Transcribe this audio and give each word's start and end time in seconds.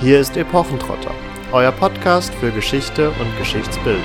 Hier 0.00 0.20
ist 0.20 0.36
Epochentrotter, 0.36 1.14
euer 1.52 1.70
Podcast 1.70 2.34
für 2.34 2.50
Geschichte 2.50 3.10
und 3.10 3.38
Geschichtsbildung. 3.38 4.02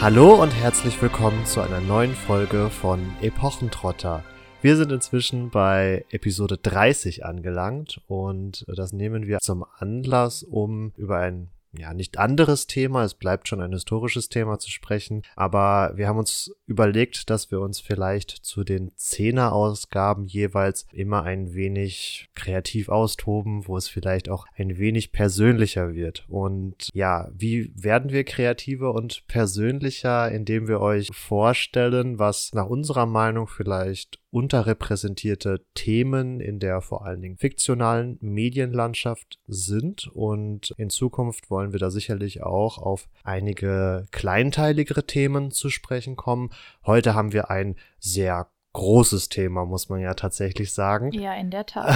Hallo 0.00 0.34
und 0.40 0.50
herzlich 0.50 1.00
willkommen 1.00 1.46
zu 1.46 1.62
einer 1.62 1.80
neuen 1.80 2.14
Folge 2.14 2.68
von 2.70 3.00
Epochentrotter. 3.22 4.22
Wir 4.60 4.76
sind 4.76 4.92
inzwischen 4.92 5.50
bei 5.50 6.04
Episode 6.10 6.58
30 6.58 7.24
angelangt 7.24 8.02
und 8.06 8.64
das 8.68 8.92
nehmen 8.92 9.26
wir 9.26 9.38
zum 9.38 9.64
Anlass, 9.78 10.42
um 10.42 10.92
über 10.96 11.18
ein 11.18 11.48
ja, 11.78 11.94
nicht 11.94 12.18
anderes 12.18 12.66
Thema, 12.66 13.04
es 13.04 13.14
bleibt 13.14 13.48
schon 13.48 13.60
ein 13.60 13.72
historisches 13.72 14.28
Thema 14.28 14.58
zu 14.58 14.70
sprechen, 14.70 15.22
aber 15.34 15.92
wir 15.96 16.08
haben 16.08 16.18
uns 16.18 16.54
überlegt, 16.66 17.30
dass 17.30 17.50
wir 17.50 17.60
uns 17.60 17.80
vielleicht 17.80 18.30
zu 18.30 18.64
den 18.64 18.92
Zehner-Ausgaben 18.96 20.26
jeweils 20.26 20.86
immer 20.92 21.22
ein 21.22 21.54
wenig 21.54 22.28
kreativ 22.34 22.88
austoben, 22.88 23.66
wo 23.66 23.76
es 23.76 23.88
vielleicht 23.88 24.28
auch 24.28 24.46
ein 24.56 24.78
wenig 24.78 25.12
persönlicher 25.12 25.94
wird. 25.94 26.24
Und 26.28 26.90
ja, 26.92 27.28
wie 27.32 27.72
werden 27.74 28.10
wir 28.10 28.24
kreativer 28.24 28.94
und 28.94 29.26
persönlicher, 29.26 30.30
indem 30.30 30.68
wir 30.68 30.80
euch 30.80 31.10
vorstellen, 31.12 32.18
was 32.18 32.52
nach 32.52 32.66
unserer 32.66 33.06
Meinung 33.06 33.46
vielleicht 33.46 34.18
unterrepräsentierte 34.30 35.64
Themen 35.74 36.40
in 36.40 36.58
der 36.58 36.80
vor 36.80 37.04
allen 37.04 37.22
Dingen 37.22 37.38
fiktionalen 37.38 38.18
Medienlandschaft 38.20 39.38
sind. 39.46 40.08
Und 40.08 40.72
in 40.76 40.90
Zukunft 40.90 41.50
wollen 41.50 41.72
wir 41.72 41.78
da 41.78 41.90
sicherlich 41.90 42.42
auch 42.42 42.78
auf 42.78 43.08
einige 43.24 44.06
kleinteiligere 44.10 45.06
Themen 45.06 45.50
zu 45.50 45.70
sprechen 45.70 46.16
kommen. 46.16 46.50
Heute 46.84 47.14
haben 47.14 47.32
wir 47.32 47.50
ein 47.50 47.76
sehr 47.98 48.48
großes 48.72 49.30
Thema, 49.30 49.64
muss 49.64 49.88
man 49.88 50.00
ja 50.00 50.12
tatsächlich 50.12 50.74
sagen. 50.74 51.10
Ja, 51.12 51.34
in 51.34 51.50
der 51.50 51.64
Tat. 51.64 51.94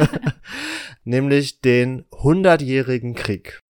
Nämlich 1.04 1.60
den 1.60 2.06
Hundertjährigen 2.12 3.14
Krieg. 3.14 3.62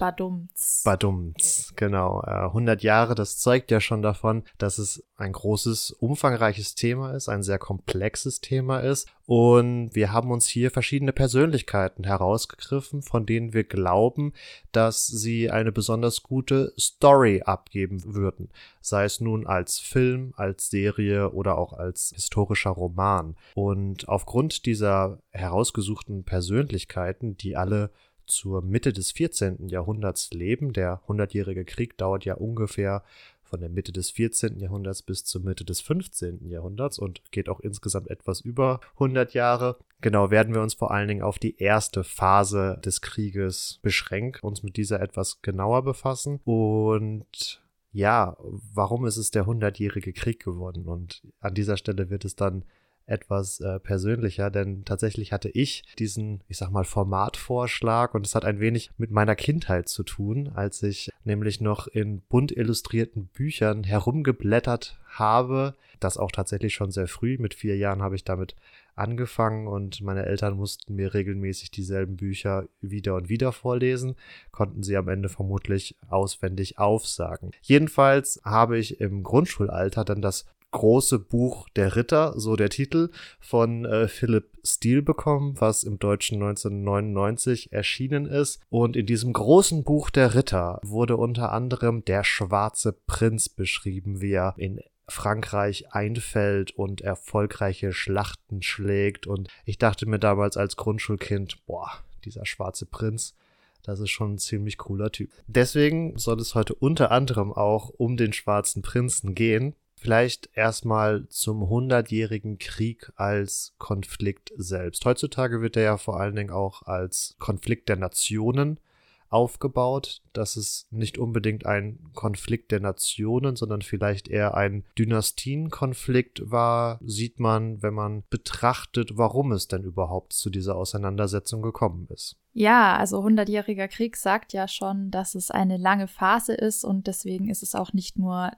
Badumts. 0.00 0.82
Badumts, 0.82 1.74
genau. 1.76 2.22
Äh, 2.26 2.46
100 2.46 2.82
Jahre, 2.82 3.14
das 3.14 3.36
zeugt 3.38 3.70
ja 3.70 3.80
schon 3.80 4.00
davon, 4.00 4.44
dass 4.56 4.78
es 4.78 5.04
ein 5.16 5.32
großes, 5.32 5.90
umfangreiches 5.90 6.74
Thema 6.74 7.12
ist, 7.12 7.28
ein 7.28 7.42
sehr 7.42 7.58
komplexes 7.58 8.40
Thema 8.40 8.78
ist. 8.78 9.08
Und 9.26 9.94
wir 9.94 10.10
haben 10.10 10.30
uns 10.30 10.46
hier 10.48 10.70
verschiedene 10.70 11.12
Persönlichkeiten 11.12 12.04
herausgegriffen, 12.04 13.02
von 13.02 13.26
denen 13.26 13.52
wir 13.52 13.64
glauben, 13.64 14.32
dass 14.72 15.06
sie 15.06 15.50
eine 15.50 15.70
besonders 15.70 16.22
gute 16.22 16.72
Story 16.78 17.42
abgeben 17.44 18.02
würden. 18.14 18.48
Sei 18.80 19.04
es 19.04 19.20
nun 19.20 19.46
als 19.46 19.78
Film, 19.78 20.32
als 20.34 20.70
Serie 20.70 21.30
oder 21.32 21.58
auch 21.58 21.74
als 21.74 22.12
historischer 22.14 22.70
Roman. 22.70 23.36
Und 23.54 24.08
aufgrund 24.08 24.64
dieser 24.64 25.18
herausgesuchten 25.28 26.24
Persönlichkeiten, 26.24 27.36
die 27.36 27.54
alle 27.54 27.90
zur 28.30 28.62
Mitte 28.62 28.92
des 28.92 29.12
14. 29.12 29.68
Jahrhunderts 29.68 30.30
leben. 30.32 30.72
Der 30.72 31.02
Hundertjährige 31.06 31.64
Krieg 31.64 31.98
dauert 31.98 32.24
ja 32.24 32.34
ungefähr 32.34 33.02
von 33.42 33.60
der 33.60 33.68
Mitte 33.68 33.92
des 33.92 34.10
14. 34.10 34.60
Jahrhunderts 34.60 35.02
bis 35.02 35.24
zur 35.24 35.42
Mitte 35.42 35.64
des 35.64 35.80
15. 35.80 36.48
Jahrhunderts 36.48 36.98
und 36.98 37.20
geht 37.32 37.48
auch 37.48 37.60
insgesamt 37.60 38.08
etwas 38.08 38.40
über 38.40 38.80
100 38.94 39.34
Jahre. 39.34 39.76
Genau, 40.00 40.30
werden 40.30 40.54
wir 40.54 40.62
uns 40.62 40.74
vor 40.74 40.92
allen 40.92 41.08
Dingen 41.08 41.22
auf 41.22 41.38
die 41.38 41.58
erste 41.58 42.04
Phase 42.04 42.80
des 42.84 43.00
Krieges 43.00 43.80
beschränken, 43.82 44.46
uns 44.46 44.62
mit 44.62 44.76
dieser 44.76 45.02
etwas 45.02 45.42
genauer 45.42 45.82
befassen 45.82 46.40
und 46.44 47.60
ja, 47.92 48.36
warum 48.40 49.04
ist 49.04 49.16
es 49.16 49.32
der 49.32 49.46
hundertjährige 49.46 50.12
Krieg 50.12 50.44
geworden? 50.44 50.86
Und 50.86 51.22
an 51.40 51.54
dieser 51.54 51.76
Stelle 51.76 52.08
wird 52.08 52.24
es 52.24 52.36
dann 52.36 52.64
etwas 53.06 53.60
äh, 53.60 53.80
persönlicher, 53.80 54.50
denn 54.50 54.84
tatsächlich 54.84 55.32
hatte 55.32 55.48
ich 55.48 55.82
diesen, 55.98 56.42
ich 56.48 56.58
sag 56.58 56.70
mal, 56.70 56.84
Formatvorschlag 56.84 58.14
und 58.14 58.26
es 58.26 58.34
hat 58.34 58.44
ein 58.44 58.60
wenig 58.60 58.90
mit 58.98 59.10
meiner 59.10 59.34
Kindheit 59.34 59.88
zu 59.88 60.02
tun, 60.02 60.50
als 60.54 60.82
ich 60.82 61.10
nämlich 61.24 61.60
noch 61.60 61.88
in 61.88 62.20
bunt 62.20 62.52
illustrierten 62.52 63.26
Büchern 63.26 63.84
herumgeblättert 63.84 64.98
habe. 65.06 65.74
Das 65.98 66.16
auch 66.16 66.30
tatsächlich 66.30 66.74
schon 66.74 66.92
sehr 66.92 67.08
früh. 67.08 67.36
Mit 67.38 67.54
vier 67.54 67.76
Jahren 67.76 68.00
habe 68.00 68.14
ich 68.16 68.24
damit 68.24 68.54
angefangen 68.94 69.66
und 69.66 70.00
meine 70.02 70.26
Eltern 70.26 70.56
mussten 70.56 70.94
mir 70.94 71.14
regelmäßig 71.14 71.70
dieselben 71.70 72.16
Bücher 72.16 72.68
wieder 72.80 73.16
und 73.16 73.28
wieder 73.28 73.52
vorlesen, 73.52 74.14
konnten 74.52 74.82
sie 74.82 74.96
am 74.96 75.08
Ende 75.08 75.28
vermutlich 75.28 75.96
auswendig 76.08 76.78
aufsagen. 76.78 77.50
Jedenfalls 77.62 78.40
habe 78.44 78.78
ich 78.78 79.00
im 79.00 79.22
Grundschulalter 79.22 80.04
dann 80.04 80.22
das 80.22 80.46
große 80.70 81.18
Buch 81.18 81.68
Der 81.76 81.96
Ritter, 81.96 82.34
so 82.38 82.56
der 82.56 82.68
Titel, 82.70 83.10
von 83.40 83.84
äh, 83.84 84.08
Philipp 84.08 84.58
Steele 84.64 85.02
bekommen, 85.02 85.54
was 85.58 85.84
im 85.84 85.98
Deutschen 85.98 86.36
1999 86.42 87.72
erschienen 87.72 88.26
ist. 88.26 88.60
Und 88.68 88.96
in 88.96 89.06
diesem 89.06 89.32
großen 89.32 89.84
Buch 89.84 90.10
Der 90.10 90.34
Ritter 90.34 90.80
wurde 90.82 91.16
unter 91.16 91.52
anderem 91.52 92.04
der 92.04 92.24
schwarze 92.24 92.92
Prinz 92.92 93.48
beschrieben, 93.48 94.20
wie 94.20 94.32
er 94.32 94.54
in 94.56 94.80
Frankreich 95.08 95.92
einfällt 95.92 96.70
und 96.72 97.00
erfolgreiche 97.00 97.92
Schlachten 97.92 98.62
schlägt. 98.62 99.26
Und 99.26 99.48
ich 99.64 99.78
dachte 99.78 100.06
mir 100.06 100.18
damals 100.18 100.56
als 100.56 100.76
Grundschulkind, 100.76 101.66
boah, 101.66 101.90
dieser 102.24 102.46
schwarze 102.46 102.86
Prinz, 102.86 103.34
das 103.82 104.00
ist 104.00 104.10
schon 104.10 104.34
ein 104.34 104.38
ziemlich 104.38 104.78
cooler 104.78 105.10
Typ. 105.10 105.30
Deswegen 105.46 106.16
soll 106.18 106.38
es 106.40 106.54
heute 106.54 106.74
unter 106.74 107.10
anderem 107.10 107.52
auch 107.52 107.88
um 107.88 108.16
den 108.16 108.32
schwarzen 108.32 108.82
Prinzen 108.82 109.34
gehen. 109.34 109.74
Vielleicht 110.00 110.48
erstmal 110.54 111.28
zum 111.28 111.68
Hundertjährigen 111.68 112.56
Krieg 112.56 113.12
als 113.16 113.74
Konflikt 113.76 114.50
selbst. 114.56 115.04
Heutzutage 115.04 115.60
wird 115.60 115.76
er 115.76 115.82
ja 115.82 115.96
vor 115.98 116.18
allen 116.18 116.36
Dingen 116.36 116.48
auch 116.48 116.84
als 116.84 117.36
Konflikt 117.38 117.90
der 117.90 117.96
Nationen 117.96 118.80
aufgebaut. 119.28 120.22
Dass 120.32 120.56
es 120.56 120.86
nicht 120.90 121.18
unbedingt 121.18 121.66
ein 121.66 121.98
Konflikt 122.14 122.72
der 122.72 122.80
Nationen, 122.80 123.56
sondern 123.56 123.82
vielleicht 123.82 124.28
eher 124.28 124.54
ein 124.54 124.84
Dynastienkonflikt 124.98 126.50
war, 126.50 126.98
sieht 127.04 127.38
man, 127.38 127.82
wenn 127.82 127.92
man 127.92 128.22
betrachtet, 128.30 129.18
warum 129.18 129.52
es 129.52 129.68
denn 129.68 129.84
überhaupt 129.84 130.32
zu 130.32 130.48
dieser 130.48 130.76
Auseinandersetzung 130.76 131.60
gekommen 131.60 132.08
ist. 132.08 132.38
Ja, 132.54 132.96
also 132.96 133.22
Hundertjähriger 133.22 133.88
Krieg 133.88 134.16
sagt 134.16 134.54
ja 134.54 134.66
schon, 134.66 135.10
dass 135.10 135.34
es 135.34 135.50
eine 135.50 135.76
lange 135.76 136.08
Phase 136.08 136.54
ist 136.54 136.84
und 136.84 137.06
deswegen 137.06 137.50
ist 137.50 137.62
es 137.62 137.74
auch 137.74 137.92
nicht 137.92 138.18
nur 138.18 138.50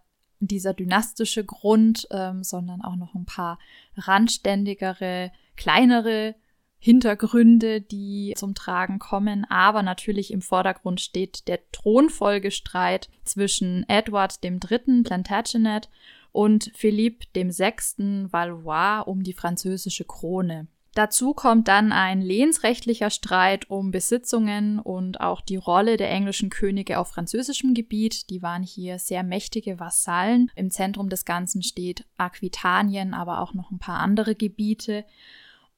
dieser 0.47 0.75
dynastische 0.75 1.45
Grund, 1.45 2.07
ähm, 2.11 2.43
sondern 2.43 2.83
auch 2.83 2.97
noch 2.97 3.15
ein 3.15 3.25
paar 3.25 3.59
randständigere, 3.97 5.33
kleinere 5.57 6.35
Hintergründe, 6.79 7.81
die 7.81 8.35
zum 8.37 8.55
Tragen 8.55 8.99
kommen. 8.99 9.45
Aber 9.49 9.83
natürlich 9.83 10.33
im 10.33 10.43
Vordergrund 10.43 11.01
steht 11.01 11.47
der 11.47 11.61
Thronfolgestreit 11.71 13.09
zwischen 13.25 13.89
Edward 13.89 14.43
III. 14.43 15.03
Plantagenet 15.05 15.89
und 16.33 16.73
Philippe 16.75 17.27
VI. 17.35 18.27
Valois 18.33 19.03
um 19.07 19.23
die 19.23 19.33
französische 19.33 20.05
Krone. 20.05 20.67
Dazu 20.95 21.33
kommt 21.33 21.69
dann 21.69 21.91
ein 21.91 22.21
lehensrechtlicher 22.21 23.09
Streit 23.09 23.71
um 23.71 23.91
Besitzungen 23.91 24.79
und 24.79 25.21
auch 25.21 25.41
die 25.41 25.57
Rolle 25.57 25.97
der 25.97 26.11
englischen 26.11 26.51
Könige 26.51 26.99
auf 26.99 27.09
französischem 27.09 27.73
Gebiet. 27.73 28.29
Die 28.29 28.43
waren 28.43 28.63
hier 28.63 28.99
sehr 28.99 29.23
mächtige 29.23 29.81
Vasallen. 29.81 30.51
Im 30.55 30.71
Zentrum 30.71 31.09
des 31.09 31.25
Ganzen 31.25 31.63
steht 31.63 32.05
Aquitanien, 32.19 33.15
aber 33.15 33.41
auch 33.41 33.55
noch 33.55 33.71
ein 33.71 33.79
paar 33.79 34.01
andere 34.01 34.35
Gebiete. 34.35 35.07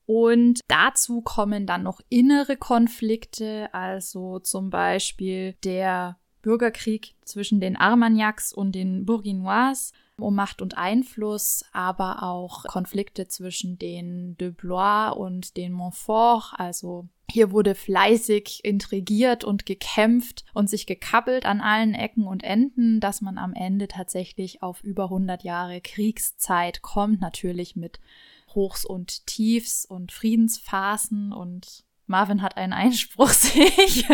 Und 0.06 0.60
dazu 0.66 1.22
kommen 1.22 1.64
dann 1.64 1.84
noch 1.84 2.00
innere 2.08 2.56
Konflikte, 2.56 3.72
also 3.72 4.40
zum 4.40 4.68
Beispiel 4.68 5.54
der 5.64 6.18
Bürgerkrieg 6.42 7.14
zwischen 7.24 7.60
den 7.60 7.76
Armagnacs 7.76 8.52
und 8.52 8.72
den 8.72 9.06
Bourguignois 9.06 9.92
um 10.16 10.34
Macht 10.34 10.62
und 10.62 10.76
Einfluss, 10.76 11.64
aber 11.72 12.22
auch 12.22 12.64
Konflikte 12.64 13.28
zwischen 13.28 13.78
den 13.78 14.36
de 14.36 14.50
Blois 14.50 15.10
und 15.10 15.56
den 15.56 15.72
Montfort. 15.72 16.54
Also 16.56 17.08
hier 17.30 17.50
wurde 17.50 17.74
fleißig 17.74 18.64
intrigiert 18.64 19.42
und 19.44 19.66
gekämpft 19.66 20.44
und 20.54 20.70
sich 20.70 20.86
gekappelt 20.86 21.46
an 21.46 21.60
allen 21.60 21.94
Ecken 21.94 22.26
und 22.26 22.44
Enden, 22.44 23.00
dass 23.00 23.20
man 23.20 23.38
am 23.38 23.54
Ende 23.54 23.88
tatsächlich 23.88 24.62
auf 24.62 24.84
über 24.84 25.04
100 25.04 25.42
Jahre 25.42 25.80
Kriegszeit 25.80 26.82
kommt, 26.82 27.20
natürlich 27.20 27.74
mit 27.74 27.98
Hochs 28.54 28.84
und 28.84 29.26
Tiefs 29.26 29.84
und 29.84 30.12
Friedensphasen 30.12 31.32
und 31.32 31.84
Marvin 32.06 32.42
hat 32.42 32.56
einen 32.56 32.72
Einspruch, 32.72 33.28
sehe 33.30 33.70
ich. 33.86 34.06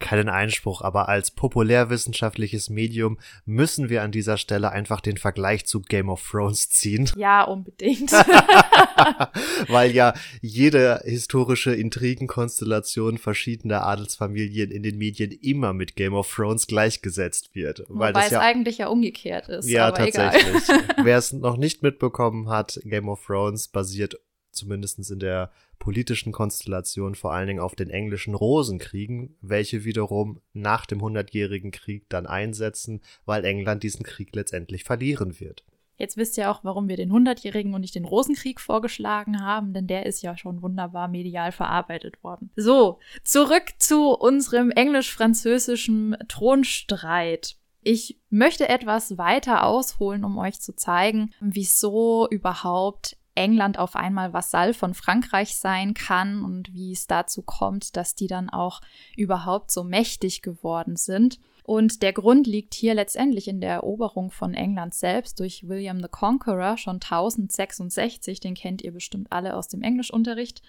Keinen 0.00 0.28
Einspruch, 0.28 0.82
aber 0.82 1.08
als 1.08 1.30
populärwissenschaftliches 1.30 2.68
Medium 2.70 3.18
müssen 3.44 3.88
wir 3.88 4.02
an 4.02 4.12
dieser 4.12 4.36
Stelle 4.36 4.70
einfach 4.70 5.00
den 5.00 5.16
Vergleich 5.16 5.66
zu 5.66 5.80
Game 5.80 6.08
of 6.08 6.26
Thrones 6.28 6.70
ziehen. 6.70 7.10
Ja, 7.16 7.44
unbedingt. 7.44 8.12
Weil 9.68 9.90
ja 9.92 10.12
jede 10.42 11.00
historische 11.04 11.74
Intrigenkonstellation 11.74 13.18
verschiedener 13.18 13.84
Adelsfamilien 13.84 14.70
in 14.70 14.82
den 14.82 14.98
Medien 14.98 15.32
immer 15.32 15.72
mit 15.72 15.96
Game 15.96 16.14
of 16.14 16.32
Thrones 16.32 16.66
gleichgesetzt 16.66 17.54
wird. 17.54 17.84
Wobei 17.88 18.12
das 18.12 18.26
es 18.26 18.30
ja, 18.32 18.40
eigentlich 18.40 18.78
ja 18.78 18.88
umgekehrt 18.88 19.48
ist. 19.48 19.68
ja, 19.68 19.88
aber 19.88 20.10
tatsächlich. 20.10 20.62
Wer 21.02 21.18
es 21.18 21.32
noch 21.32 21.56
nicht 21.56 21.82
mitbekommen 21.82 22.48
hat, 22.48 22.78
Game 22.84 23.08
of 23.08 23.24
Thrones 23.24 23.68
basiert 23.68 24.18
zumindest 24.56 25.10
in 25.10 25.18
der 25.18 25.50
politischen 25.78 26.32
Konstellation 26.32 27.14
vor 27.14 27.32
allen 27.32 27.46
Dingen 27.46 27.60
auf 27.60 27.74
den 27.74 27.90
englischen 27.90 28.34
Rosenkriegen, 28.34 29.36
welche 29.40 29.84
wiederum 29.84 30.40
nach 30.52 30.86
dem 30.86 31.00
Hundertjährigen 31.00 31.70
Krieg 31.70 32.08
dann 32.08 32.26
einsetzen, 32.26 33.00
weil 33.24 33.44
England 33.44 33.82
diesen 33.82 34.04
Krieg 34.04 34.34
letztendlich 34.34 34.84
verlieren 34.84 35.38
wird. 35.38 35.64
Jetzt 35.98 36.16
wisst 36.16 36.36
ihr 36.36 36.50
auch, 36.50 36.62
warum 36.62 36.88
wir 36.88 36.96
den 36.96 37.10
Hundertjährigen 37.10 37.74
und 37.74 37.80
nicht 37.80 37.94
den 37.94 38.04
Rosenkrieg 38.04 38.60
vorgeschlagen 38.60 39.42
haben, 39.42 39.72
denn 39.72 39.86
der 39.86 40.04
ist 40.04 40.22
ja 40.22 40.36
schon 40.36 40.60
wunderbar 40.60 41.08
medial 41.08 41.52
verarbeitet 41.52 42.22
worden. 42.22 42.50
So, 42.54 42.98
zurück 43.24 43.74
zu 43.78 44.10
unserem 44.10 44.70
englisch-französischen 44.70 46.16
Thronstreit. 46.28 47.56
Ich 47.82 48.18
möchte 48.30 48.68
etwas 48.68 49.16
weiter 49.16 49.64
ausholen, 49.64 50.24
um 50.24 50.36
euch 50.38 50.60
zu 50.60 50.74
zeigen, 50.74 51.32
wieso 51.40 52.28
überhaupt 52.28 53.16
England 53.36 53.78
auf 53.78 53.94
einmal 53.94 54.32
Vasall 54.32 54.74
von 54.74 54.94
Frankreich 54.94 55.56
sein 55.56 55.94
kann 55.94 56.42
und 56.42 56.72
wie 56.72 56.92
es 56.92 57.06
dazu 57.06 57.42
kommt, 57.42 57.96
dass 57.96 58.14
die 58.14 58.26
dann 58.26 58.50
auch 58.50 58.80
überhaupt 59.16 59.70
so 59.70 59.84
mächtig 59.84 60.42
geworden 60.42 60.96
sind. 60.96 61.38
Und 61.62 62.02
der 62.02 62.12
Grund 62.12 62.46
liegt 62.46 62.74
hier 62.74 62.94
letztendlich 62.94 63.48
in 63.48 63.60
der 63.60 63.72
Eroberung 63.72 64.30
von 64.30 64.54
England 64.54 64.94
selbst 64.94 65.40
durch 65.40 65.68
William 65.68 66.00
the 66.00 66.08
Conqueror 66.08 66.78
schon 66.78 66.96
1066, 66.96 68.38
den 68.38 68.54
kennt 68.54 68.82
ihr 68.82 68.92
bestimmt 68.92 69.32
alle 69.32 69.56
aus 69.56 69.66
dem 69.66 69.82
Englischunterricht. 69.82 70.62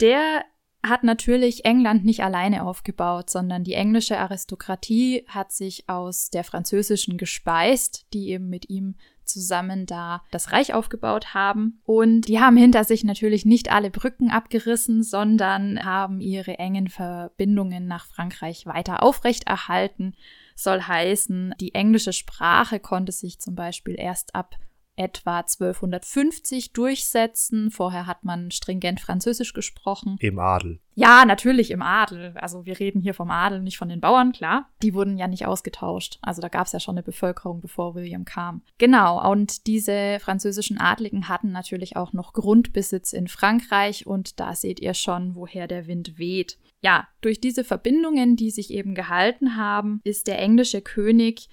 Der 0.00 0.44
hat 0.82 1.04
natürlich 1.04 1.64
England 1.64 2.04
nicht 2.04 2.24
alleine 2.24 2.64
aufgebaut, 2.66 3.30
sondern 3.30 3.62
die 3.62 3.74
englische 3.74 4.18
Aristokratie 4.18 5.24
hat 5.28 5.52
sich 5.52 5.88
aus 5.88 6.28
der 6.30 6.42
französischen 6.42 7.18
gespeist, 7.18 8.06
die 8.12 8.30
eben 8.30 8.48
mit 8.48 8.68
ihm 8.68 8.96
zusammen 9.32 9.86
da 9.86 10.22
das 10.30 10.52
Reich 10.52 10.74
aufgebaut 10.74 11.34
haben. 11.34 11.80
Und 11.84 12.28
die 12.28 12.40
haben 12.40 12.56
hinter 12.56 12.84
sich 12.84 13.04
natürlich 13.04 13.44
nicht 13.44 13.72
alle 13.72 13.90
Brücken 13.90 14.30
abgerissen, 14.30 15.02
sondern 15.02 15.82
haben 15.84 16.20
ihre 16.20 16.58
engen 16.58 16.88
Verbindungen 16.88 17.86
nach 17.86 18.06
Frankreich 18.06 18.66
weiter 18.66 19.02
aufrechterhalten. 19.02 20.14
Soll 20.54 20.82
heißen, 20.82 21.54
die 21.60 21.74
englische 21.74 22.12
Sprache 22.12 22.78
konnte 22.78 23.12
sich 23.12 23.40
zum 23.40 23.54
Beispiel 23.54 23.96
erst 23.98 24.34
ab 24.34 24.56
etwa 24.96 25.38
1250 25.38 26.72
durchsetzen. 26.72 27.70
Vorher 27.70 28.06
hat 28.06 28.24
man 28.24 28.50
stringent 28.50 29.00
Französisch 29.00 29.52
gesprochen. 29.52 30.16
Im 30.20 30.38
Adel. 30.38 30.80
Ja, 30.94 31.24
natürlich 31.24 31.70
im 31.70 31.80
Adel. 31.80 32.34
Also 32.36 32.66
wir 32.66 32.78
reden 32.78 33.00
hier 33.00 33.14
vom 33.14 33.30
Adel, 33.30 33.62
nicht 33.62 33.78
von 33.78 33.88
den 33.88 34.00
Bauern, 34.00 34.32
klar. 34.32 34.68
Die 34.82 34.92
wurden 34.92 35.16
ja 35.16 35.26
nicht 35.26 35.46
ausgetauscht. 35.46 36.18
Also 36.20 36.42
da 36.42 36.48
gab 36.48 36.66
es 36.66 36.72
ja 36.72 36.80
schon 36.80 36.96
eine 36.96 37.02
Bevölkerung, 37.02 37.60
bevor 37.60 37.94
William 37.94 38.24
kam. 38.24 38.62
Genau, 38.78 39.30
und 39.30 39.66
diese 39.66 40.18
französischen 40.20 40.78
Adligen 40.78 41.28
hatten 41.28 41.50
natürlich 41.50 41.96
auch 41.96 42.12
noch 42.12 42.34
Grundbesitz 42.34 43.14
in 43.14 43.28
Frankreich 43.28 44.06
und 44.06 44.38
da 44.38 44.54
seht 44.54 44.80
ihr 44.80 44.94
schon, 44.94 45.34
woher 45.34 45.66
der 45.66 45.86
Wind 45.86 46.18
weht. 46.18 46.58
Ja, 46.82 47.08
durch 47.20 47.40
diese 47.40 47.64
Verbindungen, 47.64 48.36
die 48.36 48.50
sich 48.50 48.70
eben 48.70 48.94
gehalten 48.94 49.56
haben, 49.56 50.00
ist 50.04 50.26
der 50.26 50.40
englische 50.40 50.82
König 50.82 51.48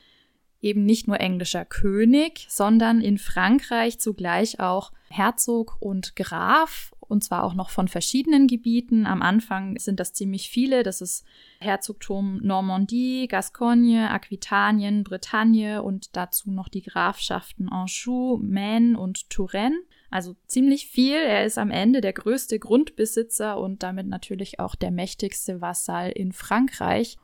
eben 0.61 0.85
nicht 0.85 1.07
nur 1.07 1.19
englischer 1.19 1.65
König, 1.65 2.45
sondern 2.50 3.01
in 3.01 3.17
Frankreich 3.17 4.00
zugleich 4.00 4.59
auch 4.59 4.91
Herzog 5.09 5.77
und 5.79 6.15
Graf, 6.15 6.94
und 7.00 7.23
zwar 7.23 7.44
auch 7.44 7.56
noch 7.56 7.71
von 7.71 7.88
verschiedenen 7.88 8.45
Gebieten. 8.45 9.07
Am 9.07 9.23
Anfang 9.23 9.79
sind 9.79 10.00
das 10.00 10.13
ziemlich 10.13 10.50
viele. 10.50 10.83
Das 10.83 11.01
ist 11.01 11.25
Herzogtum 11.59 12.39
Normandie, 12.44 13.27
Gascogne, 13.27 14.11
Aquitanien, 14.11 15.03
Bretagne 15.03 15.81
und 15.81 16.15
dazu 16.15 16.51
noch 16.51 16.69
die 16.69 16.83
Grafschaften 16.83 17.69
Anjou, 17.69 18.38
Maine 18.38 19.00
und 19.00 19.29
Touraine. 19.31 19.79
Also 20.11 20.35
ziemlich 20.45 20.88
viel. 20.88 21.17
Er 21.17 21.45
ist 21.45 21.57
am 21.57 21.71
Ende 21.71 22.01
der 22.01 22.13
größte 22.13 22.59
Grundbesitzer 22.59 23.59
und 23.59 23.81
damit 23.81 24.07
natürlich 24.07 24.59
auch 24.59 24.75
der 24.75 24.91
mächtigste 24.91 25.61
Vasall 25.61 26.11
in 26.11 26.31
Frankreich 26.31 27.17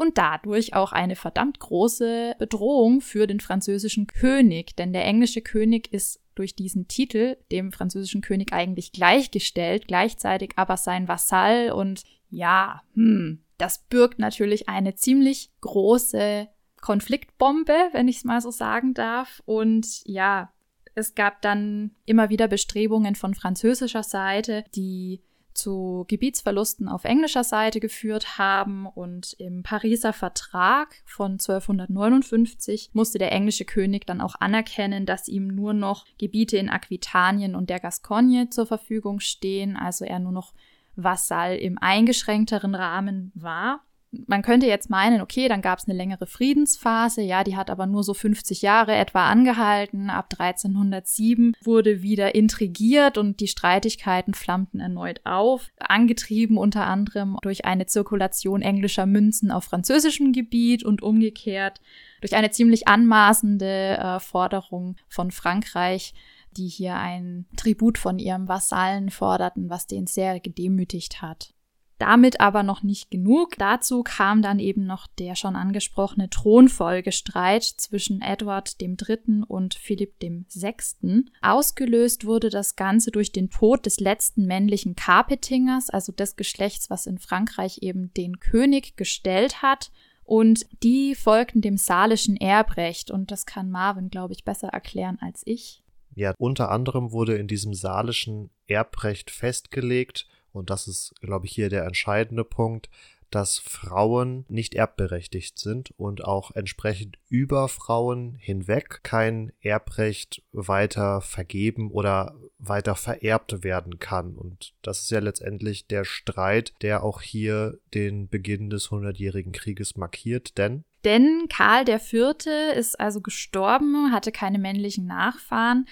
und 0.00 0.16
dadurch 0.16 0.72
auch 0.72 0.92
eine 0.92 1.14
verdammt 1.14 1.60
große 1.60 2.34
Bedrohung 2.38 3.02
für 3.02 3.26
den 3.26 3.38
französischen 3.38 4.06
König, 4.06 4.74
denn 4.74 4.94
der 4.94 5.04
englische 5.04 5.42
König 5.42 5.92
ist 5.92 6.20
durch 6.34 6.54
diesen 6.54 6.88
Titel 6.88 7.36
dem 7.52 7.70
französischen 7.70 8.22
König 8.22 8.54
eigentlich 8.54 8.92
gleichgestellt, 8.92 9.88
gleichzeitig 9.88 10.52
aber 10.56 10.78
sein 10.78 11.06
Vasall 11.06 11.72
und 11.72 12.02
ja, 12.30 12.80
hm, 12.94 13.42
das 13.58 13.84
birgt 13.90 14.18
natürlich 14.18 14.70
eine 14.70 14.94
ziemlich 14.94 15.50
große 15.60 16.48
Konfliktbombe, 16.80 17.90
wenn 17.92 18.08
ich 18.08 18.16
es 18.16 18.24
mal 18.24 18.40
so 18.40 18.50
sagen 18.50 18.94
darf. 18.94 19.42
Und 19.44 20.00
ja, 20.06 20.50
es 20.94 21.14
gab 21.14 21.42
dann 21.42 21.90
immer 22.06 22.30
wieder 22.30 22.48
Bestrebungen 22.48 23.16
von 23.16 23.34
französischer 23.34 24.02
Seite, 24.02 24.64
die 24.74 25.20
zu 25.54 26.04
Gebietsverlusten 26.08 26.88
auf 26.88 27.04
englischer 27.04 27.44
Seite 27.44 27.80
geführt 27.80 28.38
haben. 28.38 28.86
Und 28.86 29.34
im 29.38 29.62
Pariser 29.62 30.12
Vertrag 30.12 30.94
von 31.04 31.32
1259 31.32 32.90
musste 32.92 33.18
der 33.18 33.32
englische 33.32 33.64
König 33.64 34.06
dann 34.06 34.20
auch 34.20 34.34
anerkennen, 34.38 35.06
dass 35.06 35.28
ihm 35.28 35.48
nur 35.48 35.72
noch 35.72 36.04
Gebiete 36.18 36.56
in 36.56 36.68
Aquitanien 36.68 37.54
und 37.54 37.70
der 37.70 37.80
Gascogne 37.80 38.50
zur 38.50 38.66
Verfügung 38.66 39.20
stehen, 39.20 39.76
also 39.76 40.04
er 40.04 40.18
nur 40.18 40.32
noch 40.32 40.54
Vasall 40.96 41.56
im 41.56 41.78
eingeschränkteren 41.78 42.74
Rahmen 42.74 43.32
war 43.34 43.84
man 44.26 44.42
könnte 44.42 44.66
jetzt 44.66 44.90
meinen, 44.90 45.20
okay, 45.20 45.48
dann 45.48 45.62
gab 45.62 45.78
es 45.78 45.86
eine 45.86 45.96
längere 45.96 46.26
Friedensphase, 46.26 47.22
ja, 47.22 47.44
die 47.44 47.56
hat 47.56 47.70
aber 47.70 47.86
nur 47.86 48.02
so 48.02 48.12
50 48.12 48.60
Jahre 48.60 48.94
etwa 48.94 49.28
angehalten. 49.28 50.10
Ab 50.10 50.34
1307 50.36 51.54
wurde 51.62 52.02
wieder 52.02 52.34
intrigiert 52.34 53.18
und 53.18 53.40
die 53.40 53.46
Streitigkeiten 53.46 54.34
flammten 54.34 54.80
erneut 54.80 55.20
auf, 55.24 55.68
angetrieben 55.78 56.58
unter 56.58 56.86
anderem 56.86 57.36
durch 57.42 57.64
eine 57.64 57.86
Zirkulation 57.86 58.62
englischer 58.62 59.06
Münzen 59.06 59.50
auf 59.52 59.64
französischem 59.64 60.32
Gebiet 60.32 60.84
und 60.84 61.02
umgekehrt 61.02 61.80
durch 62.20 62.34
eine 62.34 62.50
ziemlich 62.50 62.88
anmaßende 62.88 63.98
äh, 63.98 64.20
Forderung 64.20 64.96
von 65.08 65.30
Frankreich 65.30 66.14
die 66.56 66.66
hier 66.66 66.96
ein 66.96 67.46
Tribut 67.56 67.96
von 67.96 68.18
ihrem 68.18 68.48
Vasallen 68.48 69.10
forderten, 69.10 69.70
was 69.70 69.86
den 69.86 70.08
sehr 70.08 70.40
gedemütigt 70.40 71.22
hat. 71.22 71.54
Damit 72.00 72.40
aber 72.40 72.62
noch 72.62 72.82
nicht 72.82 73.10
genug. 73.10 73.58
Dazu 73.58 74.02
kam 74.02 74.40
dann 74.40 74.58
eben 74.58 74.86
noch 74.86 75.06
der 75.06 75.34
schon 75.34 75.54
angesprochene 75.54 76.30
Thronfolgestreit 76.30 77.62
zwischen 77.62 78.22
Edward 78.22 78.80
III. 78.80 79.42
und 79.46 79.74
Philipp 79.74 80.14
VI. 80.22 81.24
Ausgelöst 81.42 82.24
wurde 82.24 82.48
das 82.48 82.74
Ganze 82.74 83.10
durch 83.10 83.32
den 83.32 83.50
Tod 83.50 83.84
des 83.84 84.00
letzten 84.00 84.46
männlichen 84.46 84.96
Carpetingers, 84.96 85.90
also 85.90 86.10
des 86.10 86.36
Geschlechts, 86.36 86.88
was 86.88 87.04
in 87.04 87.18
Frankreich 87.18 87.80
eben 87.82 88.14
den 88.14 88.40
König 88.40 88.96
gestellt 88.96 89.60
hat. 89.60 89.92
Und 90.24 90.64
die 90.82 91.14
folgten 91.14 91.60
dem 91.60 91.76
salischen 91.76 92.38
Erbrecht. 92.38 93.10
Und 93.10 93.30
das 93.30 93.44
kann 93.44 93.70
Marvin, 93.70 94.08
glaube 94.08 94.32
ich, 94.32 94.44
besser 94.44 94.68
erklären 94.68 95.18
als 95.20 95.42
ich. 95.44 95.82
Ja, 96.14 96.32
unter 96.38 96.70
anderem 96.70 97.12
wurde 97.12 97.36
in 97.36 97.46
diesem 97.46 97.74
salischen 97.74 98.48
Erbrecht 98.66 99.30
festgelegt, 99.30 100.26
und 100.52 100.70
das 100.70 100.88
ist, 100.88 101.14
glaube 101.20 101.46
ich, 101.46 101.52
hier 101.52 101.68
der 101.68 101.84
entscheidende 101.84 102.44
Punkt, 102.44 102.88
dass 103.30 103.58
Frauen 103.58 104.44
nicht 104.48 104.74
erbberechtigt 104.74 105.58
sind 105.58 105.92
und 105.96 106.24
auch 106.24 106.50
entsprechend 106.50 107.16
über 107.28 107.68
Frauen 107.68 108.34
hinweg 108.34 109.00
kein 109.02 109.52
Erbrecht 109.60 110.42
weiter 110.52 111.20
vergeben 111.20 111.90
oder 111.90 112.34
weiter 112.58 112.96
vererbt 112.96 113.62
werden 113.62 113.98
kann. 113.98 114.36
Und 114.36 114.74
das 114.82 115.02
ist 115.02 115.10
ja 115.10 115.20
letztendlich 115.20 115.86
der 115.86 116.04
Streit, 116.04 116.74
der 116.82 117.04
auch 117.04 117.22
hier 117.22 117.78
den 117.94 118.28
Beginn 118.28 118.68
des 118.68 118.90
Hundertjährigen 118.90 119.52
Krieges 119.52 119.96
markiert, 119.96 120.58
denn 120.58 120.84
denn 121.04 121.46
Karl 121.48 121.88
IV. 121.88 122.46
ist 122.76 122.98
also 122.98 123.20
gestorben, 123.20 124.12
hatte 124.12 124.32
keine 124.32 124.58
männlichen 124.58 125.06
Nachfahren, 125.06 125.86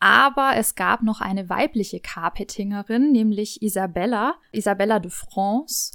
aber 0.00 0.52
es 0.56 0.74
gab 0.74 1.02
noch 1.02 1.20
eine 1.20 1.48
weibliche 1.48 2.00
Carpetingerin, 2.00 3.10
nämlich 3.10 3.62
Isabella, 3.62 4.36
Isabella 4.52 5.00
de 5.00 5.10
France, 5.10 5.92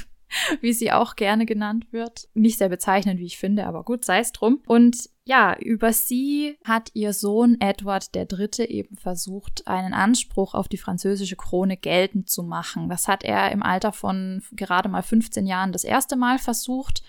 wie 0.60 0.72
sie 0.72 0.92
auch 0.92 1.16
gerne 1.16 1.44
genannt 1.44 1.86
wird. 1.92 2.28
Nicht 2.34 2.58
sehr 2.58 2.68
bezeichnend, 2.68 3.18
wie 3.18 3.26
ich 3.26 3.38
finde, 3.38 3.66
aber 3.66 3.84
gut, 3.84 4.04
sei 4.04 4.20
es 4.20 4.32
drum. 4.32 4.62
Und 4.66 5.10
Ja, 5.24 5.56
über 5.58 5.92
sie 5.92 6.56
hat 6.64 6.90
ihr 6.94 7.12
Sohn 7.12 7.60
Edward 7.60 8.10
III. 8.14 8.64
eben 8.66 8.96
versucht, 8.96 9.66
einen 9.66 9.92
Anspruch 9.92 10.54
auf 10.54 10.68
die 10.68 10.78
französische 10.78 11.36
Krone 11.36 11.76
geltend 11.76 12.30
zu 12.30 12.42
machen. 12.42 12.88
Das 12.88 13.08
hat 13.08 13.24
er 13.24 13.50
im 13.52 13.62
Alter 13.62 13.92
von 13.92 14.42
gerade 14.52 14.88
mal 14.88 15.02
15 15.02 15.46
Jahren 15.46 15.72
das 15.72 15.84
erste 15.84 16.16
Mal 16.16 16.38
versucht 16.38 17.02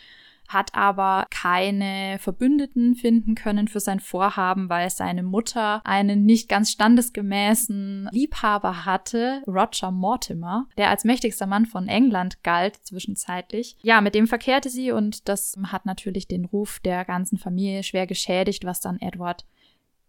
hat 0.54 0.74
aber 0.76 1.26
keine 1.30 2.18
Verbündeten 2.20 2.96
finden 2.96 3.36
können 3.36 3.68
für 3.68 3.80
sein 3.80 4.00
Vorhaben, 4.00 4.70
weil 4.70 4.90
seine 4.90 5.24
Mutter 5.24 5.82
einen 5.84 6.26
nicht 6.26 6.50
ganz 6.50 6.72
standesgemäßen 6.72 8.10
Liebhaber 8.12 8.86
hatte, 8.86 9.42
Roger 9.48 9.92
Mortimer, 9.92 10.68
der 10.78 10.90
als 10.90 11.04
mächtigster 11.04 11.48
Mann 11.48 11.66
von 11.66 11.88
England 11.88 12.44
galt 12.44 12.76
zwischenzeitlich. 12.78 13.76
Ja, 13.82 14.02
mit 14.02 14.16
dem 14.16 14.28
verkehrte 14.28 14.70
sie 14.70 14.92
und 14.92 15.28
das 15.28 15.58
hat 15.68 15.86
natürlich 15.86 16.28
den 16.28 16.46
Ruf 16.46 16.80
der 16.80 17.06
ganzen 17.06 17.38
Familie 17.38 17.84
schwer 17.84 18.08
geschädigt, 18.08 18.66
was 18.66 18.80
dann 18.80 19.00
Edward 19.00 19.46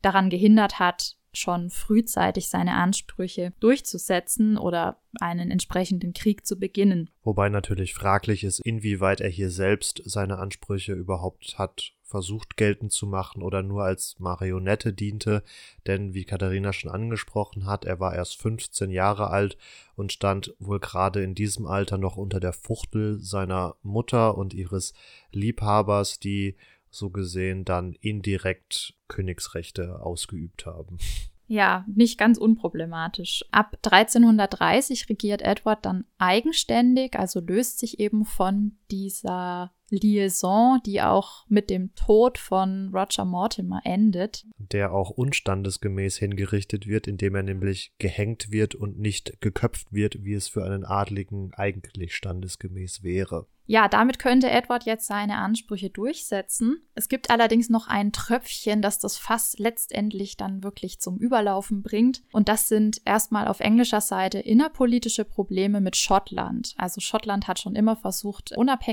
daran 0.03 0.31
gehindert 0.31 0.79
hat, 0.79 1.17
schon 1.37 1.71
frühzeitig 1.71 2.49
seine 2.49 2.75
Ansprüche 2.75 3.53
durchzusetzen 3.61 4.57
oder 4.57 4.99
einen 5.21 5.51
entsprechenden 5.51 6.13
Krieg 6.13 6.47
zu 6.47 6.59
beginnen. 6.59 7.11
Wobei 7.23 7.49
natürlich 7.49 7.95
fraglich 7.95 8.45
ist, 8.45 8.61
inwieweit 8.61 9.21
er 9.21 9.31
hier 9.31 9.51
selbst 9.51 10.03
seine 10.05 10.39
Ansprüche 10.39 10.93
überhaupt 10.93 11.59
hat 11.59 11.95
versucht 12.15 12.57
geltend 12.57 12.93
zu 12.93 13.07
machen 13.07 13.43
oder 13.43 13.63
nur 13.65 13.83
als 13.83 14.15
Marionette 14.21 14.93
diente, 14.93 15.43
denn 15.87 16.15
wie 16.15 16.25
Katharina 16.25 16.73
schon 16.73 16.91
angesprochen 16.91 17.67
hat, 17.67 17.85
er 17.87 17.99
war 17.99 18.15
erst 18.15 18.41
15 18.41 18.91
Jahre 18.91 19.31
alt 19.31 19.57
und 19.97 20.13
stand 20.13 20.55
wohl 20.59 20.79
gerade 20.79 21.23
in 21.25 21.35
diesem 21.35 21.67
Alter 21.67 21.99
noch 21.99 22.17
unter 22.17 22.41
der 22.41 22.53
Fuchtel 22.53 23.19
seiner 23.21 23.77
Mutter 23.83 24.39
und 24.39 24.55
ihres 24.55 24.93
Liebhabers, 25.33 26.21
die 26.21 26.57
so 26.95 27.11
gesehen 27.11 27.65
dann 27.65 27.95
indirekt 28.01 28.95
Königsrechte 29.09 30.01
ausgeübt 30.01 30.67
haben. 30.67 30.99
Ja, 31.47 31.85
nicht 31.87 32.19
ganz 32.19 32.39
unproblematisch. 32.39 33.45
Ab 33.51 33.77
1330 33.85 35.09
regiert 35.11 35.43
Edward 35.43 35.85
dann 35.85 36.07
eigenständig, 36.17 37.19
also 37.19 37.41
löst 37.41 37.81
sich 37.81 38.01
eben 38.01 38.25
von 38.25 38.79
dieser 38.95 39.73
Liaison, 39.91 40.81
die 40.87 41.03
auch 41.03 41.45
mit 41.49 41.69
dem 41.69 41.95
Tod 41.95 42.39
von 42.39 42.91
Roger 42.95 43.25
Mortimer 43.25 43.81
endet. 43.85 44.45
Der 44.57 44.93
auch 44.93 45.11
unstandesgemäß 45.11 46.17
hingerichtet 46.19 46.87
wird, 46.87 47.09
indem 47.09 47.35
er 47.35 47.43
nämlich 47.43 47.93
gehängt 47.99 48.51
wird 48.51 48.75
und 48.75 48.99
nicht 48.99 49.41
geköpft 49.41 49.93
wird, 49.93 50.25
wie 50.25 50.35
es 50.35 50.49
für 50.49 50.65
einen 50.65 50.85
Adligen 50.85 51.53
eigentlich 51.55 52.15
standesgemäß 52.15 53.03
wäre. 53.03 53.47
Ja, 53.67 53.89
damit 53.89 54.19
könnte 54.19 54.51
Edward 54.51 54.85
jetzt 54.85 55.07
seine 55.07 55.37
Ansprüche 55.37 55.89
durchsetzen. 55.89 56.83
Es 56.95 57.09
gibt 57.09 57.31
allerdings 57.31 57.71
noch 57.71 57.89
ein 57.89 58.13
Tröpfchen, 58.13 58.83
das 58.83 58.99
das 58.99 59.17
Fass 59.17 59.55
letztendlich 59.57 60.37
dann 60.37 60.63
wirklich 60.63 61.01
zum 61.01 61.17
Überlaufen 61.17 61.83
bringt. 61.83 62.23
Und 62.33 62.51
das 62.51 62.69
sind 62.69 63.01
erstmal 63.07 63.49
auf 63.49 63.61
englischer 63.61 64.03
Seite 64.03 64.39
innerpolitische 64.39 65.25
Probleme 65.25 65.81
mit 65.81 65.97
Schottland. 65.97 66.75
Also 66.77 67.01
Schottland 67.01 67.49
hat 67.49 67.59
schon 67.59 67.75
immer 67.75 67.97
versucht, 67.97 68.53
unabhängig 68.55 68.84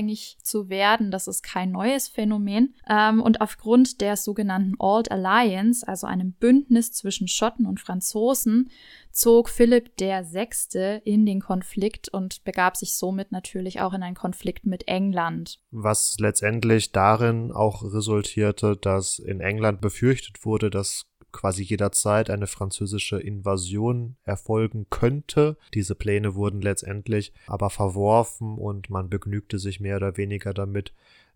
zu 0.42 0.68
werden. 0.68 1.10
Das 1.10 1.26
ist 1.26 1.42
kein 1.42 1.70
neues 1.70 2.08
Phänomen. 2.08 2.74
Ähm, 2.88 3.20
und 3.20 3.40
aufgrund 3.40 4.00
der 4.00 4.16
sogenannten 4.16 4.74
Old 4.78 5.10
Alliance, 5.10 5.86
also 5.86 6.06
einem 6.06 6.32
Bündnis 6.32 6.92
zwischen 6.92 7.28
Schotten 7.28 7.66
und 7.66 7.80
Franzosen, 7.80 8.70
zog 9.10 9.48
Philipp 9.48 9.92
VI. 10.00 11.00
in 11.04 11.26
den 11.26 11.40
Konflikt 11.40 12.08
und 12.08 12.44
begab 12.44 12.76
sich 12.76 12.94
somit 12.94 13.30
natürlich 13.30 13.80
auch 13.80 13.92
in 13.92 14.02
einen 14.02 14.16
Konflikt 14.16 14.66
mit 14.66 14.88
England. 14.88 15.60
Was 15.70 16.16
letztendlich 16.18 16.92
darin 16.92 17.52
auch 17.52 17.82
resultierte, 17.82 18.76
dass 18.76 19.18
in 19.18 19.40
England 19.40 19.80
befürchtet 19.80 20.44
wurde, 20.44 20.70
dass 20.70 21.06
quasi 21.32 21.62
jederzeit 21.62 22.30
eine 22.30 22.46
französische 22.46 23.18
Invasion 23.18 24.16
erfolgen 24.22 24.86
könnte. 24.90 25.56
Diese 25.74 25.94
Pläne 25.94 26.34
wurden 26.34 26.60
letztendlich 26.60 27.32
aber 27.46 27.70
verworfen 27.70 28.58
und 28.58 28.90
man 28.90 29.08
begnügte 29.08 29.58
sich 29.58 29.80
mehr 29.80 29.96
oder 29.96 30.16
weniger 30.16 30.54
damit, 30.54 30.92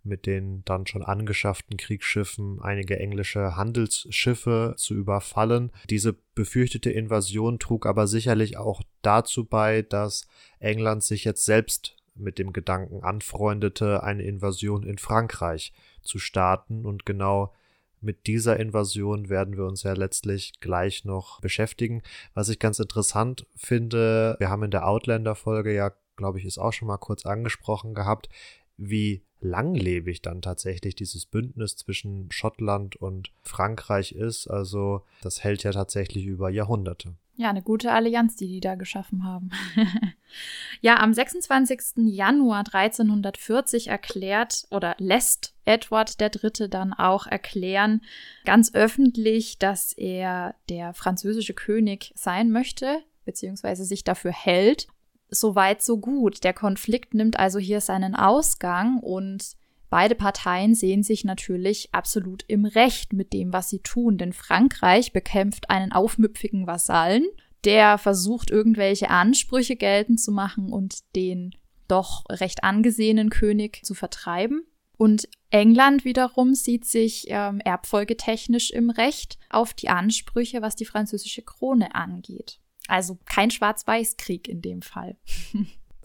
mit 0.06 0.26
den 0.26 0.62
dann 0.64 0.86
schon 0.86 1.02
angeschafften 1.02 1.76
Kriegsschiffen 1.76 2.60
einige 2.62 2.98
englische 2.98 3.56
Handelsschiffe 3.56 4.74
zu 4.76 4.94
überfallen. 4.94 5.72
Diese 5.90 6.14
befürchtete 6.34 6.90
Invasion 6.90 7.58
trug 7.58 7.86
aber 7.86 8.06
sicherlich 8.06 8.56
auch 8.56 8.82
dazu 9.02 9.44
bei, 9.44 9.82
dass 9.82 10.26
England 10.60 11.02
sich 11.02 11.24
jetzt 11.24 11.44
selbst 11.44 11.96
mit 12.14 12.38
dem 12.38 12.52
Gedanken 12.52 13.02
anfreundete, 13.02 14.02
eine 14.02 14.22
Invasion 14.22 14.84
in 14.84 14.98
Frankreich 14.98 15.72
zu 16.02 16.18
starten 16.18 16.86
und 16.86 17.04
genau 17.04 17.52
mit 18.00 18.26
dieser 18.26 18.58
Invasion 18.58 19.28
werden 19.28 19.56
wir 19.56 19.64
uns 19.64 19.82
ja 19.82 19.92
letztlich 19.92 20.60
gleich 20.60 21.04
noch 21.04 21.40
beschäftigen. 21.40 22.02
Was 22.34 22.48
ich 22.48 22.58
ganz 22.58 22.78
interessant 22.78 23.46
finde, 23.54 24.36
wir 24.38 24.50
haben 24.50 24.62
in 24.62 24.70
der 24.70 24.86
Outlander-Folge 24.86 25.74
ja, 25.74 25.92
glaube 26.16 26.38
ich, 26.38 26.44
ist 26.44 26.58
auch 26.58 26.72
schon 26.72 26.88
mal 26.88 26.98
kurz 26.98 27.26
angesprochen 27.26 27.94
gehabt, 27.94 28.28
wie 28.76 29.22
langlebig 29.40 30.22
dann 30.22 30.42
tatsächlich 30.42 30.94
dieses 30.94 31.26
Bündnis 31.26 31.76
zwischen 31.76 32.30
Schottland 32.30 32.96
und 32.96 33.32
Frankreich 33.42 34.12
ist. 34.12 34.48
Also 34.48 35.02
das 35.22 35.44
hält 35.44 35.62
ja 35.62 35.72
tatsächlich 35.72 36.24
über 36.26 36.50
Jahrhunderte. 36.50 37.14
Ja, 37.38 37.50
eine 37.50 37.62
gute 37.62 37.92
Allianz, 37.92 38.36
die 38.36 38.48
die 38.48 38.60
da 38.60 38.76
geschaffen 38.76 39.22
haben. 39.24 39.50
ja, 40.80 40.98
am 41.00 41.12
26. 41.12 42.06
Januar 42.06 42.60
1340 42.60 43.88
erklärt 43.88 44.64
oder 44.70 44.96
lässt 44.98 45.54
Edward 45.66 46.18
III. 46.18 46.70
dann 46.70 46.94
auch 46.94 47.26
erklären, 47.26 48.00
ganz 48.46 48.72
öffentlich, 48.74 49.58
dass 49.58 49.92
er 49.92 50.54
der 50.70 50.94
französische 50.94 51.52
König 51.52 52.12
sein 52.14 52.50
möchte, 52.50 53.02
beziehungsweise 53.26 53.84
sich 53.84 54.02
dafür 54.02 54.32
hält 54.32 54.86
so 55.28 55.54
weit, 55.54 55.82
so 55.82 55.98
gut. 55.98 56.44
Der 56.44 56.52
Konflikt 56.52 57.14
nimmt 57.14 57.38
also 57.38 57.58
hier 57.58 57.80
seinen 57.80 58.14
Ausgang 58.14 58.98
und 59.00 59.56
beide 59.90 60.14
Parteien 60.14 60.74
sehen 60.74 61.02
sich 61.02 61.24
natürlich 61.24 61.88
absolut 61.92 62.44
im 62.48 62.64
Recht 62.64 63.12
mit 63.12 63.32
dem, 63.32 63.52
was 63.52 63.68
sie 63.68 63.80
tun, 63.80 64.18
denn 64.18 64.32
Frankreich 64.32 65.12
bekämpft 65.12 65.70
einen 65.70 65.92
aufmüpfigen 65.92 66.66
Vasallen, 66.66 67.26
der 67.64 67.98
versucht, 67.98 68.50
irgendwelche 68.50 69.10
Ansprüche 69.10 69.76
geltend 69.76 70.20
zu 70.20 70.32
machen 70.32 70.72
und 70.72 70.98
den 71.14 71.54
doch 71.88 72.24
recht 72.28 72.64
angesehenen 72.64 73.30
König 73.30 73.84
zu 73.84 73.94
vertreiben. 73.94 74.62
Und 74.98 75.28
England 75.50 76.04
wiederum 76.04 76.54
sieht 76.54 76.84
sich 76.86 77.26
ähm, 77.28 77.60
erbfolgetechnisch 77.60 78.70
im 78.70 78.90
Recht 78.90 79.38
auf 79.50 79.74
die 79.74 79.88
Ansprüche, 79.88 80.62
was 80.62 80.74
die 80.74 80.86
französische 80.86 81.42
Krone 81.42 81.94
angeht. 81.94 82.60
Also 82.88 83.18
kein 83.26 83.50
Schwarz-Weiß-Krieg 83.50 84.48
in 84.48 84.62
dem 84.62 84.82
Fall. 84.82 85.16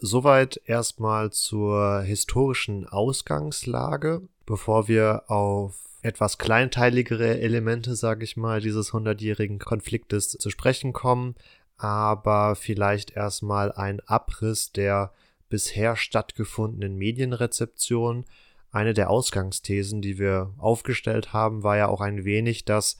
Soweit 0.04 0.60
erstmal 0.64 1.30
zur 1.30 2.00
historischen 2.00 2.88
Ausgangslage, 2.88 4.22
bevor 4.46 4.88
wir 4.88 5.30
auf 5.30 5.78
etwas 6.02 6.38
kleinteiligere 6.38 7.38
Elemente, 7.38 7.94
sage 7.94 8.24
ich 8.24 8.36
mal, 8.36 8.60
dieses 8.60 8.92
hundertjährigen 8.92 9.60
Konfliktes 9.60 10.30
zu 10.30 10.50
sprechen 10.50 10.92
kommen, 10.92 11.36
aber 11.76 12.56
vielleicht 12.56 13.12
erstmal 13.12 13.70
ein 13.70 14.00
Abriss 14.00 14.72
der 14.72 15.12
bisher 15.48 15.94
stattgefundenen 15.94 16.96
Medienrezeption. 16.96 18.24
Eine 18.72 18.94
der 18.94 19.08
Ausgangsthesen, 19.08 20.02
die 20.02 20.18
wir 20.18 20.52
aufgestellt 20.58 21.32
haben, 21.32 21.62
war 21.62 21.76
ja 21.76 21.86
auch 21.86 22.00
ein 22.00 22.24
wenig, 22.24 22.64
dass 22.64 22.98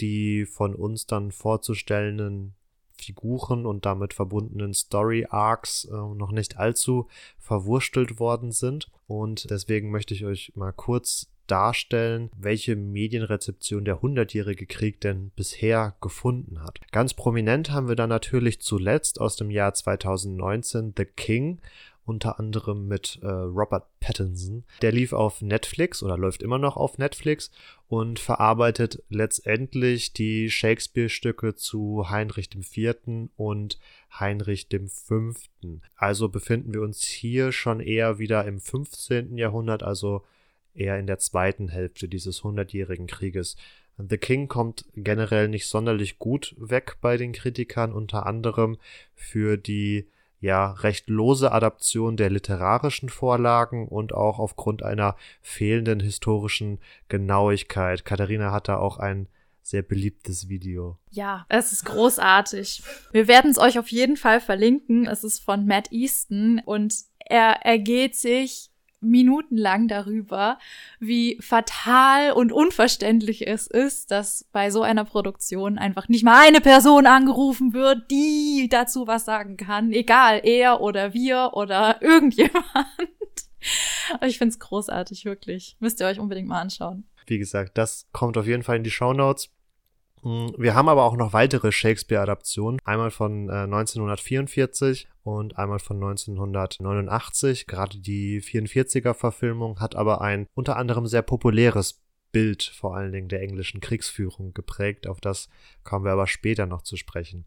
die 0.00 0.44
von 0.44 0.74
uns 0.74 1.06
dann 1.06 1.32
vorzustellenden 1.32 2.54
Figuren 2.98 3.66
und 3.66 3.86
damit 3.86 4.14
verbundenen 4.14 4.74
Story 4.74 5.26
Arcs 5.28 5.84
äh, 5.84 5.94
noch 5.94 6.32
nicht 6.32 6.56
allzu 6.58 7.08
verwurstelt 7.38 8.18
worden 8.18 8.52
sind. 8.52 8.90
Und 9.06 9.50
deswegen 9.50 9.90
möchte 9.90 10.14
ich 10.14 10.24
euch 10.24 10.52
mal 10.56 10.72
kurz 10.72 11.28
darstellen, 11.46 12.30
welche 12.36 12.76
Medienrezeption 12.76 13.84
der 13.84 14.02
Hundertjährige 14.02 14.66
Krieg 14.66 15.00
denn 15.00 15.30
bisher 15.36 15.94
gefunden 16.00 16.62
hat. 16.62 16.80
Ganz 16.92 17.14
prominent 17.14 17.70
haben 17.70 17.88
wir 17.88 17.96
da 17.96 18.06
natürlich 18.06 18.60
zuletzt 18.60 19.20
aus 19.20 19.36
dem 19.36 19.50
Jahr 19.50 19.74
2019 19.74 20.94
The 20.96 21.04
King 21.04 21.60
unter 22.06 22.38
anderem 22.38 22.86
mit 22.86 23.18
äh, 23.22 23.26
Robert 23.26 23.86
Pattinson. 24.00 24.64
Der 24.80 24.92
lief 24.92 25.12
auf 25.12 25.42
Netflix 25.42 26.02
oder 26.02 26.16
läuft 26.16 26.42
immer 26.42 26.58
noch 26.58 26.76
auf 26.76 26.98
Netflix 26.98 27.50
und 27.88 28.18
verarbeitet 28.18 29.02
letztendlich 29.08 30.12
die 30.12 30.50
Shakespeare-Stücke 30.50 31.56
zu 31.56 32.08
Heinrich 32.08 32.50
IV. 32.54 33.28
und 33.36 33.78
Heinrich 34.18 34.68
V. 34.88 35.32
Also 35.96 36.28
befinden 36.28 36.72
wir 36.72 36.82
uns 36.82 37.04
hier 37.04 37.52
schon 37.52 37.80
eher 37.80 38.18
wieder 38.18 38.44
im 38.46 38.60
15. 38.60 39.36
Jahrhundert, 39.36 39.82
also 39.82 40.22
eher 40.74 40.98
in 40.98 41.06
der 41.06 41.18
zweiten 41.18 41.68
Hälfte 41.68 42.08
dieses 42.08 42.44
hundertjährigen 42.44 43.06
Krieges. 43.06 43.56
The 43.98 44.18
King 44.18 44.46
kommt 44.46 44.84
generell 44.94 45.48
nicht 45.48 45.66
sonderlich 45.66 46.18
gut 46.18 46.54
weg 46.58 46.98
bei 47.00 47.16
den 47.16 47.32
Kritikern, 47.32 47.92
unter 47.92 48.26
anderem 48.26 48.76
für 49.14 49.56
die 49.56 50.06
ja 50.40 50.72
recht 50.72 51.08
lose 51.08 51.52
Adaption 51.52 52.16
der 52.16 52.30
literarischen 52.30 53.08
Vorlagen 53.08 53.88
und 53.88 54.14
auch 54.14 54.38
aufgrund 54.38 54.82
einer 54.82 55.16
fehlenden 55.42 56.00
historischen 56.00 56.78
Genauigkeit. 57.08 58.04
Katharina 58.04 58.52
hat 58.52 58.68
da 58.68 58.78
auch 58.78 58.98
ein 58.98 59.28
sehr 59.62 59.82
beliebtes 59.82 60.48
Video. 60.48 60.96
Ja, 61.10 61.44
es 61.48 61.72
ist 61.72 61.84
großartig. 61.84 62.82
Wir 63.10 63.26
werden 63.26 63.50
es 63.50 63.58
euch 63.58 63.78
auf 63.78 63.88
jeden 63.88 64.16
Fall 64.16 64.40
verlinken. 64.40 65.06
Es 65.06 65.24
ist 65.24 65.40
von 65.40 65.66
Matt 65.66 65.90
Easton 65.90 66.60
und 66.64 66.94
er 67.18 67.64
ergeht 67.64 68.14
sich 68.14 68.70
minutenlang 69.10 69.88
darüber, 69.88 70.58
wie 71.00 71.38
fatal 71.40 72.32
und 72.32 72.52
unverständlich 72.52 73.46
es 73.46 73.66
ist, 73.66 74.10
dass 74.10 74.44
bei 74.52 74.70
so 74.70 74.82
einer 74.82 75.04
Produktion 75.04 75.78
einfach 75.78 76.08
nicht 76.08 76.24
mal 76.24 76.46
eine 76.46 76.60
Person 76.60 77.06
angerufen 77.06 77.72
wird, 77.72 78.10
die 78.10 78.68
dazu 78.70 79.06
was 79.06 79.24
sagen 79.24 79.56
kann. 79.56 79.92
Egal, 79.92 80.40
er 80.44 80.80
oder 80.80 81.14
wir 81.14 81.50
oder 81.54 82.00
irgendjemand. 82.02 82.64
ich 84.26 84.38
find's 84.38 84.58
großartig, 84.58 85.24
wirklich. 85.24 85.76
Müsst 85.80 86.00
ihr 86.00 86.06
euch 86.06 86.20
unbedingt 86.20 86.48
mal 86.48 86.60
anschauen. 86.60 87.04
Wie 87.26 87.38
gesagt, 87.38 87.76
das 87.76 88.06
kommt 88.12 88.38
auf 88.38 88.46
jeden 88.46 88.62
Fall 88.62 88.76
in 88.76 88.84
die 88.84 88.90
Show 88.90 89.12
Notes. 89.12 89.50
Hm, 90.26 90.52
wir 90.58 90.74
haben 90.74 90.88
aber 90.88 91.04
auch 91.04 91.16
noch 91.16 91.32
weitere 91.32 91.70
Shakespeare-Adaptionen. 91.70 92.80
Einmal 92.84 93.12
von 93.12 93.48
äh, 93.48 93.62
1944 93.62 95.06
und 95.22 95.56
einmal 95.56 95.78
von 95.78 95.98
1989. 95.98 97.68
Gerade 97.68 97.98
die 98.00 98.42
44er-Verfilmung 98.42 99.78
hat 99.78 99.94
aber 99.94 100.22
ein 100.22 100.48
unter 100.54 100.78
anderem 100.78 101.06
sehr 101.06 101.22
populäres 101.22 102.00
Bild 102.36 102.64
vor 102.64 102.94
allen 102.94 103.12
Dingen 103.12 103.28
der 103.28 103.40
englischen 103.40 103.80
Kriegsführung 103.80 104.52
geprägt. 104.52 105.06
Auf 105.06 105.22
das 105.22 105.48
kommen 105.84 106.04
wir 106.04 106.12
aber 106.12 106.26
später 106.26 106.66
noch 106.66 106.82
zu 106.82 106.96
sprechen. 106.96 107.46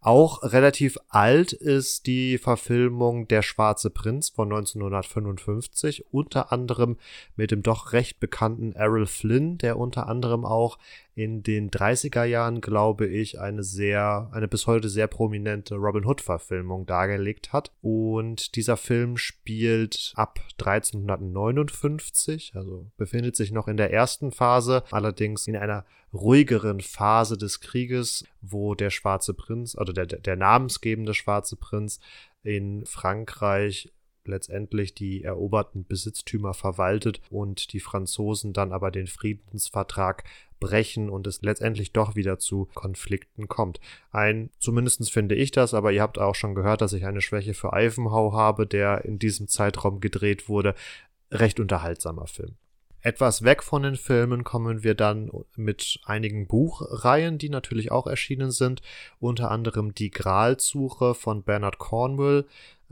Auch 0.00 0.42
relativ 0.42 0.96
alt 1.08 1.52
ist 1.52 2.06
die 2.06 2.38
Verfilmung 2.38 3.28
Der 3.28 3.42
Schwarze 3.42 3.90
Prinz 3.90 4.30
von 4.30 4.50
1955, 4.50 6.06
unter 6.10 6.52
anderem 6.52 6.96
mit 7.36 7.50
dem 7.50 7.62
doch 7.62 7.92
recht 7.92 8.18
bekannten 8.18 8.72
Errol 8.72 9.06
Flynn, 9.06 9.58
der 9.58 9.76
unter 9.76 10.06
anderem 10.06 10.46
auch 10.46 10.78
in 11.22 11.42
den 11.42 11.70
30er 11.70 12.24
Jahren, 12.24 12.62
glaube 12.62 13.06
ich, 13.06 13.38
eine 13.38 13.62
sehr, 13.62 14.30
eine 14.32 14.48
bis 14.48 14.66
heute 14.66 14.88
sehr 14.88 15.06
prominente 15.06 15.74
Robin 15.74 16.06
Hood-Verfilmung 16.06 16.86
dargelegt 16.86 17.52
hat. 17.52 17.72
Und 17.82 18.56
dieser 18.56 18.78
Film 18.78 19.18
spielt 19.18 20.14
ab 20.16 20.40
1359, 20.58 22.52
also 22.54 22.90
befindet 22.96 23.36
sich 23.36 23.52
noch 23.52 23.68
in 23.68 23.76
der 23.76 23.92
ersten 23.92 24.32
Phase, 24.32 24.82
allerdings 24.90 25.46
in 25.46 25.56
einer 25.56 25.84
ruhigeren 26.14 26.80
Phase 26.80 27.36
des 27.36 27.60
Krieges, 27.60 28.24
wo 28.40 28.74
der 28.74 28.88
Schwarze 28.88 29.34
Prinz, 29.34 29.76
oder 29.76 29.92
der, 29.92 30.06
der 30.06 30.36
namensgebende 30.36 31.12
Schwarze 31.12 31.56
Prinz 31.56 32.00
in 32.42 32.86
Frankreich 32.86 33.92
letztendlich 34.24 34.94
die 34.94 35.24
eroberten 35.24 35.84
Besitztümer 35.84 36.54
verwaltet 36.54 37.20
und 37.30 37.72
die 37.72 37.80
Franzosen 37.80 38.52
dann 38.52 38.72
aber 38.72 38.90
den 38.90 39.06
Friedensvertrag 39.06 40.24
brechen 40.60 41.08
und 41.10 41.26
es 41.26 41.42
letztendlich 41.42 41.92
doch 41.92 42.14
wieder 42.14 42.38
zu 42.38 42.68
Konflikten 42.74 43.48
kommt. 43.48 43.80
Ein, 44.12 44.50
zumindestens 44.58 45.10
finde 45.10 45.34
ich 45.34 45.50
das, 45.50 45.74
aber 45.74 45.90
ihr 45.90 46.02
habt 46.02 46.18
auch 46.18 46.34
schon 46.34 46.54
gehört, 46.54 46.82
dass 46.82 46.92
ich 46.92 47.06
eine 47.06 47.22
Schwäche 47.22 47.54
für 47.54 47.72
Ivanhoe 47.72 48.32
habe, 48.32 48.66
der 48.66 49.04
in 49.04 49.18
diesem 49.18 49.48
Zeitraum 49.48 50.00
gedreht 50.00 50.48
wurde. 50.48 50.74
Recht 51.32 51.58
unterhaltsamer 51.58 52.26
Film. 52.26 52.56
Etwas 53.02 53.42
weg 53.42 53.62
von 53.62 53.82
den 53.82 53.96
Filmen 53.96 54.44
kommen 54.44 54.84
wir 54.84 54.94
dann 54.94 55.30
mit 55.56 56.00
einigen 56.04 56.46
Buchreihen, 56.46 57.38
die 57.38 57.48
natürlich 57.48 57.90
auch 57.90 58.06
erschienen 58.06 58.50
sind. 58.50 58.82
Unter 59.18 59.50
anderem 59.50 59.94
Die 59.94 60.10
Gralsuche 60.10 61.14
von 61.14 61.42
Bernard 61.42 61.78
Cornwell. 61.78 62.46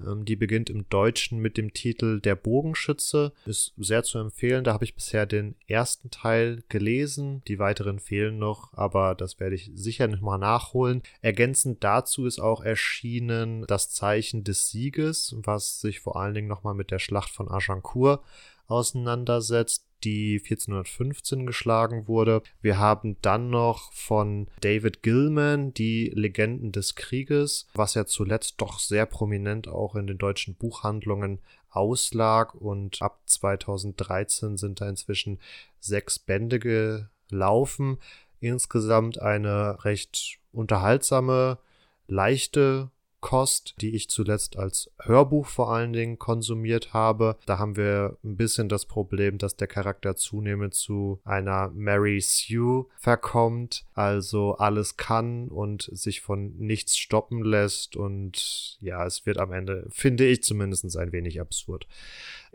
Ähm, 0.07 0.25
die 0.25 0.37
beginnt 0.37 0.71
im 0.71 0.89
Deutschen 0.89 1.39
mit 1.39 1.57
dem 1.57 1.73
Titel 1.73 2.21
Der 2.21 2.35
Bogenschütze. 2.35 3.33
Ist 3.47 3.73
sehr 3.77 4.03
zu 4.03 4.19
empfehlen. 4.19 4.65
Da 4.65 4.73
habe 4.73 4.85
ich 4.85 4.95
bisher 4.95 5.27
den 5.27 5.55
ersten 5.67 6.11
Teil 6.11 6.63
gelesen. 6.69 7.43
Die 7.49 7.59
weiteren 7.59 7.99
fehlen 7.99 8.39
noch, 8.39 8.73
aber 8.75 9.15
das 9.15 9.41
werde 9.41 9.55
ich 9.55 9.71
sicher 9.75 10.09
nochmal 10.09 10.39
nachholen. 10.39 11.03
Ergänzend 11.23 11.83
dazu 11.85 12.27
ist 12.27 12.39
auch 12.39 12.63
erschienen 12.63 13.65
Das 13.67 13.91
Zeichen 13.91 14.45
des 14.45 14.71
Sieges, 14.71 15.35
was 15.39 15.81
sich 15.81 16.01
vor 16.01 16.17
allen 16.17 16.35
Dingen 16.35 16.49
nochmal 16.49 16.75
mit 16.75 16.91
der 16.91 16.99
Schlacht 16.99 17.31
von 17.31 17.51
Agincourt 17.51 18.23
auseinandersetzt 18.69 19.85
die 20.05 20.41
1415 20.43 21.47
geschlagen 21.47 22.07
wurde. 22.07 22.43
Wir 22.61 22.79
haben 22.79 23.17
dann 23.21 23.51
noch 23.51 23.93
von 23.93 24.49
David 24.61 25.03
Gilman 25.03 25.75
die 25.75 26.11
Legenden 26.15 26.71
des 26.71 26.95
Krieges, 26.95 27.67
was 27.75 27.95
ja 27.95 28.07
zuletzt 28.07 28.55
doch 28.59 28.79
sehr 28.79 29.07
prominent 29.07 29.67
auch 29.69 29.97
in 29.97 30.07
den 30.07 30.19
deutschen 30.19 30.55
Buchhandlungen 30.55 31.41
auslag 31.71 32.55
und 32.55 33.03
ab 33.03 33.21
2013 33.27 34.57
sind 34.57 34.81
da 34.81 34.89
inzwischen 34.89 35.41
sechs 35.81 36.19
Bände 36.19 36.59
gelaufen. 36.59 37.99
Insgesamt 38.41 39.21
eine 39.21 39.85
recht 39.85 40.39
unterhaltsame, 40.53 41.59
leichte 42.07 42.91
Kost, 43.21 43.75
die 43.81 43.95
ich 43.95 44.09
zuletzt 44.09 44.57
als 44.57 44.91
Hörbuch 45.01 45.47
vor 45.47 45.73
allen 45.73 45.93
Dingen 45.93 46.19
konsumiert 46.19 46.93
habe. 46.93 47.37
Da 47.47 47.59
haben 47.59 47.77
wir 47.77 48.17
ein 48.25 48.37
bisschen 48.37 48.69
das 48.69 48.87
Problem, 48.87 49.39
dass 49.39 49.57
der 49.57 49.67
Charakter 49.67 50.17
zunehmend 50.17 50.75
zu 50.75 51.21
einer 51.25 51.71
Mary 51.75 52.21
Sue 52.21 52.87
verkommt, 52.97 53.85
also 53.95 54.55
alles 54.57 54.97
kann 54.97 55.49
und 55.49 55.91
sich 55.93 56.21
von 56.21 56.57
nichts 56.59 56.97
stoppen 56.97 57.43
lässt 57.43 57.97
und 57.97 58.79
ja, 58.81 59.05
es 59.05 59.27
wird 59.27 59.39
am 59.39 59.53
Ende, 59.53 59.87
finde 59.91 60.27
ich 60.27 60.43
zumindest 60.43 60.97
ein 60.97 61.13
wenig 61.13 61.41
absurd. 61.41 61.87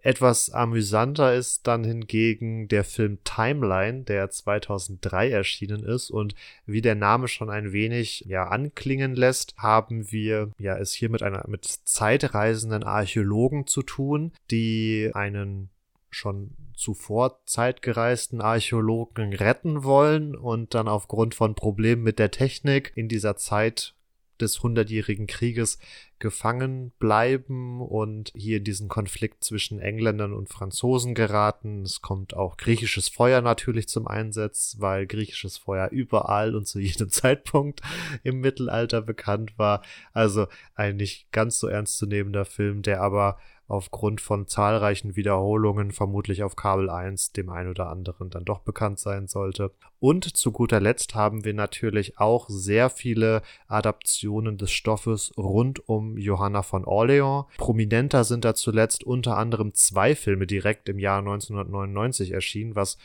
Etwas 0.06 0.50
amüsanter 0.50 1.34
ist 1.34 1.66
dann 1.66 1.86
hingegen 1.86 2.68
der 2.68 2.84
Film 2.84 3.20
Timeline, 3.24 4.04
der 4.04 4.30
2003 4.30 5.32
erschienen 5.32 5.86
ist. 5.86 6.12
Und 6.12 6.36
wie 6.66 6.82
der 6.82 6.96
Name 6.96 7.30
schon 7.30 7.50
ein 7.50 7.72
wenig 7.72 8.26
ja 8.28 8.50
anklingen 8.50 9.16
lässt, 9.16 9.56
haben 9.58 10.12
wir 10.12 10.52
ja 10.60 10.78
es 10.78 10.92
hier 10.92 11.10
mit 11.10 11.24
einer 11.24 11.46
mit 11.48 11.66
zeitreisenden 11.66 12.84
Archäologen 12.84 13.66
zu 13.66 13.82
tun, 13.82 14.34
die 14.52 15.10
einen 15.14 15.70
schon 16.10 16.52
zuvor 16.76 17.40
zeitgereisten 17.46 18.42
Archäologen 18.42 19.34
retten 19.34 19.86
wollen 19.86 20.36
und 20.36 20.74
dann 20.74 20.90
aufgrund 20.90 21.34
von 21.34 21.56
Problemen 21.56 22.04
mit 22.04 22.20
der 22.20 22.30
Technik 22.30 22.92
in 22.96 23.08
dieser 23.08 23.38
Zeit 23.38 23.96
des 24.44 24.62
Hundertjährigen 24.62 25.28
Krieges 25.28 25.80
gefangen 26.20 26.92
bleiben 27.00 27.82
und 27.82 28.32
hier 28.34 28.62
diesen 28.62 28.88
Konflikt 28.88 29.44
zwischen 29.44 29.80
Engländern 29.80 30.34
und 30.34 30.48
Franzosen 30.48 31.16
geraten. 31.16 31.82
Es 31.82 32.02
kommt 32.02 32.34
auch 32.34 32.56
griechisches 32.56 33.10
Feuer 33.10 33.42
natürlich 33.42 33.90
zum 33.90 34.08
Einsatz, 34.08 34.78
weil 34.80 35.06
griechisches 35.06 35.58
Feuer 35.58 35.90
überall 35.90 36.56
und 36.56 36.66
zu 36.66 36.80
jedem 36.80 37.10
Zeitpunkt 37.12 37.82
im 38.24 38.40
Mittelalter 38.40 39.02
bekannt 39.02 39.58
war. 39.58 39.84
Also 40.14 40.48
ein 40.76 40.96
nicht 40.96 41.32
ganz 41.32 41.60
so 41.60 41.68
ernstzunehmender 41.68 42.46
Film, 42.46 42.84
der 42.84 43.02
aber 43.02 43.38
aufgrund 43.74 44.22
von 44.22 44.48
zahlreichen 44.48 45.16
Wiederholungen 45.16 45.92
vermutlich 45.92 46.44
auf 46.44 46.56
Kabel 46.56 46.90
1 46.90 47.34
dem 47.34 47.50
ein 47.50 47.68
oder 47.68 47.90
anderen 47.90 48.30
dann 48.30 48.46
doch 48.46 48.60
bekannt 48.60 49.00
sein 49.00 49.28
sollte. 49.28 49.72
Und 50.00 50.38
zu 50.38 50.52
guter 50.52 50.80
Letzt 50.80 51.16
haben 51.16 51.44
wir 51.44 51.54
natürlich 51.54 52.20
auch 52.20 52.48
sehr 52.50 52.90
viele 52.90 53.42
Adaptionen 53.68 54.58
des 54.58 54.72
Stoffes 54.72 55.34
rund 55.38 55.88
um 55.90 56.18
Johanna 56.18 56.62
von 56.62 56.86
Orleans. 56.86 57.46
Prominenter 57.58 58.24
sind 58.24 58.46
da 58.46 58.54
zuletzt 58.54 59.04
unter 59.04 59.38
anderem 59.38 59.74
zwei 59.74 60.16
Filme 60.16 60.46
direkt 60.46 60.88
im 60.90 61.00
Jahr 61.00 61.20
1999 61.20 62.32
erschienen, 62.32 62.76
was 62.76 62.98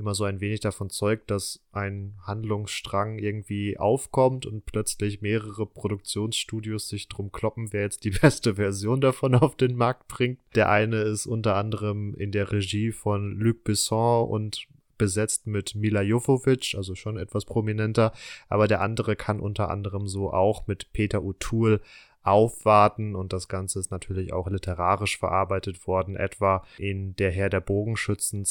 immer 0.00 0.14
so 0.14 0.24
ein 0.24 0.40
wenig 0.40 0.60
davon 0.60 0.90
zeugt, 0.90 1.30
dass 1.30 1.62
ein 1.72 2.14
Handlungsstrang 2.26 3.18
irgendwie 3.18 3.78
aufkommt 3.78 4.46
und 4.46 4.66
plötzlich 4.66 5.20
mehrere 5.20 5.66
Produktionsstudios 5.66 6.88
sich 6.88 7.08
drum 7.08 7.30
kloppen, 7.30 7.72
wer 7.72 7.82
jetzt 7.82 8.04
die 8.04 8.10
beste 8.22 8.56
Version 8.56 9.00
davon 9.00 9.34
auf 9.34 9.54
den 9.54 9.76
Markt 9.76 10.08
bringt. 10.08 10.40
Der 10.54 10.68
eine 10.68 10.96
ist 10.96 11.26
unter 11.26 11.54
anderem 11.54 12.14
in 12.14 12.32
der 12.32 12.50
Regie 12.50 12.90
von 12.90 13.38
Luc 13.38 13.62
Besson 13.62 14.28
und 14.28 14.66
besetzt 14.98 15.46
mit 15.46 15.74
Mila 15.74 16.02
Jovovich, 16.02 16.74
also 16.76 16.94
schon 16.94 17.16
etwas 17.16 17.46
prominenter, 17.46 18.12
aber 18.48 18.68
der 18.68 18.82
andere 18.82 19.16
kann 19.16 19.40
unter 19.40 19.70
anderem 19.70 20.06
so 20.06 20.30
auch 20.30 20.66
mit 20.66 20.92
Peter 20.92 21.20
O'Toole 21.20 21.80
aufwarten 22.22 23.16
und 23.16 23.32
das 23.32 23.48
Ganze 23.48 23.78
ist 23.78 23.90
natürlich 23.90 24.32
auch 24.32 24.48
literarisch 24.48 25.18
verarbeitet 25.18 25.86
worden, 25.86 26.16
etwa 26.16 26.64
in 26.76 27.16
Der 27.16 27.30
Herr 27.30 27.48
der 27.48 27.60
Bogenschützen 27.60 28.44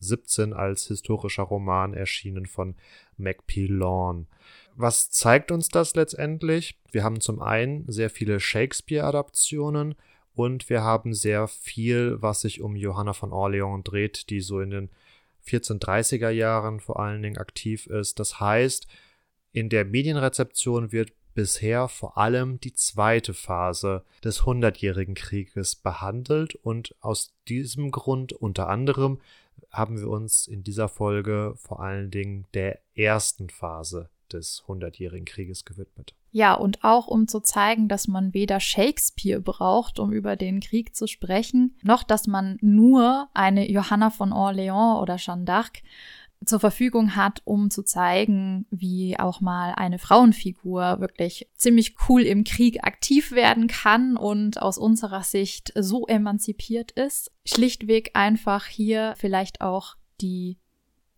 2017 0.00 0.52
als 0.52 0.86
historischer 0.86 1.44
Roman 1.44 1.94
erschienen 1.94 2.46
von 2.46 2.74
Macpillan. 3.16 4.26
Was 4.74 5.10
zeigt 5.10 5.50
uns 5.50 5.68
das 5.68 5.94
letztendlich? 5.94 6.78
Wir 6.90 7.02
haben 7.02 7.20
zum 7.20 7.40
einen 7.40 7.84
sehr 7.90 8.10
viele 8.10 8.40
Shakespeare-Adaptionen 8.40 9.94
und 10.34 10.68
wir 10.68 10.82
haben 10.82 11.14
sehr 11.14 11.48
viel, 11.48 12.20
was 12.20 12.42
sich 12.42 12.60
um 12.60 12.76
Johanna 12.76 13.14
von 13.14 13.32
Orleans 13.32 13.84
dreht, 13.84 14.28
die 14.28 14.40
so 14.40 14.60
in 14.60 14.70
den 14.70 14.90
1430er 15.46 16.30
Jahren 16.30 16.80
vor 16.80 17.00
allen 17.00 17.22
Dingen 17.22 17.38
aktiv 17.38 17.86
ist. 17.86 18.18
Das 18.18 18.38
heißt, 18.40 18.86
in 19.52 19.70
der 19.70 19.86
Medienrezeption 19.86 20.92
wird 20.92 21.12
bisher 21.34 21.88
vor 21.88 22.18
allem 22.18 22.60
die 22.60 22.72
zweite 22.72 23.32
Phase 23.32 24.04
des 24.24 24.44
Hundertjährigen 24.44 25.14
Krieges 25.14 25.76
behandelt 25.76 26.54
und 26.56 26.94
aus 27.00 27.34
diesem 27.48 27.90
Grund 27.90 28.32
unter 28.32 28.68
anderem 28.68 29.20
haben 29.70 29.98
wir 29.98 30.08
uns 30.08 30.46
in 30.46 30.62
dieser 30.62 30.88
Folge 30.88 31.54
vor 31.56 31.80
allen 31.80 32.10
Dingen 32.10 32.46
der 32.54 32.80
ersten 32.94 33.50
Phase 33.50 34.10
des 34.32 34.64
Hundertjährigen 34.66 35.24
Krieges 35.24 35.64
gewidmet. 35.64 36.14
Ja, 36.32 36.54
und 36.54 36.84
auch 36.84 37.06
um 37.06 37.28
zu 37.28 37.40
zeigen, 37.40 37.88
dass 37.88 38.08
man 38.08 38.34
weder 38.34 38.60
Shakespeare 38.60 39.40
braucht, 39.40 39.98
um 39.98 40.12
über 40.12 40.36
den 40.36 40.60
Krieg 40.60 40.94
zu 40.94 41.06
sprechen, 41.06 41.76
noch 41.82 42.02
dass 42.02 42.26
man 42.26 42.58
nur 42.60 43.28
eine 43.32 43.70
Johanna 43.70 44.10
von 44.10 44.32
Orléans 44.32 45.00
oder 45.00 45.16
Jeanne 45.16 45.44
d'Arc 45.44 45.82
zur 46.44 46.60
Verfügung 46.60 47.16
hat, 47.16 47.42
um 47.44 47.70
zu 47.70 47.82
zeigen, 47.82 48.66
wie 48.70 49.18
auch 49.18 49.40
mal 49.40 49.72
eine 49.74 49.98
Frauenfigur 49.98 51.00
wirklich 51.00 51.48
ziemlich 51.56 51.96
cool 52.08 52.22
im 52.22 52.44
Krieg 52.44 52.84
aktiv 52.84 53.32
werden 53.32 53.66
kann 53.66 54.16
und 54.16 54.60
aus 54.60 54.78
unserer 54.78 55.22
Sicht 55.22 55.72
so 55.76 56.06
emanzipiert 56.06 56.92
ist. 56.92 57.32
Schlichtweg 57.44 58.10
einfach 58.14 58.66
hier 58.66 59.14
vielleicht 59.16 59.60
auch 59.60 59.96
die 60.20 60.58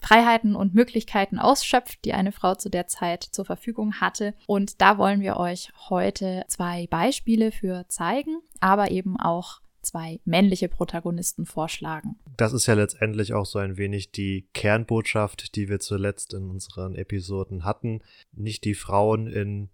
Freiheiten 0.01 0.55
und 0.55 0.75
Möglichkeiten 0.75 1.39
ausschöpft, 1.39 2.05
die 2.05 2.13
eine 2.13 2.33
Frau 2.33 2.55
zu 2.55 2.69
der 2.69 2.87
Zeit 2.87 3.25
zur 3.25 3.45
Verfügung 3.45 3.95
hatte. 3.95 4.35
Und 4.47 4.81
da 4.81 4.97
wollen 4.97 5.21
wir 5.21 5.37
euch 5.37 5.73
heute 5.89 6.45
zwei 6.49 6.87
Beispiele 6.87 7.51
für 7.51 7.87
zeigen, 7.89 8.39
aber 8.61 8.91
eben 8.91 9.19
auch 9.19 9.61
zwei 9.83 10.21
männliche 10.25 10.69
Protagonisten 10.69 11.47
vorschlagen. 11.47 12.19
Das 12.37 12.53
ist 12.53 12.67
ja 12.67 12.75
letztendlich 12.75 13.33
auch 13.35 13.47
so 13.47 13.59
ein 13.59 13.77
wenig 13.77 14.11
die 14.13 14.49
Kernbotschaft, 14.53 15.55
die 15.57 15.69
wir 15.69 15.81
zuletzt 15.81 16.35
in 16.35 16.51
unseren 16.51 16.95
Episoden 16.95 17.65
hatten. 17.65 18.03
Nicht 18.33 18.65
die 18.65 18.75
Frauen 18.75 19.27
in 19.27 19.71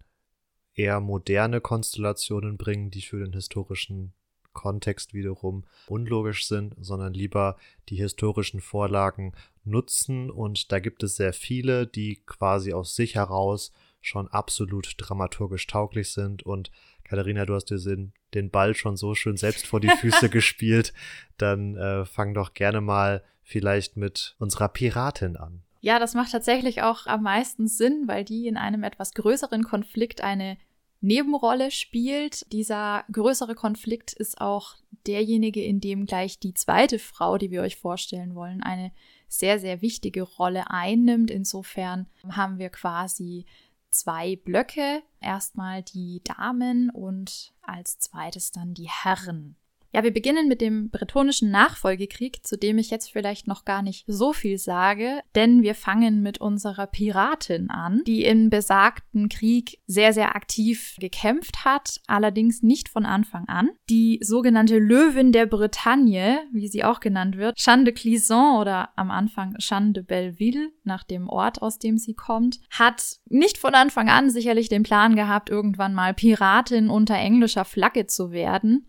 eher 0.75 1.01
moderne 1.01 1.61
Konstellationen 1.61 2.57
bringen, 2.57 2.91
die 2.91 3.03
für 3.03 3.19
den 3.19 3.33
historischen 3.33 4.13
Kontext 4.53 5.13
wiederum 5.13 5.65
unlogisch 5.87 6.47
sind, 6.47 6.75
sondern 6.79 7.13
lieber 7.13 7.57
die 7.89 7.97
historischen 7.97 8.61
Vorlagen 8.61 9.33
nutzen. 9.65 10.31
Und 10.31 10.73
da 10.73 10.79
gibt 10.79 11.03
es 11.03 11.17
sehr 11.17 11.33
viele, 11.33 11.87
die 11.87 12.23
quasi 12.25 12.73
aus 12.73 12.95
sich 12.95 13.17
heraus 13.17 13.73
schon 14.01 14.29
absolut 14.29 14.95
dramaturgisch 14.97 15.67
tauglich 15.67 16.13
sind. 16.13 16.43
Und 16.45 16.71
Katharina, 17.15 17.47
du 17.47 17.55
hast 17.55 17.67
dir 17.67 17.79
den, 17.79 18.13
den 18.35 18.51
Ball 18.51 18.75
schon 18.75 18.97
so 18.97 19.15
schön 19.15 19.37
selbst 19.37 19.69
vor 19.69 19.79
die 19.79 19.89
Füße 19.89 20.29
gespielt. 20.31 20.93
Dann 21.39 21.77
äh, 21.77 22.05
fang 22.05 22.35
doch 22.35 22.55
gerne 22.55 22.81
mal 22.81 23.23
vielleicht 23.45 23.97
mit 23.97 24.35
unserer 24.41 24.69
Piratin 24.69 25.37
an. 25.37 25.63
Ja, 25.81 26.01
das 26.01 26.15
macht 26.15 26.33
tatsächlich 26.33 26.83
auch 26.83 27.07
am 27.07 27.23
meisten 27.23 27.69
Sinn, 27.69 28.09
weil 28.09 28.25
die 28.25 28.49
in 28.49 28.57
einem 28.57 28.83
etwas 28.83 29.15
größeren 29.15 29.63
Konflikt 29.63 30.23
eine 30.23 30.59
Nebenrolle 31.03 31.71
spielt. 31.71 32.51
Dieser 32.53 33.05
größere 33.13 33.55
Konflikt 33.55 34.13
ist 34.13 34.41
auch 34.41 34.75
derjenige, 35.07 35.63
in 35.63 35.81
dem 35.81 36.07
gleich 36.07 36.41
die 36.41 36.55
zweite 36.55 36.99
Frau, 36.99 37.39
die 37.39 37.53
wir 37.53 37.63
euch 37.63 37.77
vorstellen 37.77 38.35
wollen, 38.35 38.61
eine 38.61 38.91
sehr, 39.29 39.61
sehr 39.61 39.83
wichtige 39.83 40.23
Rolle 40.23 40.69
einnimmt. 40.69 41.31
Insofern 41.31 42.09
haben 42.29 42.59
wir 42.59 42.71
quasi 42.71 43.47
zwei 43.95 44.37
Blöcke. 44.37 45.03
Erstmal 45.21 45.83
die 45.83 46.23
Damen 46.25 46.91
und 46.91 47.55
als 47.63 47.99
zweites 47.99 48.51
dann 48.51 48.75
die 48.75 48.89
Herren. 48.89 49.57
Ja, 49.95 50.03
wir 50.03 50.13
beginnen 50.13 50.49
mit 50.49 50.61
dem 50.61 50.91
bretonischen 50.91 51.53
Nachfolgekrieg, 51.53 52.45
zu 52.45 52.59
dem 52.59 52.79
ich 52.79 52.91
jetzt 52.91 53.13
vielleicht 53.13 53.47
noch 53.47 53.65
gar 53.65 53.81
nicht 53.81 54.03
so 54.09 54.33
viel 54.33 54.59
sage, 54.59 55.21
denn 55.37 55.63
wir 55.63 55.77
fangen 55.77 56.21
mit 56.21 56.41
unserer 56.41 56.89
Piratin 56.89 57.71
an, 57.71 58.03
die 58.05 58.25
im 58.25 58.51
besagten 58.51 59.29
Krieg 59.29 59.79
sehr, 59.87 60.13
sehr 60.13 60.35
aktiv 60.35 60.97
gekämpft 60.99 61.65
hat, 61.65 62.01
allerdings 62.09 62.61
nicht 62.61 62.89
von 62.89 63.07
Anfang 63.07 63.47
an. 63.47 63.71
Die 63.89 64.19
sogenannte 64.21 64.79
Löwin 64.79 65.31
der 65.31 65.47
Bretagne, 65.47 66.41
wie 66.53 66.67
sie 66.67 66.83
auch 66.83 66.99
genannt 66.99 67.37
wird, 67.37 67.57
Jeanne 67.57 67.85
de 67.85 67.95
Clisson 67.95 68.59
oder 68.61 68.89
am 68.97 69.13
Anfang 69.13 69.55
Jeanne 69.61 69.93
de 69.93 70.03
Belleville, 70.03 70.73
nach 70.83 71.05
dem 71.05 71.29
Ort, 71.29 71.63
aus 71.63 71.79
dem 71.79 71.99
sie 71.99 72.15
kommt, 72.15 72.59
hat 72.69 73.21
nicht 73.29 73.59
von 73.59 73.77
Anfang 73.77 74.09
an 74.09 74.29
sicherlich 74.29 74.69
den 74.69 74.83
Plan 74.83 75.15
gehabt, 75.15 75.51
irgendwann 75.51 75.95
mal 75.95 76.15
Piratin 76.15 76.91
unter 76.91 77.15
englischer 77.15 77.65
Flagge 77.65 78.09
zu 78.09 78.33
werden. 78.33 78.89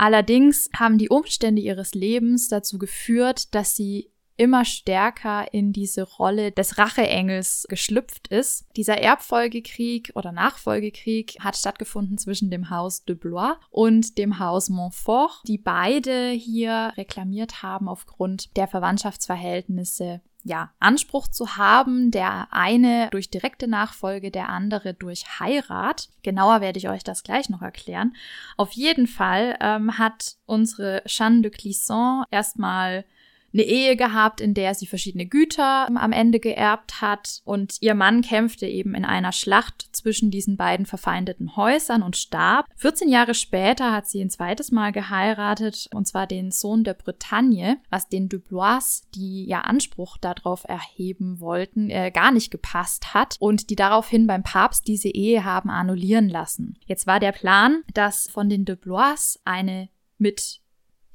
Allerdings 0.00 0.70
haben 0.74 0.96
die 0.96 1.10
Umstände 1.10 1.60
ihres 1.60 1.92
Lebens 1.92 2.48
dazu 2.48 2.78
geführt, 2.78 3.54
dass 3.54 3.76
sie 3.76 4.10
immer 4.38 4.64
stärker 4.64 5.52
in 5.52 5.74
diese 5.74 6.04
Rolle 6.04 6.52
des 6.52 6.78
Racheengels 6.78 7.66
geschlüpft 7.68 8.28
ist. 8.28 8.64
Dieser 8.76 8.96
Erbfolgekrieg 8.96 10.12
oder 10.14 10.32
Nachfolgekrieg 10.32 11.36
hat 11.40 11.54
stattgefunden 11.54 12.16
zwischen 12.16 12.50
dem 12.50 12.70
Haus 12.70 13.04
de 13.04 13.14
Blois 13.14 13.56
und 13.68 14.16
dem 14.16 14.38
Haus 14.38 14.70
Montfort, 14.70 15.42
die 15.46 15.58
beide 15.58 16.30
hier 16.30 16.94
reklamiert 16.96 17.62
haben 17.62 17.86
aufgrund 17.86 18.56
der 18.56 18.68
Verwandtschaftsverhältnisse 18.68 20.22
ja, 20.44 20.72
Anspruch 20.78 21.28
zu 21.28 21.56
haben, 21.56 22.10
der 22.10 22.48
eine 22.50 23.08
durch 23.10 23.30
direkte 23.30 23.68
Nachfolge, 23.68 24.30
der 24.30 24.48
andere 24.48 24.94
durch 24.94 25.40
Heirat. 25.40 26.08
Genauer 26.22 26.60
werde 26.60 26.78
ich 26.78 26.88
euch 26.88 27.04
das 27.04 27.22
gleich 27.22 27.48
noch 27.48 27.62
erklären. 27.62 28.14
Auf 28.56 28.72
jeden 28.72 29.06
Fall 29.06 29.56
ähm, 29.60 29.98
hat 29.98 30.36
unsere 30.46 31.02
Jeanne 31.06 31.42
de 31.42 31.50
Clisson 31.50 32.24
erstmal 32.30 33.04
eine 33.52 33.62
Ehe 33.62 33.96
gehabt, 33.96 34.40
in 34.40 34.54
der 34.54 34.74
sie 34.74 34.86
verschiedene 34.86 35.26
Güter 35.26 35.88
am 35.88 36.12
Ende 36.12 36.40
geerbt 36.40 37.00
hat 37.00 37.40
und 37.44 37.76
ihr 37.80 37.94
Mann 37.94 38.22
kämpfte 38.22 38.66
eben 38.66 38.94
in 38.94 39.04
einer 39.04 39.32
Schlacht 39.32 39.88
zwischen 39.92 40.30
diesen 40.30 40.56
beiden 40.56 40.86
verfeindeten 40.86 41.56
Häusern 41.56 42.02
und 42.02 42.16
starb. 42.16 42.66
14 42.76 43.08
Jahre 43.08 43.34
später 43.34 43.92
hat 43.92 44.06
sie 44.06 44.20
ein 44.20 44.30
zweites 44.30 44.70
Mal 44.70 44.92
geheiratet 44.92 45.88
und 45.92 46.06
zwar 46.06 46.26
den 46.26 46.50
Sohn 46.50 46.84
der 46.84 46.94
Bretagne, 46.94 47.78
was 47.90 48.08
den 48.08 48.28
Dubois, 48.28 49.02
die 49.14 49.46
ja 49.46 49.62
Anspruch 49.62 50.16
darauf 50.18 50.64
erheben 50.64 51.40
wollten, 51.40 51.90
äh, 51.90 52.10
gar 52.10 52.32
nicht 52.32 52.50
gepasst 52.50 53.14
hat 53.14 53.36
und 53.40 53.70
die 53.70 53.76
daraufhin 53.76 54.26
beim 54.26 54.42
Papst 54.42 54.86
diese 54.86 55.08
Ehe 55.08 55.44
haben 55.44 55.70
annullieren 55.70 56.28
lassen. 56.28 56.78
Jetzt 56.86 57.06
war 57.06 57.20
der 57.20 57.32
Plan, 57.32 57.82
dass 57.94 58.28
von 58.28 58.48
den 58.48 58.64
Dubois 58.64 59.38
eine 59.44 59.88
mit 60.18 60.60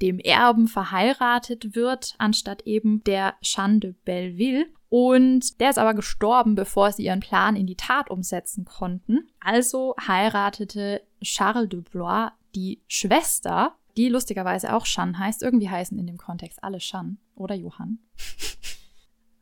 dem 0.01 0.19
Erben 0.19 0.67
verheiratet 0.67 1.75
wird, 1.75 2.15
anstatt 2.17 2.63
eben 2.63 3.03
der 3.03 3.35
Jeanne 3.41 3.79
de 3.79 3.95
Belleville. 4.05 4.65
Und 4.89 5.59
der 5.59 5.69
ist 5.71 5.77
aber 5.77 5.93
gestorben, 5.93 6.55
bevor 6.55 6.91
sie 6.91 7.05
ihren 7.05 7.19
Plan 7.19 7.55
in 7.55 7.67
die 7.67 7.75
Tat 7.75 8.09
umsetzen 8.09 8.65
konnten. 8.65 9.27
Also 9.39 9.95
heiratete 10.07 11.01
Charles 11.21 11.69
de 11.69 11.81
Blois 11.81 12.31
die 12.55 12.81
Schwester, 12.87 13.75
die 13.97 14.09
lustigerweise 14.09 14.73
auch 14.73 14.85
Jeanne 14.85 15.17
heißt. 15.17 15.43
Irgendwie 15.43 15.69
heißen 15.69 15.97
in 15.97 16.07
dem 16.07 16.17
Kontext 16.17 16.63
alle 16.63 16.77
Jeanne 16.77 17.17
oder 17.35 17.55
Johann. 17.55 17.99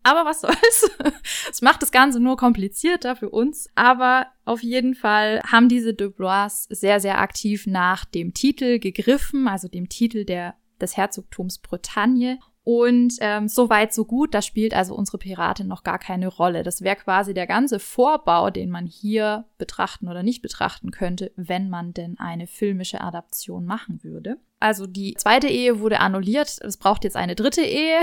Aber 0.03 0.25
was 0.25 0.41
soll's? 0.41 0.91
Es 1.49 1.61
macht 1.61 1.81
das 1.81 1.91
Ganze 1.91 2.19
nur 2.19 2.35
komplizierter 2.37 3.15
für 3.15 3.29
uns. 3.29 3.69
Aber 3.75 4.27
auf 4.45 4.61
jeden 4.61 4.95
Fall 4.95 5.41
haben 5.49 5.69
diese 5.69 5.93
Dubois 5.93 6.65
sehr, 6.69 6.99
sehr 6.99 7.19
aktiv 7.19 7.65
nach 7.67 8.05
dem 8.05 8.33
Titel 8.33 8.79
gegriffen, 8.79 9.47
also 9.47 9.67
dem 9.67 9.89
Titel 9.89 10.25
der, 10.25 10.55
des 10.81 10.97
Herzogtums 10.97 11.59
Bretagne 11.59 12.39
und 12.63 13.15
ähm, 13.19 13.49
so 13.49 13.69
weit, 13.69 13.93
so 13.93 14.05
gut, 14.05 14.33
da 14.33 14.41
spielt 14.41 14.73
also 14.73 14.95
unsere 14.95 15.17
Piratin 15.17 15.67
noch 15.67 15.83
gar 15.83 15.99
keine 15.99 16.27
Rolle. 16.27 16.63
Das 16.63 16.81
wäre 16.81 16.95
quasi 16.95 17.33
der 17.33 17.45
ganze 17.45 17.77
Vorbau, 17.77 18.49
den 18.49 18.69
man 18.69 18.85
hier 18.85 19.45
betrachten 19.57 20.07
oder 20.07 20.23
nicht 20.23 20.41
betrachten 20.41 20.91
könnte, 20.91 21.31
wenn 21.35 21.69
man 21.69 21.93
denn 21.93 22.17
eine 22.19 22.47
filmische 22.47 23.01
Adaption 23.01 23.65
machen 23.65 24.01
würde. 24.03 24.37
Also 24.61 24.87
die 24.87 25.13
zweite 25.15 25.47
Ehe 25.47 25.81
wurde 25.81 25.99
annulliert. 25.99 26.57
Es 26.61 26.77
braucht 26.77 27.03
jetzt 27.03 27.17
eine 27.17 27.35
dritte 27.35 27.63
Ehe, 27.63 27.99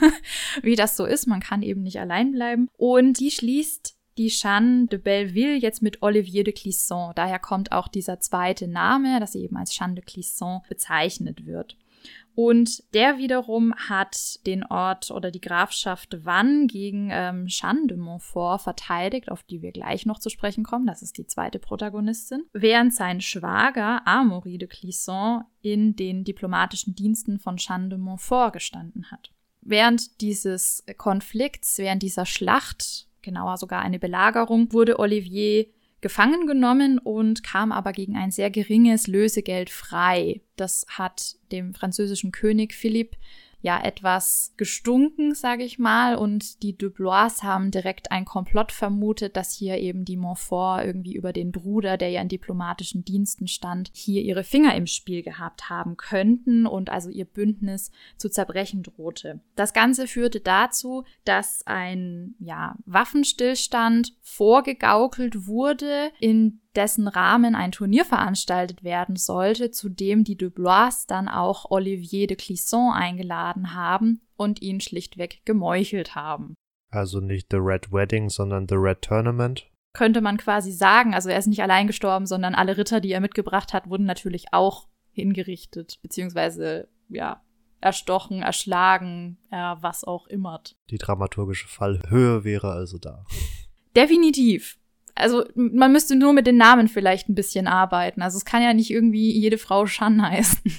wie 0.62 0.74
das 0.74 0.96
so 0.96 1.04
ist. 1.04 1.26
Man 1.26 1.40
kann 1.40 1.62
eben 1.62 1.82
nicht 1.82 2.00
allein 2.00 2.32
bleiben. 2.32 2.68
Und 2.78 3.20
die 3.20 3.30
schließt 3.30 3.94
die 4.16 4.28
Jeanne 4.28 4.86
de 4.86 4.98
Belleville 4.98 5.56
jetzt 5.56 5.82
mit 5.82 6.02
Olivier 6.02 6.44
de 6.44 6.54
Clisson. 6.54 7.12
Daher 7.14 7.38
kommt 7.38 7.72
auch 7.72 7.88
dieser 7.88 8.20
zweite 8.20 8.68
Name, 8.68 9.20
dass 9.20 9.32
sie 9.32 9.42
eben 9.42 9.58
als 9.58 9.76
Jeanne 9.76 9.96
de 9.96 10.04
Clisson 10.04 10.62
bezeichnet 10.68 11.44
wird. 11.44 11.76
Und 12.38 12.94
der 12.94 13.18
wiederum 13.18 13.74
hat 13.74 14.46
den 14.46 14.64
Ort 14.64 15.10
oder 15.10 15.32
die 15.32 15.40
Grafschaft 15.40 16.24
Vannes 16.24 16.70
gegen 16.70 17.08
ähm, 17.10 17.48
Jeanne 17.48 17.88
de 17.88 17.96
Montfort 17.96 18.62
verteidigt, 18.62 19.28
auf 19.28 19.42
die 19.42 19.60
wir 19.60 19.72
gleich 19.72 20.06
noch 20.06 20.20
zu 20.20 20.30
sprechen 20.30 20.62
kommen. 20.62 20.86
Das 20.86 21.02
ist 21.02 21.18
die 21.18 21.26
zweite 21.26 21.58
Protagonistin. 21.58 22.44
Während 22.52 22.94
sein 22.94 23.20
Schwager 23.20 24.06
Amaury 24.06 24.56
de 24.56 24.68
Clisson 24.68 25.42
in 25.62 25.96
den 25.96 26.22
diplomatischen 26.22 26.94
Diensten 26.94 27.40
von 27.40 27.56
Jeanne 27.56 27.88
de 27.88 27.98
Montfort 27.98 28.52
gestanden 28.52 29.10
hat. 29.10 29.32
Während 29.60 30.20
dieses 30.20 30.84
Konflikts, 30.96 31.78
während 31.78 32.04
dieser 32.04 32.24
Schlacht, 32.24 33.08
genauer 33.20 33.56
sogar 33.56 33.82
eine 33.82 33.98
Belagerung, 33.98 34.72
wurde 34.72 35.00
Olivier 35.00 35.66
gefangen 36.00 36.46
genommen 36.46 36.98
und 36.98 37.42
kam 37.42 37.72
aber 37.72 37.92
gegen 37.92 38.16
ein 38.16 38.30
sehr 38.30 38.50
geringes 38.50 39.06
Lösegeld 39.06 39.70
frei. 39.70 40.40
Das 40.56 40.86
hat 40.88 41.36
dem 41.50 41.74
französischen 41.74 42.32
König 42.32 42.74
Philipp 42.74 43.16
ja 43.60 43.82
etwas 43.82 44.54
gestunken, 44.56 45.34
sage 45.34 45.64
ich 45.64 45.78
mal. 45.78 46.14
Und 46.14 46.62
die 46.62 46.76
Dubois 46.76 47.42
haben 47.42 47.70
direkt 47.70 48.12
ein 48.12 48.24
Komplott 48.24 48.72
vermutet, 48.72 49.36
dass 49.36 49.52
hier 49.52 49.78
eben 49.78 50.04
die 50.04 50.16
Montfort 50.16 50.84
irgendwie 50.84 51.14
über 51.14 51.32
den 51.32 51.50
Bruder, 51.50 51.96
der 51.96 52.10
ja 52.10 52.20
in 52.20 52.28
diplomatischen 52.28 53.04
Diensten 53.04 53.48
stand, 53.48 53.90
hier 53.92 54.22
ihre 54.22 54.44
Finger 54.44 54.74
im 54.74 54.86
Spiel 54.86 55.22
gehabt 55.22 55.70
haben 55.70 55.96
könnten 55.96 56.66
und 56.66 56.90
also 56.90 57.10
ihr 57.10 57.24
Bündnis 57.24 57.90
zu 58.16 58.28
zerbrechen 58.28 58.82
drohte. 58.82 59.40
Das 59.56 59.72
Ganze 59.72 60.06
führte 60.06 60.40
dazu, 60.40 61.04
dass 61.24 61.66
ein 61.66 62.34
ja, 62.38 62.76
Waffenstillstand 62.86 64.14
vorgegaukelt 64.22 65.46
wurde, 65.46 66.12
in 66.20 66.60
dessen 66.78 67.08
Rahmen 67.08 67.56
ein 67.56 67.72
Turnier 67.72 68.04
veranstaltet 68.04 68.84
werden 68.84 69.16
sollte, 69.16 69.72
zu 69.72 69.88
dem 69.88 70.22
die 70.22 70.36
Dubois 70.36 71.06
dann 71.08 71.28
auch 71.28 71.70
Olivier 71.70 72.28
de 72.28 72.36
Clisson 72.36 72.92
eingeladen 72.92 73.74
haben 73.74 74.20
und 74.36 74.62
ihn 74.62 74.80
schlichtweg 74.80 75.40
gemeuchelt 75.44 76.14
haben. 76.14 76.54
Also 76.90 77.18
nicht 77.20 77.48
The 77.50 77.58
Red 77.58 77.92
Wedding, 77.92 78.30
sondern 78.30 78.66
The 78.68 78.76
Red 78.76 79.02
Tournament? 79.02 79.68
Könnte 79.92 80.20
man 80.20 80.36
quasi 80.36 80.70
sagen. 80.70 81.14
Also 81.14 81.28
er 81.30 81.38
ist 81.38 81.48
nicht 81.48 81.62
allein 81.62 81.88
gestorben, 81.88 82.26
sondern 82.26 82.54
alle 82.54 82.76
Ritter, 82.76 83.00
die 83.00 83.10
er 83.10 83.20
mitgebracht 83.20 83.72
hat, 83.72 83.90
wurden 83.90 84.06
natürlich 84.06 84.52
auch 84.52 84.86
hingerichtet, 85.10 85.98
beziehungsweise, 86.00 86.88
ja, 87.08 87.42
erstochen, 87.80 88.42
erschlagen, 88.42 89.38
äh, 89.50 89.56
was 89.80 90.04
auch 90.04 90.28
immer. 90.28 90.62
Die 90.90 90.98
dramaturgische 90.98 91.66
Fallhöhe 91.66 92.44
wäre 92.44 92.70
also 92.70 92.98
da. 92.98 93.24
Definitiv 93.96 94.77
also 95.18 95.44
man 95.54 95.92
müsste 95.92 96.16
nur 96.16 96.32
mit 96.32 96.46
den 96.46 96.56
Namen 96.56 96.88
vielleicht 96.88 97.28
ein 97.28 97.34
bisschen 97.34 97.66
arbeiten. 97.66 98.22
Also 98.22 98.38
es 98.38 98.44
kann 98.44 98.62
ja 98.62 98.72
nicht 98.72 98.90
irgendwie 98.90 99.32
jede 99.32 99.58
Frau 99.58 99.86
Shan 99.86 100.22
heißen. 100.30 100.72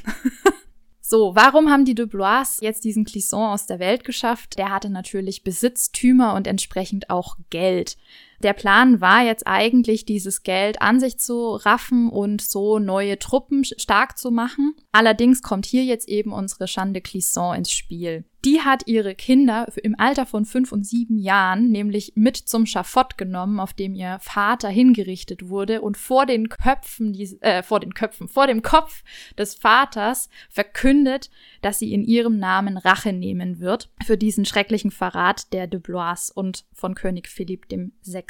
so, 1.01 1.35
warum 1.35 1.69
haben 1.69 1.85
die 1.85 1.95
Dubois 1.95 2.59
jetzt 2.61 2.83
diesen 2.83 3.05
Clisson 3.05 3.49
aus 3.49 3.65
der 3.65 3.79
Welt 3.79 4.03
geschafft? 4.03 4.57
Der 4.57 4.69
hatte 4.69 4.89
natürlich 4.89 5.43
Besitztümer 5.43 6.33
und 6.33 6.47
entsprechend 6.47 7.09
auch 7.09 7.37
Geld. 7.49 7.97
Der 8.41 8.53
Plan 8.53 9.01
war 9.01 9.23
jetzt 9.23 9.45
eigentlich, 9.47 10.05
dieses 10.05 10.43
Geld 10.43 10.81
an 10.81 10.99
sich 10.99 11.19
zu 11.19 11.55
raffen 11.55 12.09
und 12.09 12.41
so 12.41 12.79
neue 12.79 13.19
Truppen 13.19 13.65
stark 13.65 14.17
zu 14.17 14.31
machen. 14.31 14.75
Allerdings 14.93 15.41
kommt 15.41 15.65
hier 15.65 15.83
jetzt 15.83 16.07
eben 16.07 16.31
unsere 16.31 16.67
Schande 16.67 17.01
Clisson 17.01 17.55
ins 17.55 17.71
Spiel. 17.71 18.23
Die 18.45 18.61
hat 18.61 18.87
ihre 18.87 19.15
Kinder 19.15 19.67
im 19.83 19.99
Alter 19.99 20.25
von 20.25 20.45
fünf 20.45 20.71
und 20.71 20.85
sieben 20.85 21.17
Jahren 21.17 21.71
nämlich 21.71 22.13
mit 22.15 22.37
zum 22.37 22.65
Schafott 22.65 23.17
genommen, 23.17 23.59
auf 23.59 23.73
dem 23.73 23.95
ihr 23.95 24.17
Vater 24.21 24.69
hingerichtet 24.69 25.49
wurde 25.49 25.81
und 25.81 25.97
vor 25.97 26.25
den 26.25 26.47
Köpfen, 26.47 27.13
äh, 27.41 27.63
vor 27.63 27.81
den 27.81 27.93
Köpfen, 27.93 28.29
vor 28.29 28.47
dem 28.47 28.61
Kopf 28.61 29.03
des 29.37 29.55
Vaters 29.55 30.29
verkündet, 30.49 31.29
dass 31.61 31.79
sie 31.79 31.93
in 31.93 32.05
ihrem 32.05 32.37
Namen 32.37 32.77
Rache 32.77 33.11
nehmen 33.11 33.59
wird 33.59 33.89
für 34.05 34.17
diesen 34.17 34.45
schrecklichen 34.45 34.91
Verrat 34.91 35.51
der 35.51 35.67
de 35.67 35.81
Blois 35.81 36.31
und 36.33 36.65
von 36.71 36.95
König 36.95 37.27
Philipp 37.27 37.65
VI. 37.69 38.23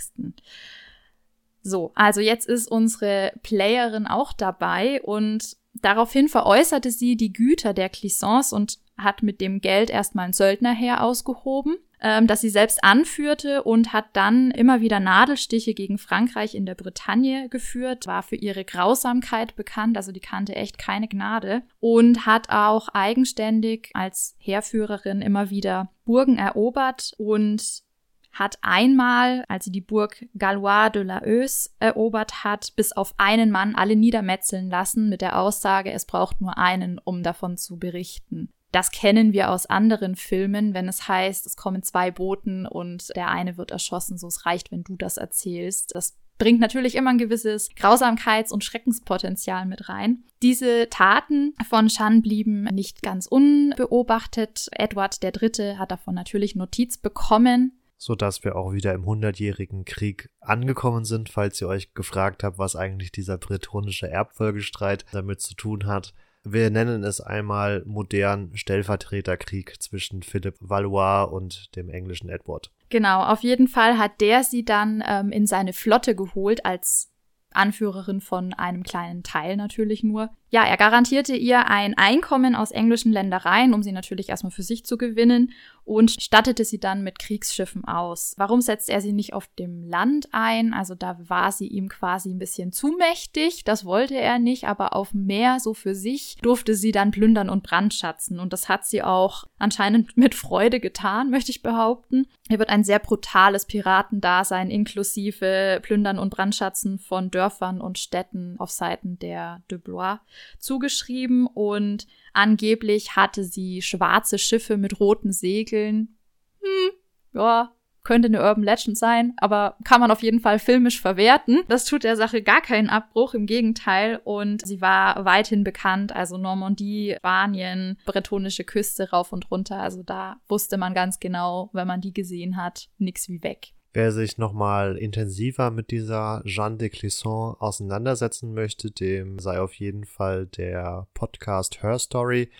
So, 1.61 1.91
also 1.93 2.19
jetzt 2.19 2.47
ist 2.47 2.71
unsere 2.71 3.33
Playerin 3.43 4.07
auch 4.07 4.33
dabei 4.33 5.03
und 5.03 5.57
daraufhin 5.75 6.29
veräußerte 6.29 6.89
sie 6.89 7.15
die 7.15 7.33
Güter 7.33 7.73
der 7.73 7.89
Clissons 7.89 8.53
und 8.53 8.79
hat 9.03 9.23
mit 9.23 9.41
dem 9.41 9.61
Geld 9.61 9.89
erstmal 9.89 10.25
ein 10.25 10.33
Söldnerheer 10.33 11.03
ausgehoben, 11.03 11.77
ähm, 12.01 12.27
das 12.27 12.41
sie 12.41 12.49
selbst 12.49 12.83
anführte 12.83 13.63
und 13.63 13.93
hat 13.93 14.05
dann 14.13 14.51
immer 14.51 14.81
wieder 14.81 14.99
Nadelstiche 14.99 15.73
gegen 15.73 15.97
Frankreich 15.97 16.55
in 16.55 16.65
der 16.65 16.75
Bretagne 16.75 17.49
geführt, 17.49 18.07
war 18.07 18.23
für 18.23 18.35
ihre 18.35 18.65
Grausamkeit 18.65 19.55
bekannt, 19.55 19.97
also 19.97 20.11
die 20.11 20.19
kannte 20.19 20.55
echt 20.55 20.77
keine 20.77 21.07
Gnade 21.07 21.63
und 21.79 22.25
hat 22.25 22.49
auch 22.49 22.89
eigenständig 22.89 23.89
als 23.93 24.35
Heerführerin 24.37 25.21
immer 25.21 25.49
wieder 25.49 25.89
Burgen 26.05 26.37
erobert 26.37 27.13
und 27.17 27.83
hat 28.31 28.57
einmal, 28.61 29.43
als 29.47 29.65
sie 29.65 29.71
die 29.71 29.81
Burg 29.81 30.25
Galois 30.37 30.89
de 30.89 31.03
la 31.03 31.21
Euse 31.23 31.69
erobert 31.79 32.43
hat, 32.43 32.73
bis 32.75 32.91
auf 32.91 33.13
einen 33.17 33.51
Mann 33.51 33.75
alle 33.75 33.95
niedermetzeln 33.95 34.69
lassen 34.69 35.09
mit 35.09 35.21
der 35.21 35.39
Aussage, 35.39 35.91
es 35.91 36.05
braucht 36.05 36.39
nur 36.39 36.57
einen, 36.57 36.99
um 37.03 37.23
davon 37.23 37.57
zu 37.57 37.77
berichten. 37.77 38.53
Das 38.71 38.91
kennen 38.91 39.33
wir 39.33 39.49
aus 39.49 39.65
anderen 39.65 40.15
Filmen, 40.15 40.73
wenn 40.73 40.87
es 40.87 41.07
heißt, 41.07 41.45
es 41.45 41.55
kommen 41.55 41.83
zwei 41.83 42.11
Boten 42.11 42.65
und 42.65 43.09
der 43.15 43.29
eine 43.29 43.57
wird 43.57 43.71
erschossen, 43.71 44.17
so 44.17 44.27
es 44.27 44.45
reicht, 44.45 44.71
wenn 44.71 44.83
du 44.83 44.95
das 44.95 45.17
erzählst. 45.17 45.95
Das 45.95 46.17
bringt 46.37 46.59
natürlich 46.59 46.95
immer 46.95 47.09
ein 47.09 47.17
gewisses 47.17 47.69
Grausamkeits- 47.71 48.51
und 48.51 48.63
Schreckenspotenzial 48.63 49.65
mit 49.65 49.89
rein. 49.89 50.23
Diese 50.41 50.87
Taten 50.89 51.53
von 51.67 51.89
Shan 51.89 52.21
blieben 52.21 52.63
nicht 52.65 53.01
ganz 53.01 53.27
unbeobachtet. 53.27 54.67
Edward 54.71 55.21
III. 55.23 55.75
hat 55.77 55.91
davon 55.91 56.15
natürlich 56.15 56.55
Notiz 56.55 56.97
bekommen 56.97 57.73
so 58.01 58.15
dass 58.15 58.45
wir 58.45 58.55
auch 58.55 58.71
wieder 58.71 58.93
im 58.93 59.05
Hundertjährigen 59.05 59.83
Krieg 59.83 60.29
angekommen 60.39 61.03
sind, 61.03 61.27
falls 61.27 61.59
ihr 61.59 61.67
euch 61.67 61.93
gefragt 61.93 62.43
habt, 62.43 62.57
was 62.57 62.77
eigentlich 62.77 63.11
dieser 63.11 63.37
bretonische 63.37 64.09
Erbfolgestreit 64.09 65.05
damit 65.11 65.41
zu 65.41 65.53
tun 65.53 65.85
hat. 65.85 66.13
Wir 66.43 66.69
nennen 66.69 67.03
es 67.03 67.19
einmal 67.19 67.83
modern 67.85 68.51
Stellvertreterkrieg 68.55 69.81
zwischen 69.81 70.23
Philipp 70.23 70.55
Valois 70.59 71.25
und 71.25 71.75
dem 71.75 71.89
englischen 71.89 72.29
Edward. 72.29 72.71
Genau, 72.89 73.23
auf 73.23 73.41
jeden 73.43 73.67
Fall 73.67 73.97
hat 73.97 74.21
der 74.21 74.43
sie 74.43 74.63
dann 74.63 75.03
ähm, 75.05 75.31
in 75.31 75.45
seine 75.45 75.73
Flotte 75.73 76.15
geholt 76.15 76.65
als 76.65 77.11
Anführerin 77.51 78.21
von 78.21 78.53
einem 78.53 78.83
kleinen 78.83 79.23
Teil 79.23 79.57
natürlich 79.57 80.03
nur. 80.03 80.29
Ja, 80.51 80.63
er 80.63 80.77
garantierte 80.77 81.35
ihr 81.35 81.67
ein 81.67 81.95
Einkommen 81.95 82.55
aus 82.55 82.71
englischen 82.71 83.11
Ländereien, 83.11 83.73
um 83.73 83.83
sie 83.83 83.91
natürlich 83.91 84.29
erstmal 84.29 84.51
für 84.51 84.63
sich 84.63 84.83
zu 84.83 84.97
gewinnen 84.97 85.51
und 85.85 86.11
stattete 86.11 86.65
sie 86.65 86.79
dann 86.79 87.03
mit 87.03 87.19
Kriegsschiffen 87.19 87.85
aus. 87.85 88.33
Warum 88.37 88.61
setzt 88.61 88.89
er 88.89 89.01
sie 89.01 89.11
nicht 89.11 89.33
auf 89.33 89.47
dem 89.59 89.83
Land 89.83 90.29
ein? 90.31 90.73
Also 90.73 90.95
da 90.95 91.17
war 91.27 91.51
sie 91.51 91.67
ihm 91.67 91.89
quasi 91.89 92.29
ein 92.29 92.39
bisschen 92.39 92.71
zu 92.71 92.95
mächtig, 92.97 93.63
das 93.63 93.85
wollte 93.85 94.15
er 94.15 94.39
nicht, 94.39 94.65
aber 94.65 94.95
auf 94.95 95.13
Meer 95.13 95.59
so 95.59 95.73
für 95.73 95.95
sich 95.95 96.37
durfte 96.41 96.75
sie 96.75 96.91
dann 96.91 97.11
plündern 97.11 97.49
und 97.49 97.63
brandschatzen 97.63 98.39
und 98.39 98.53
das 98.53 98.69
hat 98.69 98.85
sie 98.85 99.03
auch 99.03 99.45
anscheinend 99.57 100.15
mit 100.17 100.35
Freude 100.35 100.79
getan, 100.79 101.29
möchte 101.29 101.51
ich 101.51 101.61
behaupten. 101.61 102.27
Er 102.49 102.59
wird 102.59 102.69
ein 102.69 102.83
sehr 102.83 102.99
brutales 102.99 103.65
Piratendasein 103.65 104.71
inklusive 104.71 105.79
Plündern 105.83 106.17
und 106.17 106.31
Brandschatzen 106.31 106.97
von 106.97 107.29
Dörfern 107.29 107.81
und 107.81 107.99
Städten 107.99 108.55
auf 108.59 108.71
Seiten 108.71 109.19
der 109.19 109.61
De 109.69 109.77
Blois 109.77 110.17
zugeschrieben 110.59 111.47
und 111.47 112.07
angeblich 112.33 113.15
hatte 113.15 113.43
sie 113.43 113.81
schwarze 113.81 114.37
Schiffe 114.37 114.77
mit 114.77 114.99
roten 114.99 115.31
Segeln. 115.31 116.17
Hm, 116.61 116.91
ja, 117.33 117.73
könnte 118.03 118.27
eine 118.27 118.41
Urban 118.41 118.63
Legend 118.63 118.97
sein, 118.97 119.33
aber 119.37 119.77
kann 119.83 120.01
man 120.01 120.11
auf 120.11 120.23
jeden 120.23 120.39
Fall 120.39 120.57
filmisch 120.57 120.99
verwerten. 120.99 121.61
Das 121.67 121.85
tut 121.85 122.03
der 122.03 122.15
Sache 122.15 122.41
gar 122.41 122.61
keinen 122.61 122.89
Abbruch, 122.89 123.33
im 123.33 123.45
Gegenteil. 123.45 124.19
Und 124.23 124.65
sie 124.65 124.81
war 124.81 125.25
weithin 125.25 125.63
bekannt, 125.63 126.15
also 126.15 126.37
Normandie, 126.37 127.15
Spanien, 127.17 127.97
bretonische 128.05 128.63
Küste 128.63 129.11
rauf 129.11 129.31
und 129.31 129.51
runter. 129.51 129.79
Also 129.79 130.01
da 130.01 130.37
wusste 130.47 130.77
man 130.77 130.93
ganz 130.93 131.19
genau, 131.19 131.69
wenn 131.73 131.87
man 131.87 132.01
die 132.01 132.13
gesehen 132.13 132.57
hat, 132.57 132.87
nix 132.97 133.29
wie 133.29 133.43
weg. 133.43 133.73
Wer 133.91 134.11
sich 134.11 134.37
nochmal 134.37 134.97
intensiver 134.97 135.71
mit 135.71 135.89
dieser 135.89 136.43
Jeanne 136.45 136.77
de 136.77 136.89
Clisson 136.89 137.55
auseinandersetzen 137.59 138.53
möchte, 138.53 138.91
dem 138.91 139.39
sei 139.39 139.59
auf 139.59 139.73
jeden 139.73 140.05
Fall 140.05 140.45
der 140.45 141.07
Podcast 141.15 141.81
Her 141.81 141.97
Story 141.97 142.51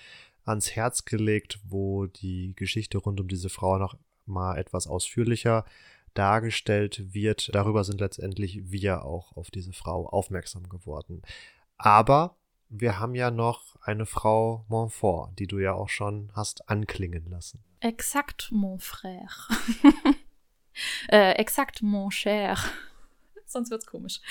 ans 0.44 0.72
Herz 0.72 1.06
gelegt, 1.06 1.60
wo 1.64 2.08
die 2.08 2.54
Geschichte 2.56 2.98
rund 2.98 3.20
um 3.20 3.28
diese 3.28 3.50
Frau 3.50 3.78
noch 3.78 3.96
mal 4.26 4.58
etwas 4.58 4.88
ausführlicher 4.88 5.66
dargestellt 6.16 7.14
wird. 7.14 7.52
Darüber 7.54 7.84
sind 7.84 8.02
letztendlich 8.02 8.72
wir 8.72 9.06
auch 9.06 9.38
auf 9.38 9.52
diese 9.52 9.74
Frau 9.74 10.08
aufmerksam 10.10 10.68
geworden. 10.68 11.22
Aber 11.78 12.38
wir 12.70 13.00
haben 13.00 13.14
ja 13.14 13.30
noch 13.30 13.76
eine 13.82 14.08
Frau 14.08 14.66
Montfort, 14.68 15.38
die 15.38 15.46
du 15.46 15.60
ja 15.60 15.74
auch 15.74 15.90
schon 15.90 16.32
hast 16.34 16.70
anklingen 16.70 17.30
lassen. 17.30 17.64
Exakt, 17.82 18.50
mon 18.52 18.80
frère. 18.80 19.48
Äh, 21.12 21.32
exakt, 21.34 21.82
mon 21.82 22.12
cher. 22.12 22.58
Sonst 23.46 23.72
wird's 23.72 23.88
komisch. 23.88 24.22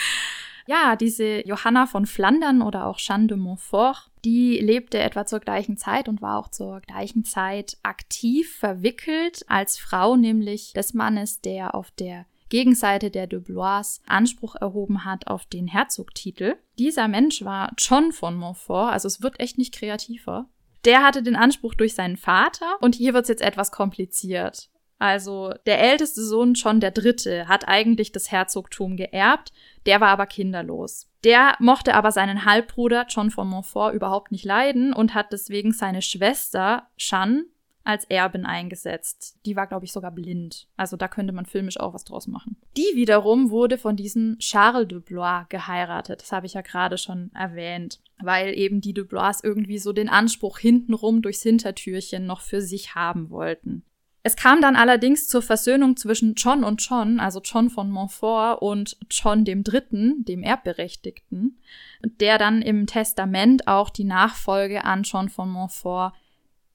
Ja, 0.69 0.97
diese 0.97 1.47
Johanna 1.47 1.87
von 1.87 2.05
Flandern 2.05 2.61
oder 2.61 2.87
auch 2.87 2.99
Jeanne 2.99 3.27
de 3.27 3.39
Montfort, 3.39 4.11
die 4.25 4.59
lebte 4.59 4.99
etwa 4.99 5.25
zur 5.25 5.41
gleichen 5.41 5.79
Zeit 5.79 6.09
und 6.09 6.21
war 6.21 6.39
auch 6.39 6.49
zur 6.49 6.83
gleichen 6.83 7.25
Zeit 7.25 7.79
aktiv 7.83 8.55
verwickelt 8.55 9.47
als 9.49 9.79
Frau, 9.79 10.17
nämlich 10.17 10.75
des 10.75 10.93
Mannes, 10.93 11.41
der 11.41 11.75
auf 11.75 11.91
der 11.93 12.27
Gegenseite 12.51 13.11
der 13.11 13.27
de 13.27 13.41
Blois 13.41 14.01
Anspruch 14.07 14.57
erhoben 14.57 15.05
hat 15.05 15.27
auf 15.27 15.47
den 15.47 15.69
Herzogtitel. 15.69 16.57
Dieser 16.79 17.09
Mensch 17.09 17.43
war 17.45 17.73
John 17.79 18.13
von 18.13 18.37
Montfort, 18.37 18.93
also 18.93 19.07
es 19.07 19.23
wird 19.23 19.41
echt 19.41 19.59
nicht 19.59 19.75
kreativer. 19.75 20.51
Der 20.85 21.03
hatte 21.03 21.23
den 21.23 21.37
Anspruch 21.37 21.75
durch 21.75 21.95
seinen 21.95 22.17
Vater 22.17 22.77
und 22.81 22.95
hier 22.95 23.15
wird's 23.15 23.29
jetzt 23.29 23.43
etwas 23.43 23.73
kompliziert. 23.73 24.69
Also 24.99 25.55
der 25.67 25.81
älteste 25.81 26.23
Sohn, 26.23 26.55
John 26.55 26.81
der 26.81 26.91
Dritte, 26.91 27.47
hat 27.49 27.69
eigentlich 27.69 28.13
das 28.13 28.31
Herzogtum 28.31 28.97
geerbt, 28.97 29.53
der 29.87 30.01
war 30.01 30.09
aber 30.09 30.27
kinderlos. 30.27 31.09
Der 31.25 31.57
mochte 31.61 31.95
aber 31.95 32.13
seinen 32.13 32.45
Halbbruder 32.45 33.07
John 33.09 33.31
von 33.31 33.49
Montfort 33.49 33.95
überhaupt 33.95 34.33
nicht 34.33 34.45
leiden 34.45 34.93
und 34.93 35.15
hat 35.15 35.33
deswegen 35.33 35.73
seine 35.73 36.03
Schwester 36.03 36.89
Jeanne 36.97 37.45
als 37.89 38.05
Erbin 38.05 38.45
eingesetzt. 38.45 39.39
Die 39.47 39.57
war, 39.57 39.67
glaube 39.67 39.87
ich, 39.87 39.93
sogar 39.93 40.11
blind. 40.11 40.69
Also 40.77 40.99
da 40.99 41.09
könnte 41.09 41.33
man 41.33 41.47
filmisch 41.47 41.81
auch 41.81 41.95
was 41.95 42.05
draus 42.05 42.27
machen. 42.27 42.59
Die 42.77 42.91
wiederum 42.95 43.51
wurde 43.51 43.79
von 43.79 43.97
diesem 43.97 44.39
Charles 44.41 44.89
de 44.89 45.01
Blois 45.01 45.47
geheiratet. 45.49 46.21
Das 46.21 46.31
habe 46.31 46.45
ich 46.45 46.53
ja 46.53 46.61
gerade 46.61 46.99
schon 46.99 47.31
erwähnt, 47.33 48.01
weil 48.21 48.53
eben 48.59 48.83
die 48.83 48.93
de 48.93 49.05
Blois 49.05 49.41
irgendwie 49.43 49.79
so 49.79 49.95
den 49.95 50.11
Anspruch 50.11 50.59
hintenrum 50.59 51.23
durchs 51.23 51.43
Hintertürchen 51.43 52.27
noch 52.27 52.43
für 52.43 52.61
sich 52.61 52.95
haben 52.95 53.31
wollten. 53.31 53.85
Es 54.29 54.37
kam 54.37 54.61
dann 54.61 54.77
allerdings 54.77 55.27
zur 55.27 55.41
Versöhnung 55.41 55.97
zwischen 55.97 56.35
John 56.35 56.63
und 56.63 56.87
John, 56.87 57.19
also 57.19 57.41
John 57.43 57.71
von 57.71 57.91
Montfort 57.91 58.61
und 58.61 58.99
John 59.11 59.47
dem 59.47 59.65
Dritten, 59.65 60.23
dem 60.27 60.43
Erbberechtigten, 60.43 61.59
der 62.03 62.37
dann 62.37 62.61
im 62.61 62.87
Testament 62.87 63.67
auch 63.67 63.89
die 63.89 64.05
Nachfolge 64.05 64.85
an 64.85 65.05
John 65.05 65.31
von 65.31 65.49
Montfort 65.49 66.13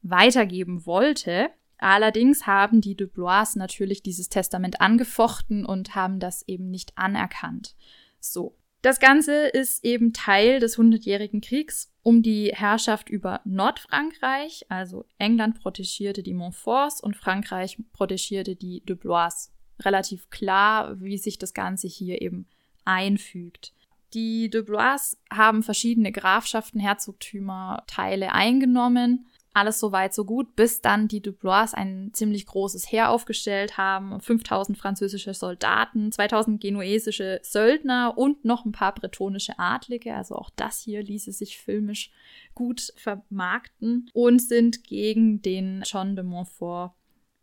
weitergeben 0.01 0.87
wollte. 0.87 1.51
Allerdings 1.77 2.47
haben 2.47 2.81
die 2.81 2.95
Dubois 2.97 3.49
natürlich 3.53 4.01
dieses 4.01 4.29
Testament 4.29 4.81
angefochten 4.81 5.63
und 5.63 5.93
haben 5.93 6.19
das 6.19 6.41
eben 6.47 6.71
nicht 6.71 6.97
anerkannt. 6.97 7.75
So. 8.19 8.55
Das 8.83 8.99
Ganze 8.99 9.47
ist 9.47 9.85
eben 9.85 10.11
Teil 10.11 10.59
des 10.59 10.77
Hundertjährigen 10.77 11.39
Kriegs 11.39 11.89
um 12.01 12.21
die 12.21 12.51
Herrschaft 12.53 13.09
über 13.09 13.39
Nordfrankreich. 13.45 14.65
Also 14.67 15.05
England 15.17 15.57
protegierte 15.61 16.21
die 16.21 16.33
Montforts 16.33 16.99
und 16.99 17.15
Frankreich 17.15 17.77
protegierte 17.93 18.57
die 18.57 18.83
Dubois. 18.85 19.53
Relativ 19.79 20.29
klar, 20.29 20.99
wie 20.99 21.17
sich 21.17 21.37
das 21.37 21.53
Ganze 21.53 21.87
hier 21.87 22.21
eben 22.21 22.45
einfügt. 22.83 23.71
Die 24.13 24.49
Dubois 24.49 25.15
haben 25.31 25.63
verschiedene 25.63 26.11
Grafschaften, 26.11 26.81
Herzogtümer, 26.81 27.85
Teile 27.87 28.33
eingenommen 28.33 29.27
alles 29.53 29.79
so 29.79 29.91
weit, 29.91 30.13
so 30.13 30.25
gut, 30.25 30.55
bis 30.55 30.81
dann 30.81 31.07
die 31.07 31.21
Dubois 31.21 31.73
ein 31.73 32.09
ziemlich 32.13 32.45
großes 32.47 32.91
Heer 32.91 33.11
aufgestellt 33.11 33.77
haben, 33.77 34.19
5000 34.19 34.77
französische 34.77 35.33
Soldaten, 35.33 36.11
2000 36.11 36.59
genuesische 36.59 37.39
Söldner 37.43 38.17
und 38.17 38.45
noch 38.45 38.65
ein 38.65 38.71
paar 38.71 38.93
bretonische 38.93 39.59
Adlige. 39.59 40.15
Also 40.15 40.35
auch 40.35 40.49
das 40.55 40.79
hier 40.79 41.03
ließe 41.03 41.31
sich 41.31 41.59
filmisch 41.59 42.11
gut 42.55 42.93
vermarkten 42.95 44.09
und 44.13 44.41
sind 44.41 44.83
gegen 44.83 45.41
den 45.41 45.83
John 45.85 46.15
de 46.15 46.25
Montfort 46.25 46.93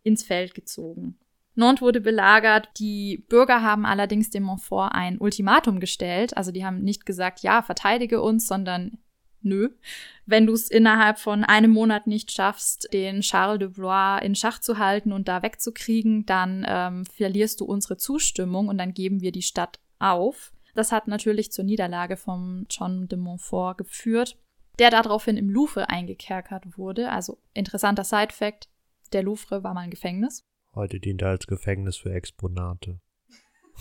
ins 0.03 0.25
Feld 0.25 0.55
gezogen. 0.55 1.17
Nantes 1.55 1.83
wurde 1.83 2.01
belagert. 2.01 2.69
Die 2.79 3.25
Bürger 3.29 3.63
haben 3.63 3.87
allerdings 3.87 4.31
dem 4.31 4.45
Montfort 4.45 4.95
ein 4.95 5.19
Ultimatum 5.19 5.79
gestellt. 5.79 6.37
Also 6.37 6.53
die 6.53 6.65
haben 6.65 6.83
nicht 6.83 7.07
gesagt, 7.07 7.41
ja, 7.41 7.63
verteidige 7.63 8.21
uns, 8.21 8.47
sondern 8.47 8.99
nö. 9.43 9.71
Wenn 10.27 10.47
du 10.47 10.53
es 10.53 10.71
innerhalb 10.71 11.19
von 11.19 11.45
einem 11.45 11.71
Monat 11.71 12.07
nicht 12.07 12.31
schaffst, 12.31 12.93
den 12.93 13.21
Charles 13.21 13.59
de 13.59 13.69
Blois 13.69 14.21
in 14.23 14.35
Schach 14.35 14.61
zu 14.61 14.79
halten 14.79 15.13
und 15.13 15.29
da 15.29 15.43
wegzukriegen, 15.43 16.27
dann 16.27 16.65
ähm, 16.69 17.05
verlierst 17.07 17.61
du 17.61 17.65
unsere 17.65 17.97
Zustimmung 17.97 18.69
und 18.69 18.79
dann 18.79 18.95
geben 18.95 19.21
wir 19.21 19.33
die 19.33 19.43
Stadt 19.43 19.81
auf. 19.99 20.53
Das 20.75 20.93
hat 20.93 21.09
natürlich 21.09 21.53
zur 21.53 21.65
Niederlage 21.65 22.17
vom 22.17 22.67
John 22.71 23.09
de 23.09 23.19
Montfort 23.19 23.79
geführt, 23.79 24.39
der 24.79 24.91
daraufhin 24.91 25.37
im 25.37 25.51
Louvre 25.51 25.89
eingekerkert 25.89 26.79
wurde. 26.79 27.11
Also 27.11 27.39
interessanter 27.55 28.05
Side-Fact, 28.05 28.69
der 29.13 29.23
Louvre 29.23 29.65
war 29.65 29.75
mal 29.75 29.81
ein 29.81 29.91
Gefängnis. 29.91 30.45
Heute 30.75 31.01
dient 31.01 31.23
er 31.23 31.31
als 31.31 31.47
Gefängnis 31.47 31.97
für 31.97 32.13
Exponate. 32.13 33.01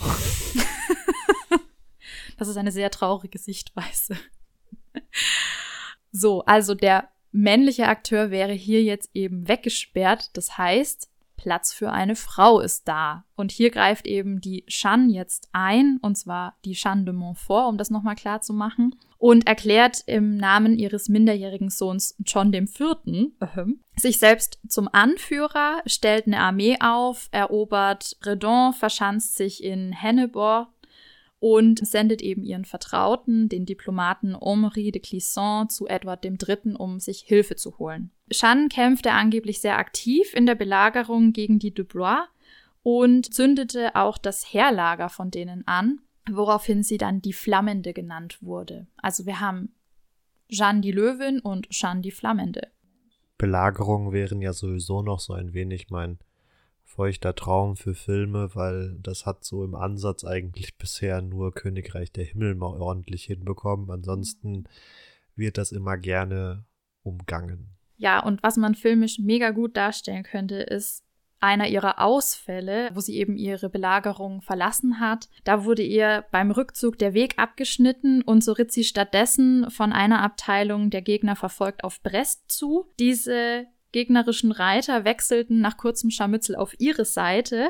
das 2.38 2.48
ist 2.48 2.58
eine 2.58 2.72
sehr 2.72 2.89
traurige 2.89 3.38
Sichtweise. 3.38 4.17
So, 6.12 6.41
also 6.45 6.73
der 6.73 7.10
männliche 7.32 7.88
Akteur 7.88 8.32
wäre 8.32 8.54
hier 8.54 8.84
jetzt 8.84 9.12
eben 9.13 9.47
weggesperrt. 9.47 10.36
Das 10.36 10.58
heißt, 10.58 11.10
Platz 11.39 11.71
für 11.71 11.91
eine 11.91 12.15
Frau 12.15 12.60
ist 12.60 12.88
da. 12.88 13.23
Und 13.36 13.52
hier 13.52 13.69
greift 13.69 14.06
eben 14.08 14.41
die 14.41 14.65
Jeanne 14.67 15.13
jetzt 15.13 15.47
ein, 15.54 15.97
und 16.02 16.17
zwar 16.17 16.58
die 16.65 16.73
Jeanne 16.73 17.06
de 17.06 17.13
Montfort, 17.13 17.69
um 17.69 17.78
das 17.78 17.89
nochmal 17.89 18.15
klar 18.15 18.41
zu 18.41 18.54
machen, 18.54 18.95
und 19.17 19.47
erklärt 19.47 20.04
im 20.06 20.36
Namen 20.36 20.78
ihres 20.78 21.08
minderjährigen 21.08 21.69
Sohns 21.69 22.15
John 22.25 22.52
Vierten 22.67 23.38
ähm, 23.56 23.82
sich 23.95 24.17
selbst 24.19 24.60
zum 24.67 24.89
Anführer, 24.91 25.82
stellt 25.86 26.28
eine 26.28 26.39
Armee 26.39 26.78
auf, 26.82 27.30
erobert 27.32 28.17
Redon, 28.25 28.73
verschanzt 28.73 29.36
sich 29.36 29.63
in 29.63 29.93
Hennebor, 29.93 30.73
und 31.39 31.86
sendet 31.86 32.21
eben 32.21 32.43
ihren 32.43 32.65
Vertrauten, 32.65 33.47
den 33.47 33.65
Diplomaten 33.65 34.38
Henri 34.39 34.91
de 34.91 35.02
Clisson, 35.02 35.69
zu 35.69 35.88
Edward 35.88 36.25
III., 36.25 36.75
um 36.78 36.99
sich 36.99 37.21
Hilfe 37.21 37.56
zu 37.56 37.78
holen. 37.80 38.12
Jeanne 38.32 38.67
kämpfte 38.67 39.12
angeblich 39.12 39.62
sehr 39.62 39.78
aktiv 39.78 40.34
in 40.34 40.45
der 40.45 40.56
Belagerung 40.56 41.34
gegen 41.34 41.60
die 41.60 41.73
Dubois 41.73 42.28
und 42.84 43.34
zündete 43.34 43.95
auch 43.95 44.17
das 44.17 44.54
Heerlager 44.54 45.10
von 45.10 45.32
denen 45.32 45.65
an, 45.67 46.02
woraufhin 46.30 46.84
sie 46.84 46.97
dann 46.97 47.21
die 47.21 47.34
Flammende 47.34 47.93
genannt 47.93 48.39
wurde. 48.41 48.88
Also 48.97 49.25
wir 49.25 49.39
haben 49.39 49.73
Jeanne 50.49 50.82
die 50.82 50.91
Löwin 50.91 51.39
und 51.39 51.69
Jeanne 51.69 52.02
die 52.02 52.12
Flammende. 52.12 52.67
Belagerungen 53.38 54.12
wären 54.12 54.41
ja 54.41 54.52
sowieso 54.52 55.02
noch 55.02 55.19
so 55.19 55.34
ein 55.34 55.54
wenig 55.54 55.89
mein 55.89 56.19
feuchter 56.89 57.36
Traum 57.36 57.75
für 57.75 57.93
Filme, 57.93 58.49
weil 58.56 58.97
das 59.02 59.25
hat 59.25 59.45
so 59.45 59.63
im 59.63 59.75
Ansatz 59.75 60.25
eigentlich 60.25 60.78
bisher 60.78 61.21
nur 61.21 61.54
Königreich 61.54 62.12
der 62.12 62.25
Himmel 62.25 62.56
mal 62.56 62.82
ordentlich 62.82 63.25
hinbekommen. 63.25 63.91
Ansonsten 63.91 64.65
wird 65.36 65.58
das 65.58 65.71
immer 65.71 65.97
gerne 65.97 66.65
umgangen. 67.04 67.78
Ja, 67.97 68.23
und 68.23 68.41
was 68.41 68.58
man 68.58 68.75
filmisch 68.75 69.19
mega 69.19 69.52
gut 69.52 69.78
darstellen 69.78 70.23
könnte, 70.23 70.56
ist 70.56 71.04
einer 71.39 71.67
ihrer 71.67 72.02
Ausfälle, 72.02 72.89
wo 72.93 72.99
sie 72.99 73.17
eben 73.17 73.38
ihre 73.38 73.69
Belagerung 73.69 74.41
verlassen 74.41 74.99
hat. 74.99 75.30
Da 75.43 75.65
wurde 75.65 75.84
ihr 75.84 76.25
beim 76.32 76.52
Rückzug 76.52 76.97
der 76.97 77.13
Weg 77.13 77.36
abgeschnitten 77.38 78.23
und 78.23 78.43
so 78.43 78.52
ritt 78.54 78.71
sie 78.71 78.84
stattdessen 78.84 79.69
von 79.69 79.93
einer 79.93 80.21
Abteilung 80.21 80.89
der 80.89 81.02
Gegner 81.02 81.36
verfolgt 81.36 81.84
auf 81.84 82.02
Brest 82.02 82.52
zu. 82.52 82.88
Diese 82.99 83.67
gegnerischen 83.91 84.52
Reiter 84.52 85.06
wechselten 85.06 85.62
nach 85.62 85.78
kurzem 85.78 86.10
Scharmützel 86.10 86.56
auf 86.56 86.75
ihre 86.80 87.06
Seite 87.06 87.69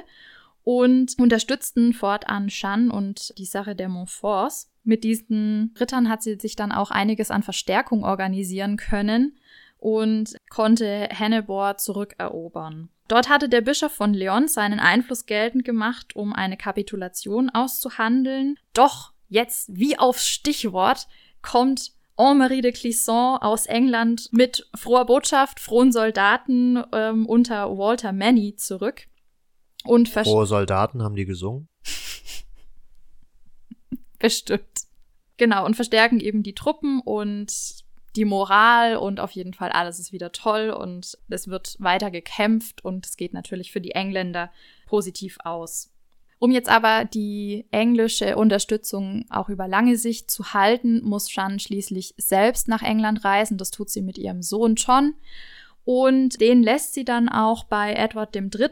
und 0.64 1.18
unterstützten 1.18 1.94
fortan 1.94 2.48
Jeanne 2.50 2.92
und 2.92 3.38
die 3.38 3.46
Sache 3.46 3.76
der 3.76 3.90
Montforts. 3.90 4.70
Mit 4.84 5.04
diesen 5.04 5.74
Rittern 5.80 6.10
hat 6.10 6.24
sie 6.24 6.36
sich 6.36 6.56
dann 6.56 6.72
auch 6.72 6.92
einiges 6.92 7.32
an 7.32 7.44
Verstärkung 7.44 8.04
organisieren 8.04 8.78
können 8.78 9.38
und 9.78 10.36
konnte 10.50 11.10
Hannibal 11.12 11.78
zurückerobern. 11.78 12.90
Dort 13.08 13.30
hatte 13.30 13.50
der 13.50 13.62
Bischof 13.62 13.92
von 13.92 14.14
Leon 14.14 14.48
seinen 14.48 14.80
Einfluss 14.80 15.26
geltend 15.26 15.66
gemacht, 15.66 16.16
um 16.16 16.34
eine 16.34 16.58
Kapitulation 16.58 17.50
auszuhandeln. 17.50 18.56
Doch 18.74 19.14
jetzt, 19.30 19.70
wie 19.74 19.98
aufs 19.98 20.28
Stichwort, 20.28 21.08
kommt 21.42 21.94
Henri 22.20 22.62
de 22.62 22.74
Clisson 22.74 23.38
aus 23.38 23.66
England 23.66 24.28
mit 24.32 24.68
froher 24.76 25.06
Botschaft, 25.06 25.60
frohen 25.60 25.94
Soldaten 25.94 26.84
ähm, 26.92 27.26
unter 27.26 27.78
Walter 27.78 28.12
Manny 28.12 28.56
zurück. 28.58 29.08
Und 29.86 30.10
Frohe 30.10 30.46
Soldaten 30.46 31.02
haben 31.02 31.16
die 31.16 31.26
gesungen? 31.26 31.70
Bestimmt. 34.20 34.82
Genau, 35.38 35.66
und 35.66 35.76
verstärken 35.76 36.20
eben 36.20 36.44
die 36.44 36.54
Truppen 36.54 37.00
und 37.00 37.86
die 38.18 38.26
Moral 38.26 38.98
und 38.98 39.22
auf 39.22 39.32
jeden 39.32 39.54
Fall 39.54 39.70
alles 39.70 40.00
ist 40.00 40.12
wieder 40.12 40.34
toll 40.34 40.72
und 40.72 41.18
es 41.30 41.48
wird 41.48 41.78
weiter 41.80 42.12
gekämpft 42.12 42.84
und 42.84 43.06
es 43.06 43.16
geht 43.16 43.34
natürlich 43.34 43.72
für 43.72 43.80
die 43.80 43.92
Engländer 43.92 44.52
positiv 44.88 45.38
aus. 45.46 45.94
Um 46.40 46.52
jetzt 46.52 46.70
aber 46.70 47.04
die 47.04 47.66
englische 47.70 48.38
Unterstützung 48.38 49.26
auch 49.30 49.50
über 49.50 49.68
lange 49.68 49.98
Sicht 49.98 50.32
zu 50.32 50.54
halten, 50.54 51.04
muss 51.04 51.30
Jeanne 51.30 51.60
schließlich 51.60 52.16
selbst 52.18 52.70
nach 52.70 52.82
England 52.82 53.26
reisen. 53.26 53.58
Das 53.58 53.72
tut 53.72 53.90
sie 53.90 54.02
mit 54.02 54.18
ihrem 54.18 54.42
Sohn 54.42 54.76
John. 54.76 55.16
Und 55.84 56.40
den 56.40 56.64
lässt 56.64 56.94
sie 56.94 57.04
dann 57.04 57.28
auch 57.28 57.66
bei 57.66 57.94
Edward 57.94 58.36
III., 58.36 58.70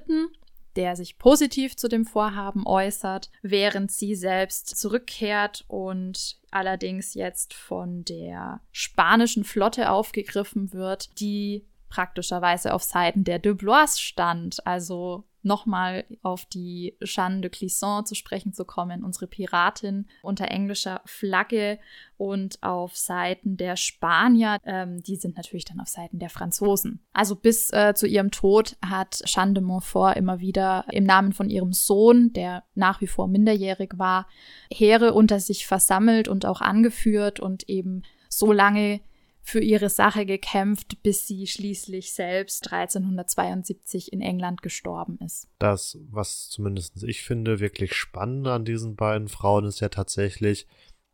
der 0.78 0.96
sich 0.96 1.18
positiv 1.18 1.76
zu 1.76 1.90
dem 1.90 2.06
Vorhaben 2.06 2.66
äußert, 2.66 3.32
während 3.42 3.92
sie 3.92 4.16
selbst 4.16 4.78
zurückkehrt 4.78 5.66
und 5.68 6.38
allerdings 6.52 7.16
jetzt 7.16 7.54
von 7.54 8.06
der 8.06 8.62
spanischen 8.72 9.44
Flotte 9.44 9.90
aufgegriffen 9.90 10.72
wird, 10.74 11.20
die 11.20 11.66
praktischerweise 11.90 12.74
auf 12.74 12.84
Seiten 12.84 13.24
der 13.24 13.40
de 13.40 13.54
Blois 13.54 13.98
stand. 13.98 14.66
Also 14.66 15.26
nochmal 15.48 16.06
auf 16.22 16.46
die 16.46 16.96
Jeanne 17.04 17.42
de 17.42 17.50
Clisson 17.50 18.06
zu 18.06 18.14
sprechen 18.14 18.54
zu 18.54 18.66
kommen, 18.66 19.04
unsere 19.04 19.28
Piratin 19.28 20.06
unter 20.22 20.52
englischer 20.52 21.02
Flagge 21.06 21.80
und 22.18 22.62
auf 22.62 22.96
Seiten 22.96 23.58
der 23.58 23.78
Spanier, 23.78 24.58
ähm, 24.66 25.02
die 25.02 25.16
sind 25.16 25.38
natürlich 25.38 25.66
dann 25.66 25.80
auf 25.80 25.88
Seiten 25.88 26.20
der 26.20 26.30
Franzosen. 26.30 27.00
Also 27.14 27.36
bis 27.36 27.72
äh, 27.72 27.94
zu 27.96 28.08
ihrem 28.08 28.32
Tod 28.32 28.76
hat 28.86 29.22
Jeanne 29.26 29.54
de 29.54 29.64
Montfort 29.64 30.18
immer 30.18 30.40
wieder 30.40 30.86
im 30.92 31.06
Namen 31.06 31.32
von 31.32 31.50
ihrem 31.50 31.74
Sohn, 31.74 32.34
der 32.34 32.64
nach 32.76 33.02
wie 33.02 33.08
vor 33.08 33.28
minderjährig 33.28 33.94
war, 33.96 34.28
Heere 34.72 35.14
unter 35.14 35.40
sich 35.40 35.66
versammelt 35.66 36.28
und 36.28 36.46
auch 36.46 36.62
angeführt 36.62 37.40
und 37.40 37.70
eben 37.70 38.04
so 38.30 38.52
lange 38.52 39.00
für 39.48 39.62
ihre 39.62 39.90
Sache 39.90 40.26
gekämpft, 40.26 41.02
bis 41.04 41.26
sie 41.26 41.48
schließlich 41.48 42.14
selbst 42.14 42.70
1372 42.70 44.12
in 44.12 44.20
England 44.20 44.62
gestorben 44.62 45.18
ist. 45.26 45.48
Das, 45.58 45.98
was 46.10 46.50
zumindest 46.50 47.02
ich 47.04 47.22
finde, 47.22 47.62
wirklich 47.62 47.94
spannend 47.94 48.48
an 48.48 48.66
diesen 48.66 48.98
beiden 48.98 49.30
Frauen 49.30 49.64
ist 49.64 49.80
ja 49.80 49.88
tatsächlich, 49.88 50.68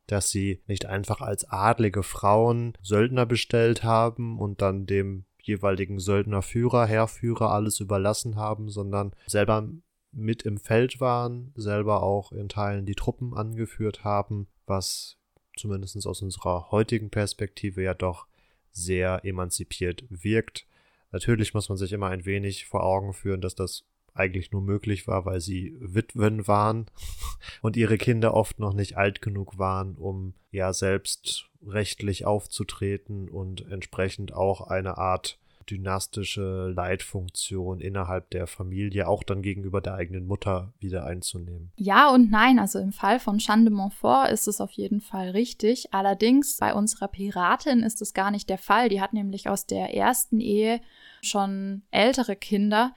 dass 0.07 0.31
sie 0.31 0.63
nicht 0.65 0.88
einfach 0.88 1.21
als 1.21 1.47
adlige 1.47 2.01
Frauen 2.01 2.73
Söldner 2.81 3.27
bestellt 3.27 3.84
haben 3.84 4.39
und 4.39 4.63
dann 4.63 4.88
dem 4.88 5.25
jeweiligen 5.39 5.99
Söldnerführer, 5.99 6.88
Heerführer 6.88 7.51
alles 7.51 7.79
überlassen 7.81 8.36
haben, 8.36 8.67
sondern 8.67 9.11
selber 9.27 9.69
mit 10.11 10.41
im 10.41 10.57
Feld 10.57 10.99
waren, 10.99 11.51
selber 11.55 12.01
auch 12.01 12.31
in 12.31 12.49
Teilen 12.49 12.88
die 12.88 12.95
Truppen 12.95 13.36
angeführt 13.36 14.03
haben, 14.03 14.47
was 14.65 15.19
zumindest 15.56 16.06
aus 16.08 16.22
unserer 16.22 16.72
heutigen 16.72 17.10
Perspektive 17.10 17.84
ja 17.84 17.93
doch 17.93 18.28
sehr 18.72 19.24
emanzipiert 19.24 20.04
wirkt. 20.10 20.66
Natürlich 21.12 21.54
muss 21.54 21.70
man 21.70 21.78
sich 21.78 21.93
immer 21.93 22.08
ein 22.08 22.26
wenig 22.26 22.66
vor 22.66 22.84
Augen 22.84 23.14
führen, 23.14 23.41
dass 23.41 23.56
das 23.56 23.86
eigentlich 24.16 24.51
nur 24.51 24.62
möglich 24.62 25.08
war, 25.08 25.26
weil 25.26 25.41
sie 25.41 25.76
Witwen 25.80 26.47
waren 26.47 26.88
und 27.62 27.78
ihre 27.78 27.97
Kinder 27.97 28.34
oft 28.34 28.60
noch 28.60 28.74
nicht 28.74 28.97
alt 28.97 29.22
genug 29.22 29.58
waren, 29.58 29.95
um 29.95 30.34
ja 30.51 30.74
selbst 30.74 31.49
rechtlich 31.66 32.26
aufzutreten 32.26 33.30
und 33.30 33.66
entsprechend 33.72 34.34
auch 34.34 34.62
eine 34.62 34.97
Art 34.97 35.39
dynastische 35.70 36.72
Leitfunktion 36.76 37.80
innerhalb 37.80 38.30
der 38.32 38.47
Familie 38.47 39.07
auch 39.07 39.24
dann 39.24 39.41
gegenüber 39.41 39.82
der 39.82 39.95
eigenen 39.95 40.28
Mutter 40.28 40.74
wieder 40.80 41.05
einzunehmen. 41.05 41.72
Ja 41.76 42.09
und 42.09 42.32
nein, 42.32 42.59
also 42.59 42.80
im 42.80 42.91
Fall 42.91 43.20
von 43.20 43.38
Jeanne 43.38 43.66
de 43.66 43.74
Montfort 43.74 44.32
ist 44.32 44.47
es 44.47 44.61
auf 44.61 44.72
jeden 44.72 45.01
Fall 45.01 45.30
richtig. 45.30 45.93
Allerdings 45.93 46.57
bei 46.57 46.74
unserer 46.74 47.07
Piratin 47.07 47.82
ist 47.82 48.01
es 48.01 48.14
gar 48.14 48.32
nicht 48.32 48.49
der 48.49 48.57
Fall. 48.57 48.89
Die 48.89 49.01
hat 49.01 49.14
nämlich 49.14 49.49
aus 49.49 49.66
der 49.66 49.93
ersten 49.95 50.39
Ehe 50.39 50.82
schon 51.22 51.84
ältere 51.91 52.36
Kinder, 52.36 52.93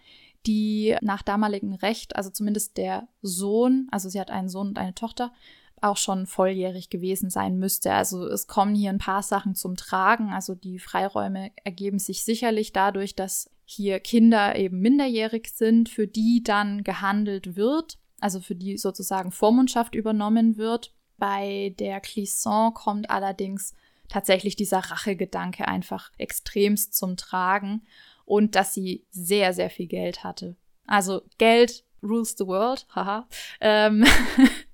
die 0.46 0.96
nach 1.00 1.22
damaligem 1.22 1.72
Recht, 1.74 2.16
also 2.16 2.30
zumindest 2.30 2.76
der 2.76 3.08
Sohn, 3.22 3.88
also 3.90 4.08
sie 4.08 4.20
hat 4.20 4.30
einen 4.30 4.48
Sohn 4.48 4.68
und 4.68 4.78
eine 4.78 4.94
Tochter, 4.94 5.32
auch 5.80 5.96
schon 5.96 6.26
volljährig 6.26 6.90
gewesen 6.90 7.30
sein 7.30 7.58
müsste. 7.58 7.92
Also 7.92 8.26
es 8.26 8.46
kommen 8.46 8.74
hier 8.74 8.90
ein 8.90 8.98
paar 8.98 9.22
Sachen 9.22 9.54
zum 9.54 9.76
Tragen. 9.76 10.32
Also 10.32 10.54
die 10.54 10.78
Freiräume 10.78 11.52
ergeben 11.64 11.98
sich 11.98 12.24
sicherlich 12.24 12.72
dadurch, 12.72 13.14
dass 13.14 13.50
hier 13.64 14.00
Kinder 14.00 14.56
eben 14.56 14.80
minderjährig 14.80 15.48
sind, 15.52 15.88
für 15.88 16.06
die 16.06 16.42
dann 16.42 16.84
gehandelt 16.84 17.56
wird, 17.56 17.98
also 18.20 18.40
für 18.40 18.54
die 18.54 18.78
sozusagen 18.78 19.32
Vormundschaft 19.32 19.94
übernommen 19.94 20.56
wird. 20.56 20.94
Bei 21.18 21.74
der 21.78 22.00
Clisson 22.00 22.72
kommt 22.74 23.10
allerdings 23.10 23.74
tatsächlich 24.08 24.56
dieser 24.56 24.78
Rachegedanke 24.78 25.66
einfach 25.66 26.12
extremst 26.16 26.94
zum 26.94 27.16
Tragen 27.16 27.82
und 28.24 28.54
dass 28.54 28.72
sie 28.72 29.04
sehr, 29.10 29.52
sehr 29.52 29.70
viel 29.70 29.86
Geld 29.86 30.24
hatte. 30.24 30.56
Also 30.86 31.22
Geld 31.38 31.84
rules 32.02 32.36
the 32.38 32.46
world, 32.46 32.86
haha. 32.94 33.26
Ähm 33.60 34.04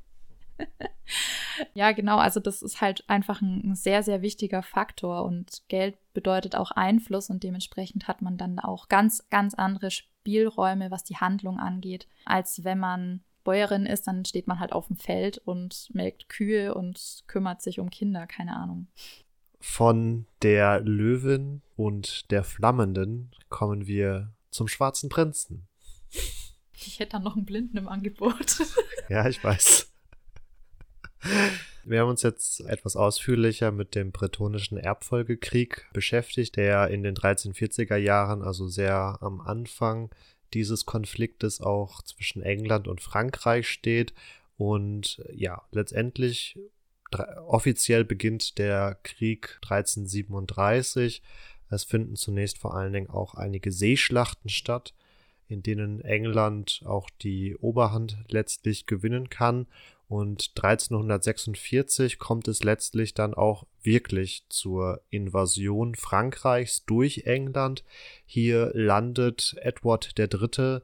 ja, 1.74 1.92
genau. 1.92 2.18
Also 2.18 2.40
das 2.40 2.62
ist 2.62 2.80
halt 2.80 3.08
einfach 3.08 3.40
ein, 3.42 3.62
ein, 3.64 3.74
sehr, 3.74 4.02
sehr 4.02 4.22
wichtiger 4.22 4.62
Faktor 4.62 5.24
und 5.24 5.62
Geld 5.68 5.96
bedeutet 6.14 6.56
auch 6.56 6.70
Einfluss 6.70 7.30
und 7.30 7.42
dementsprechend 7.42 8.08
hat 8.08 8.22
man 8.22 8.36
dann 8.36 8.58
auch 8.58 8.88
ganz, 8.88 9.28
ganz 9.30 9.54
andere 9.54 9.90
Spielräume, 9.90 10.90
was 10.90 11.04
die 11.04 11.16
Handlung 11.16 11.58
angeht, 11.58 12.06
als 12.24 12.64
wenn 12.64 12.78
man 12.78 13.22
Bäuerin 13.44 13.86
ist, 13.86 14.06
dann 14.06 14.24
steht 14.24 14.46
man 14.46 14.60
halt 14.60 14.72
auf 14.72 14.86
dem 14.86 14.96
Feld 14.96 15.38
und 15.38 15.88
melkt 15.92 16.28
Kühe 16.28 16.74
und 16.74 17.24
kümmert 17.26 17.60
sich 17.60 17.80
um 17.80 17.90
Kinder, 17.90 18.26
keine 18.26 18.56
Ahnung. 18.56 18.86
Von 19.60 20.26
der 20.42 20.80
Löwin 20.80 21.62
und 21.76 22.30
der 22.30 22.44
Flammenden 22.44 23.30
kommen 23.48 23.86
wir 23.86 24.32
zum 24.50 24.68
schwarzen 24.68 25.08
Prinzen. 25.08 25.66
Ich 26.84 26.98
hätte 26.98 27.12
dann 27.12 27.22
noch 27.22 27.36
einen 27.36 27.46
Blinden 27.46 27.76
im 27.76 27.88
Angebot. 27.88 28.58
ja, 29.08 29.28
ich 29.28 29.42
weiß. 29.42 29.91
Wir 31.84 32.00
haben 32.00 32.10
uns 32.10 32.22
jetzt 32.22 32.60
etwas 32.60 32.94
ausführlicher 32.94 33.72
mit 33.72 33.94
dem 33.94 34.12
bretonischen 34.12 34.78
Erbfolgekrieg 34.78 35.88
beschäftigt, 35.92 36.56
der 36.56 36.88
in 36.88 37.02
den 37.02 37.16
1340er 37.16 37.96
Jahren, 37.96 38.42
also 38.42 38.68
sehr 38.68 39.18
am 39.20 39.40
Anfang 39.40 40.10
dieses 40.54 40.86
Konfliktes 40.86 41.60
auch 41.60 42.02
zwischen 42.02 42.42
England 42.42 42.86
und 42.86 43.00
Frankreich 43.00 43.68
steht. 43.68 44.14
Und 44.56 45.22
ja, 45.32 45.62
letztendlich 45.72 46.56
offiziell 47.46 48.04
beginnt 48.04 48.58
der 48.58 48.98
Krieg 49.02 49.58
1337. 49.62 51.22
Es 51.68 51.84
finden 51.84 52.16
zunächst 52.16 52.58
vor 52.58 52.74
allen 52.76 52.92
Dingen 52.92 53.10
auch 53.10 53.34
einige 53.34 53.72
Seeschlachten 53.72 54.50
statt, 54.50 54.94
in 55.48 55.62
denen 55.62 56.00
England 56.02 56.82
auch 56.84 57.10
die 57.10 57.56
Oberhand 57.56 58.18
letztlich 58.28 58.86
gewinnen 58.86 59.30
kann 59.30 59.66
und 60.12 60.52
1346 60.56 62.18
kommt 62.18 62.46
es 62.46 62.62
letztlich 62.62 63.14
dann 63.14 63.32
auch 63.32 63.64
wirklich 63.82 64.44
zur 64.50 65.00
Invasion 65.08 65.94
Frankreichs 65.94 66.84
durch 66.84 67.22
England. 67.24 67.82
Hier 68.26 68.72
landet 68.74 69.56
Edward 69.62 70.12
III. 70.18 70.80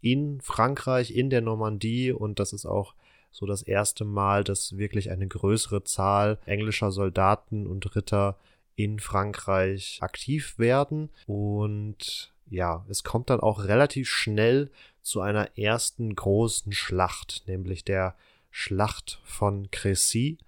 in 0.00 0.40
Frankreich, 0.40 1.14
in 1.14 1.30
der 1.30 1.42
Normandie 1.42 2.10
und 2.10 2.40
das 2.40 2.52
ist 2.52 2.66
auch 2.66 2.96
so 3.30 3.46
das 3.46 3.62
erste 3.62 4.04
Mal, 4.04 4.42
dass 4.42 4.76
wirklich 4.76 5.12
eine 5.12 5.28
größere 5.28 5.84
Zahl 5.84 6.40
englischer 6.44 6.90
Soldaten 6.90 7.68
und 7.68 7.94
Ritter 7.94 8.36
in 8.74 8.98
Frankreich 8.98 9.98
aktiv 10.00 10.58
werden. 10.58 11.08
Und 11.28 12.32
ja, 12.50 12.84
es 12.88 13.04
kommt 13.04 13.30
dann 13.30 13.38
auch 13.38 13.62
relativ 13.62 14.10
schnell 14.10 14.72
zu 15.02 15.20
einer 15.20 15.56
ersten 15.56 16.16
großen 16.16 16.72
Schlacht, 16.72 17.44
nämlich 17.46 17.84
der 17.84 18.16
Schlacht 18.52 19.20
von 19.24 19.70
Crécy, 19.72 20.38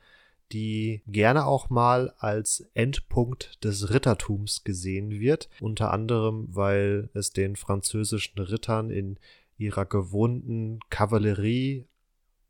die 0.53 1.03
gerne 1.09 1.47
auch 1.47 1.71
mal 1.71 2.15
als 2.19 2.65
Endpunkt 2.75 3.65
des 3.65 3.91
Rittertums 3.91 4.63
gesehen 4.63 5.11
wird, 5.11 5.49
unter 5.61 5.93
anderem 5.93 6.47
weil 6.51 7.11
es 7.15 7.31
den 7.31 7.57
französischen 7.57 8.39
Rittern 8.39 8.91
in 8.91 9.19
ihrer 9.59 9.87
gewohnten 9.87 10.79
Kavallerie 10.91 11.87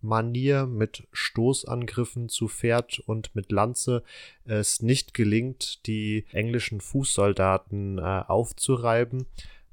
Manier 0.02 0.66
mit 0.66 1.08
Stoßangriffen 1.12 2.28
zu 2.28 2.48
Pferd 2.48 3.00
und 3.00 3.34
mit 3.34 3.50
Lanze 3.50 4.02
es 4.44 4.82
nicht 4.82 5.14
gelingt, 5.14 5.86
die 5.86 6.26
englischen 6.30 6.82
Fußsoldaten 6.82 7.98
äh, 7.98 8.22
aufzureiben. 8.26 9.24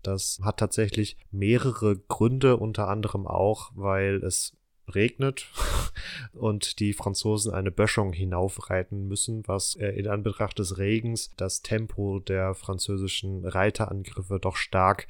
Das 0.04 0.40
hat 0.42 0.58
tatsächlich 0.58 1.18
mehrere 1.32 1.98
Gründe, 1.98 2.56
unter 2.56 2.88
anderem 2.88 3.28
auch, 3.28 3.72
weil 3.76 4.24
es 4.24 4.56
regnet 4.94 5.48
und 6.34 6.80
die 6.80 6.94
Franzosen 6.94 7.54
eine 7.54 7.72
Böschung 7.72 8.14
hinaufreiten 8.14 9.08
müssen, 9.08 9.48
was 9.48 9.76
äh, 9.76 9.90
in 9.90 10.08
Anbetracht 10.08 10.60
des 10.60 10.78
Regens 10.78 11.32
das 11.38 11.62
Tempo 11.62 12.20
der 12.20 12.54
französischen 12.54 13.46
Reiterangriffe 13.46 14.40
doch 14.40 14.56
stark 14.56 15.08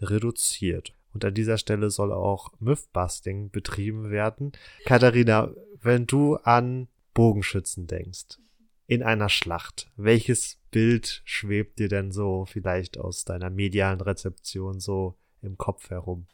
reduziert. 0.00 0.94
Und 1.12 1.24
an 1.24 1.34
dieser 1.34 1.58
Stelle 1.58 1.90
soll 1.90 2.12
auch 2.12 2.52
Mythbusting 2.58 3.50
betrieben 3.50 4.10
werden. 4.10 4.52
Katharina, 4.84 5.50
wenn 5.80 6.06
du 6.06 6.36
an 6.36 6.88
Bogenschützen 7.14 7.86
denkst, 7.86 8.38
in 8.86 9.02
einer 9.02 9.28
Schlacht, 9.28 9.90
welches 9.96 10.58
Bild 10.70 11.22
schwebt 11.24 11.78
dir 11.78 11.88
denn 11.88 12.10
so 12.10 12.44
vielleicht 12.44 12.98
aus 12.98 13.24
deiner 13.24 13.48
medialen 13.48 14.00
Rezeption 14.00 14.80
so 14.80 15.16
im 15.40 15.56
Kopf 15.56 15.90
herum? 15.90 16.26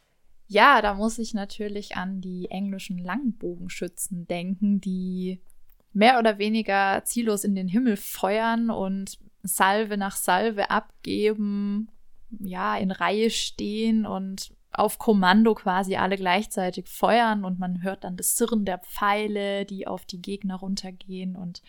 Ja, 0.53 0.83
da 0.83 0.95
muss 0.95 1.17
ich 1.21 1.33
natürlich 1.33 1.97
an 1.97 2.21
die 2.21 2.51
englischen 2.51 2.99
Langbogenschützen 2.99 4.27
denken, 4.27 4.81
die 4.81 5.41
mehr 5.93 6.19
oder 6.19 6.39
weniger 6.39 7.05
ziellos 7.05 7.45
in 7.45 7.55
den 7.55 7.69
Himmel 7.69 7.97
feuern 7.97 8.69
und 8.69 9.21
Salve 9.45 9.97
nach 9.97 10.17
Salve 10.17 10.69
abgeben, 10.69 11.89
ja, 12.41 12.77
in 12.77 12.91
Reihe 12.91 13.31
stehen 13.31 14.05
und 14.05 14.53
auf 14.73 14.99
Kommando 14.99 15.55
quasi 15.55 15.95
alle 15.95 16.17
gleichzeitig 16.17 16.89
feuern 16.89 17.45
und 17.45 17.61
man 17.61 17.85
hört 17.85 18.03
dann 18.03 18.17
das 18.17 18.37
Sirren 18.37 18.65
der 18.65 18.79
Pfeile, 18.79 19.65
die 19.65 19.87
auf 19.87 20.05
die 20.05 20.21
Gegner 20.21 20.57
runtergehen 20.57 21.37
und 21.37 21.63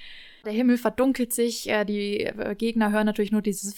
der 0.44 0.54
Himmel 0.54 0.80
verdunkelt 0.80 1.34
sich, 1.34 1.70
äh, 1.70 1.86
die 1.86 2.22
äh, 2.22 2.56
Gegner 2.56 2.92
hören 2.92 3.06
natürlich 3.06 3.32
nur 3.32 3.44
dieses 3.44 3.76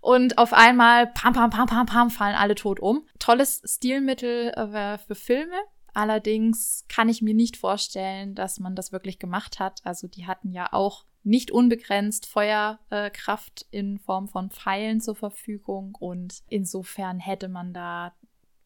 Und 0.00 0.38
auf 0.38 0.52
einmal, 0.52 1.06
pam, 1.08 1.34
pam, 1.34 1.50
pam, 1.50 1.66
pam, 1.66 1.86
pam, 1.86 2.10
fallen 2.10 2.34
alle 2.34 2.54
tot 2.54 2.80
um. 2.80 3.06
Tolles 3.18 3.62
Stilmittel 3.64 4.48
äh, 4.48 4.98
für 4.98 5.14
Filme. 5.14 5.56
Allerdings 5.92 6.84
kann 6.88 7.08
ich 7.08 7.20
mir 7.20 7.34
nicht 7.34 7.56
vorstellen, 7.56 8.34
dass 8.34 8.60
man 8.60 8.74
das 8.74 8.92
wirklich 8.92 9.18
gemacht 9.18 9.58
hat. 9.58 9.80
Also 9.84 10.08
die 10.08 10.26
hatten 10.26 10.52
ja 10.52 10.72
auch 10.72 11.04
nicht 11.22 11.50
unbegrenzt 11.50 12.26
Feuerkraft 12.26 13.66
in 13.70 13.98
Form 13.98 14.28
von 14.28 14.50
Pfeilen 14.50 15.00
zur 15.00 15.16
Verfügung. 15.16 15.94
Und 15.98 16.42
insofern 16.48 17.18
hätte 17.18 17.48
man 17.48 17.74
da, 17.74 18.14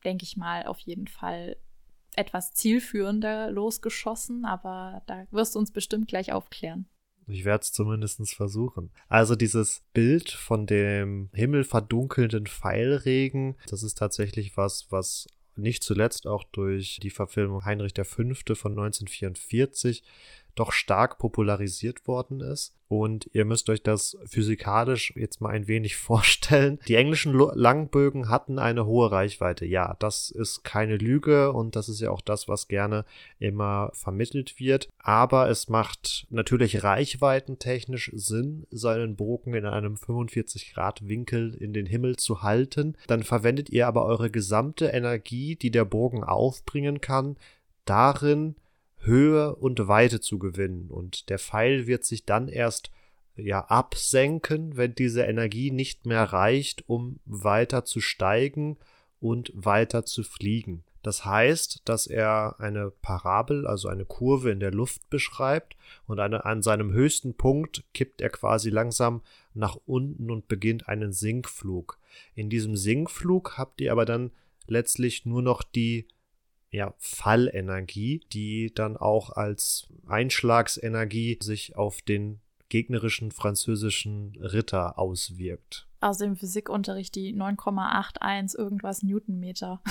denke 0.05 0.25
ich 0.25 0.37
mal, 0.37 0.67
auf 0.67 0.79
jeden 0.81 1.09
Fall 1.09 1.57
etwas 2.15 2.53
zielführender 2.53 3.51
losgeschossen. 3.51 4.45
Aber 4.45 5.03
da 5.07 5.25
wirst 5.33 5.57
du 5.57 5.59
uns 5.59 5.73
bestimmt 5.73 6.07
gleich 6.07 6.33
aufklären. 6.33 6.89
Ich 7.27 7.45
werde 7.45 7.63
es 7.63 7.73
zumindest 7.73 8.35
versuchen. 8.35 8.91
Also 9.09 9.35
dieses 9.37 9.83
Bild 9.93 10.31
von 10.31 10.67
dem 10.67 11.31
Himmel 11.33 11.65
verdunkelnden 11.65 12.47
Pfeilregen, 12.47 13.57
das 13.69 13.83
ist 13.83 13.99
tatsächlich 13.99 14.57
was, 14.57 14.87
was 14.91 15.27
nicht 15.57 15.83
zuletzt 15.83 16.27
auch 16.27 16.45
durch 16.45 16.99
die 17.03 17.11
Verfilmung 17.11 17.65
Heinrich 17.65 17.95
V. 17.95 18.55
von 18.55 18.73
1944 18.73 20.03
doch 20.55 20.73
stark 20.73 21.19
popularisiert 21.19 22.07
worden 22.07 22.41
ist. 22.41 22.75
Und 22.87 23.29
ihr 23.33 23.45
müsst 23.45 23.71
euch 23.71 23.83
das 23.83 24.17
physikalisch 24.27 25.13
jetzt 25.17 25.41
mal 25.41 25.51
ein 25.51 25.67
wenig 25.67 25.97
vorstellen. 25.97 26.79
Die 26.87 26.95
englischen 26.95 27.33
Langbögen 27.33 28.29
hatten 28.29 28.59
eine 28.59 28.87
hohe 28.87 29.11
Reichweite. 29.11 29.67
Ja, 29.67 29.97
das 29.99 30.31
ist 30.31 30.63
keine 30.65 30.97
Lüge 30.97 31.53
und 31.53 31.77
das 31.77 31.89
ist 31.89 32.01
ja 32.01 32.11
auch 32.11 32.21
das, 32.21 32.47
was 32.47 32.69
gerne 32.69 33.05
immer 33.39 33.91
vermittelt 33.95 34.61
wird. 34.61 34.89
Aber 34.99 35.49
es 35.49 35.69
macht 35.69 36.27
natürlich 36.31 36.85
reichweitentechnisch 36.85 38.13
Sinn, 38.15 38.67
seinen 38.71 39.17
Bogen 39.17 39.55
in 39.55 39.67
einem 39.67 39.97
45 39.97 40.75
Grad 40.75 41.09
Winkel 41.09 41.55
in 41.55 41.73
den 41.73 41.87
Himmel 41.87 42.17
zu 42.17 42.43
halten. 42.43 42.97
Dann 43.07 43.23
verwendet 43.23 43.71
ihr 43.71 43.87
aber 43.89 44.05
eure 44.05 44.31
gesamte 44.31 44.87
Energie, 44.87 45.57
die 45.57 45.71
der 45.71 45.85
Bogen 45.85 46.23
aufbringen 46.23 47.01
kann, 47.01 47.37
darin, 47.85 48.57
Höhe 49.05 49.55
und 49.55 49.87
Weite 49.87 50.21
zu 50.21 50.39
gewinnen. 50.39 50.91
Und 50.91 51.29
der 51.29 51.39
Pfeil 51.39 51.87
wird 51.87 52.05
sich 52.05 52.25
dann 52.25 52.49
erst 52.49 52.91
ja 53.37 53.65
absenken, 53.65 54.77
wenn 54.77 54.95
diese 54.95 55.23
Energie 55.23 55.71
nicht 55.71 56.07
mehr 56.07 56.25
reicht, 56.25 56.89
um 56.89 57.19
weiter 57.25 57.85
zu 57.85 58.01
steigen 58.01 58.79
und 59.21 59.53
weiter 59.55 60.05
zu 60.05 60.23
fliegen. 60.23 60.85
Das 61.03 61.27
heißt, 61.27 61.83
dass 61.85 62.07
er 62.07 62.57
eine 62.59 62.91
Parabel, 62.91 63.67
also 63.67 63.89
eine 63.89 64.07
Kurve 64.07 64.51
in 64.51 64.59
der 64.59 64.71
Luft 64.71 65.11
beschreibt 65.11 65.77
und 66.07 66.19
eine, 66.19 66.47
an 66.47 66.63
seinem 66.63 66.93
höchsten 66.93 67.35
Punkt 67.35 67.85
kippt 67.93 68.23
er 68.23 68.31
quasi 68.31 68.71
langsam 68.71 69.21
nach 69.53 69.77
unten 69.85 70.31
und 70.31 70.49
beginnt 70.49 70.89
einen 70.89 71.13
Sinkflug. 71.13 71.99
In 72.35 72.49
diesem 72.49 72.75
Sinkflug 72.75 73.59
habt 73.59 73.83
ihr 73.83 73.93
aber 73.93 74.07
dann 74.07 74.31
letztlich 74.67 75.27
nur 75.27 75.43
noch 75.43 75.63
die 75.63 76.07
ja, 76.75 76.93
Fallenergie, 76.99 78.21
die 78.33 78.75
dann 78.75 78.97
auch 78.97 79.31
als 79.31 79.87
Einschlagsenergie 80.09 81.39
sich 81.41 81.77
auf 81.77 82.03
den 82.03 82.41
gegnerischen 82.69 83.31
französischen 83.31 84.37
Ritter 84.41 84.99
auswirkt. 84.99 85.87
Also 86.01 86.25
im 86.25 86.35
Physikunterricht 86.35 87.15
die 87.15 87.33
9,81 87.33 88.59
irgendwas 88.59 89.05
Newtonmeter. 89.05 89.83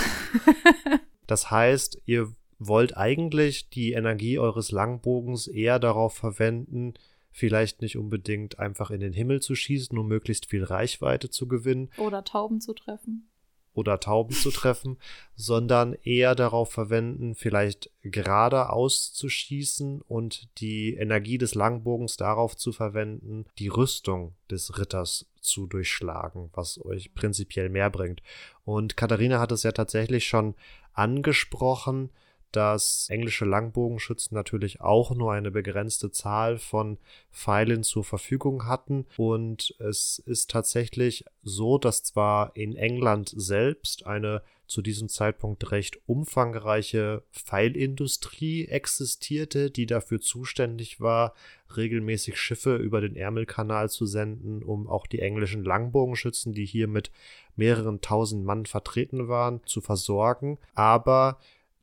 das 1.28 1.50
heißt, 1.50 2.02
ihr 2.06 2.34
wollt 2.60 2.98
eigentlich 2.98 3.70
die 3.70 3.94
Energie 3.94 4.38
eures 4.38 4.72
Langbogens 4.72 5.48
eher 5.48 5.80
darauf 5.80 6.14
verwenden, 6.14 6.96
vielleicht 7.32 7.82
nicht 7.82 7.98
unbedingt 7.98 8.60
einfach 8.60 8.92
in 8.92 9.00
den 9.00 9.14
Himmel 9.14 9.42
zu 9.42 9.56
schießen, 9.56 9.98
um 9.98 10.08
möglichst 10.08 10.48
viel 10.48 10.66
Reichweite 10.66 11.30
zu 11.30 11.48
gewinnen. 11.48 11.90
Oder 11.98 12.26
Tauben 12.26 12.60
zu 12.60 12.74
treffen 12.74 13.30
oder 13.74 14.00
Tauben 14.00 14.34
zu 14.34 14.52
treffen, 14.52 14.98
sondern 15.36 15.94
eher 16.04 16.36
darauf 16.36 16.72
verwenden, 16.72 17.36
vielleicht 17.36 17.90
gerade 18.04 18.70
auszuschießen 18.70 20.02
und 20.02 20.48
die 20.60 20.96
Energie 20.96 21.38
des 21.38 21.56
Langbogens 21.56 22.18
darauf 22.18 22.56
zu 22.56 22.72
verwenden, 22.72 23.46
die 23.58 23.68
Rüstung 23.68 24.36
des 24.50 24.78
Ritters 24.78 25.26
zu 25.42 25.68
durchschlagen, 25.68 26.50
was 26.54 26.84
euch 26.84 27.14
prinzipiell 27.14 27.70
mehr 27.70 27.90
bringt. 27.90 28.22
Und 28.64 28.96
Katharina 28.96 29.40
hat 29.40 29.52
es 29.52 29.64
ja 29.64 29.72
tatsächlich 29.72 30.28
schon 30.28 30.56
angesprochen, 30.94 32.10
dass 32.56 33.08
englische 33.10 33.46
Langbogenschützen 33.46 34.36
natürlich 34.36 34.80
auch 34.82 35.14
nur 35.16 35.34
eine 35.34 35.52
begrenzte 35.52 36.12
Zahl 36.12 36.58
von 36.58 36.98
Pfeilen 37.32 37.84
zur 37.84 38.04
Verfügung 38.04 38.66
hatten. 38.66 39.06
Und 39.18 39.76
es 39.80 40.20
ist 40.26 40.50
tatsächlich 40.52 41.26
so, 41.44 41.78
dass 41.78 42.04
zwar 42.04 42.56
in 42.56 42.76
England 42.76 43.34
selbst 43.36 44.06
eine 44.06 44.42
zu 44.66 44.82
diesem 44.82 45.10
Zeitpunkt 45.10 45.72
recht 45.72 46.00
umfangreiche 46.08 47.24
Pfeilindustrie 47.32 48.66
existierte, 48.68 49.70
die 49.70 49.86
dafür 49.86 50.20
zuständig 50.20 51.02
war, 51.02 51.34
regelmäßig 51.76 52.38
Schiffe 52.38 52.78
über 52.78 53.02
den 53.02 53.16
Ärmelkanal 53.16 53.90
zu 53.90 54.06
senden, 54.06 54.64
um 54.64 54.88
auch 54.88 55.06
die 55.06 55.20
englischen 55.20 55.64
Langbogenschützen, 55.64 56.54
die 56.54 56.66
hier 56.66 56.88
mit 56.88 57.12
mehreren 57.56 58.02
tausend 58.02 58.46
Mann 58.46 58.66
vertreten 58.66 59.28
waren, 59.28 59.62
zu 59.66 59.82
versorgen. 59.82 60.58
Aber 60.76 61.40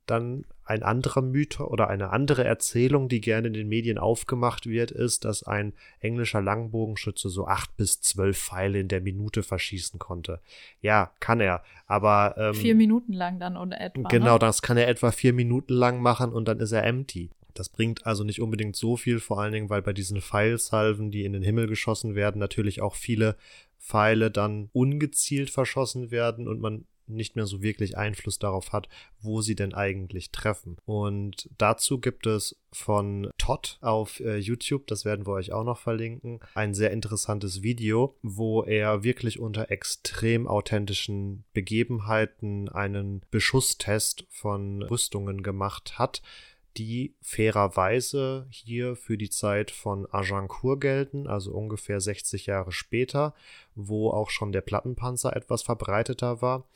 dann 0.07 0.45
ein 0.71 0.85
anderer 0.85 1.21
Mythos 1.21 1.69
oder 1.69 1.89
eine 1.89 2.11
andere 2.11 2.45
Erzählung, 2.45 3.09
die 3.09 3.21
gerne 3.21 3.49
in 3.49 3.55
den 3.55 3.69
Medien 3.69 3.99
aufgemacht 3.99 4.67
wird, 4.67 4.93
ist, 4.93 5.25
dass 5.25 5.43
ein 5.43 5.73
englischer 5.99 6.41
Langbogenschütze 6.41 7.29
so 7.29 7.47
acht 7.47 7.77
bis 7.77 8.01
zwölf 8.01 8.39
Pfeile 8.39 8.79
in 8.79 8.87
der 8.87 9.01
Minute 9.01 9.43
verschießen 9.43 9.99
konnte. 9.99 10.41
Ja, 10.81 11.11
kann 11.19 11.41
er, 11.41 11.63
aber 11.87 12.37
ähm, 12.39 12.55
vier 12.55 12.77
Minuten 12.77 13.13
lang 13.13 13.41
dann 13.41 13.57
oder 13.57 13.81
etwa. 13.81 14.09
Genau, 14.09 14.35
ne? 14.35 14.39
das 14.39 14.63
kann 14.63 14.77
er 14.77 14.87
etwa 14.87 15.11
vier 15.11 15.33
Minuten 15.33 15.75
lang 15.75 16.01
machen 16.01 16.33
und 16.33 16.47
dann 16.47 16.61
ist 16.61 16.73
er 16.73 16.85
empty. 16.85 17.31
Das 17.55 17.69
bringt 17.69 18.07
also 18.07 18.23
nicht 18.23 18.41
unbedingt 18.41 18.77
so 18.77 18.97
viel, 18.97 19.19
vor 19.19 19.41
allen 19.41 19.53
Dingen, 19.53 19.71
weil 19.71 19.83
bei 19.83 19.93
diesen 19.93 20.21
Pfeilsalven, 20.21 21.11
die 21.11 21.25
in 21.25 21.33
den 21.33 21.43
Himmel 21.43 21.67
geschossen 21.67 22.15
werden, 22.15 22.39
natürlich 22.39 22.81
auch 22.81 22.95
viele 22.95 23.35
Pfeile 23.81 24.31
dann 24.31 24.69
ungezielt 24.73 25.51
verschossen 25.51 26.13
werden 26.13 26.47
und 26.47 26.61
man 26.61 26.85
nicht 27.15 27.37
mehr 27.37 27.47
so 27.47 27.63
wirklich 27.63 27.97
Einfluss 27.97 28.39
darauf 28.39 28.73
hat, 28.73 28.89
wo 29.21 29.43
sie 29.43 29.55
denn 29.55 29.75
eigentlich 29.75 30.31
treffen. 30.31 30.77
Und 30.85 31.49
dazu 31.59 31.99
gibt 31.99 32.27
es 32.27 32.57
von 32.73 33.31
Todd 33.39 33.79
auf 33.81 34.21
äh, 34.21 34.37
YouTube, 34.37 34.87
das 34.87 35.05
werden 35.05 35.27
wir 35.27 35.33
euch 35.33 35.53
auch 35.53 35.65
noch 35.65 35.79
verlinken, 35.79 36.41
ein 36.55 36.75
sehr 36.75 36.93
interessantes 36.93 37.63
Video, 37.63 38.17
wo 38.23 38.63
er 38.63 39.03
wirklich 39.03 39.41
unter 39.41 39.71
extrem 39.71 40.47
authentischen 40.47 41.45
Begebenheiten 41.53 42.69
einen 42.69 43.23
Beschusstest 43.31 44.25
von 44.29 44.83
Rüstungen 44.83 45.43
gemacht 45.43 45.99
hat 45.99 46.23
die 46.77 47.15
fairerweise 47.21 48.47
hier 48.51 48.97
für 48.97 49.19
die 49.19 49.31
Zeit 49.31 49.71
von 49.71 50.07
Agincourt 50.13 50.81
gelten, 50.81 51.27
also 51.27 51.53
ungefähr 51.53 52.01
60 52.01 52.47
Jahre 52.47 52.73
später, 52.73 53.35
wo 53.75 54.11
auch 54.11 54.31
schon 54.31 54.53
der 54.53 54.61
Plattenpanzer 54.61 55.35
etwas 55.35 55.63
verbreiteter 55.63 56.43
war, 56.43 56.69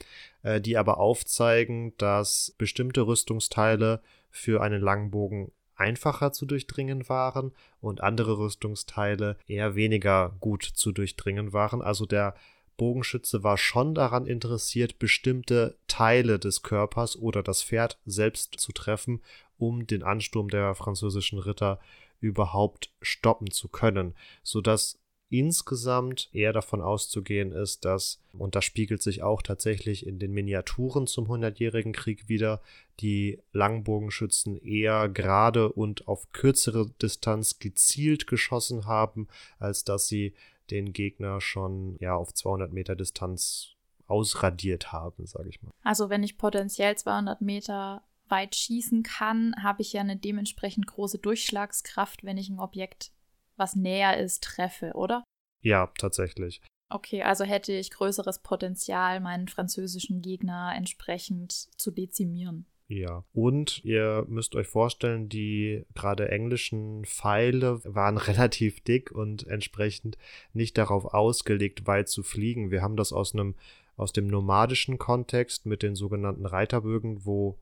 äh, 0.43 0.61
die 0.61 0.77
aber 0.77 0.99
aufzeigen, 0.99 1.97
dass 1.99 2.55
bestimmte 2.59 3.07
Rüstungsteile 3.07 4.01
für 4.31 4.63
einen 4.63 4.83
Langbogen 4.83 5.53
einfacher 5.77 6.33
zu 6.33 6.47
durchdringen 6.47 7.09
waren 7.09 7.53
und 7.81 8.01
andere 8.01 8.39
Rüstungsteile 8.39 9.37
eher 9.47 9.75
weniger 9.75 10.35
gut 10.41 10.63
zu 10.65 10.93
durchdringen 10.93 11.53
waren. 11.53 11.83
Also 11.83 12.07
der 12.07 12.35
Bogenschütze 12.77 13.43
war 13.43 13.57
schon 13.57 13.95
daran 13.95 14.27
interessiert, 14.27 14.99
bestimmte 14.99 15.77
Teile 15.89 16.39
des 16.39 16.63
Körpers 16.63 17.17
oder 17.17 17.43
das 17.43 17.63
Pferd 17.63 17.99
selbst 18.05 18.59
zu 18.59 18.73
treffen, 18.73 19.23
um 19.59 19.87
den 19.87 20.03
Ansturm 20.03 20.49
der 20.49 20.75
französischen 20.75 21.39
Ritter 21.39 21.79
überhaupt 22.21 22.93
stoppen 23.03 23.51
zu 23.51 23.69
können, 23.69 24.15
sodass 24.43 24.99
insgesamt 25.31 26.29
eher 26.33 26.53
davon 26.53 26.81
auszugehen 26.81 27.51
ist, 27.51 27.85
dass, 27.85 28.23
und 28.33 28.55
das 28.55 28.65
spiegelt 28.65 29.03
sich 29.03 29.23
auch 29.23 29.43
tatsächlich 29.43 30.07
in 30.07 30.19
den 30.19 30.33
Miniaturen 30.33 31.07
zum 31.07 31.29
Hundertjährigen 31.29 31.93
Krieg 31.93 32.29
wieder, 32.29 32.61
die 33.01 33.41
Langbogenschützen 33.53 34.57
eher 34.57 35.09
gerade 35.09 35.73
und 35.73 36.07
auf 36.07 36.31
kürzere 36.33 36.89
Distanz 37.03 37.59
gezielt 37.59 38.27
geschossen 38.27 38.87
haben, 38.87 39.27
als 39.59 39.85
dass 39.85 40.07
sie 40.07 40.35
den 40.71 40.93
Gegner 40.93 41.41
schon 41.41 41.97
ja 42.01 42.15
auf 42.15 42.33
200 42.33 42.73
Meter 42.73 42.97
Distanz 42.97 43.75
ausradiert 44.07 44.93
haben, 44.93 45.27
sage 45.27 45.49
ich 45.49 45.63
mal. 45.63 45.71
Also 45.83 46.11
wenn 46.11 46.23
ich 46.23 46.39
potenziell 46.39 46.97
200 46.97 47.41
Meter 47.41 48.05
weit 48.29 48.55
schießen 48.55 49.03
kann, 49.03 49.55
habe 49.63 49.83
ich 49.83 49.93
ja 49.93 50.01
eine 50.01 50.17
dementsprechend 50.17 50.87
große 50.87 51.19
Durchschlagskraft, 51.19 52.25
wenn 52.25 52.39
ich 52.39 52.49
ein 52.49 52.59
Objekt, 52.59 53.13
was 53.57 53.77
näher 53.77 54.19
ist, 54.19 54.43
treffe, 54.43 54.93
oder? 54.95 55.25
Ja, 55.63 55.91
tatsächlich. 55.99 56.61
Okay, 56.91 57.23
also 57.23 57.45
hätte 57.45 57.73
ich 57.73 57.91
größeres 57.91 58.41
Potenzial, 58.43 59.21
meinen 59.21 59.49
französischen 59.49 60.21
Gegner 60.23 60.73
entsprechend 60.77 61.53
zu 61.53 61.91
dezimieren. 61.91 62.67
Ja, 62.87 63.25
und 63.33 63.83
ihr 63.85 64.27
müsst 64.29 64.55
euch 64.55 64.67
vorstellen, 64.67 65.31
die 65.31 65.85
gerade 65.95 66.29
englischen 66.31 67.05
Pfeile 67.07 67.81
waren 67.85 68.19
relativ 68.19 68.81
dick 68.83 69.11
und 69.11 69.47
entsprechend 69.47 70.19
nicht 70.53 70.77
darauf 70.77 71.07
ausgelegt, 71.07 71.87
weit 71.87 72.09
zu 72.09 72.23
fliegen. 72.23 72.71
Wir 72.71 72.83
haben 72.83 72.97
das 72.97 73.13
aus 73.13 73.35
einem 73.35 73.55
aus 73.97 74.13
dem 74.13 74.27
nomadischen 74.27 74.99
Kontext 74.99 75.67
mit 75.67 75.83
den 75.83 75.95
sogenannten 75.95 76.47
Reiterbögen, 76.47 77.25
wo 77.25 77.59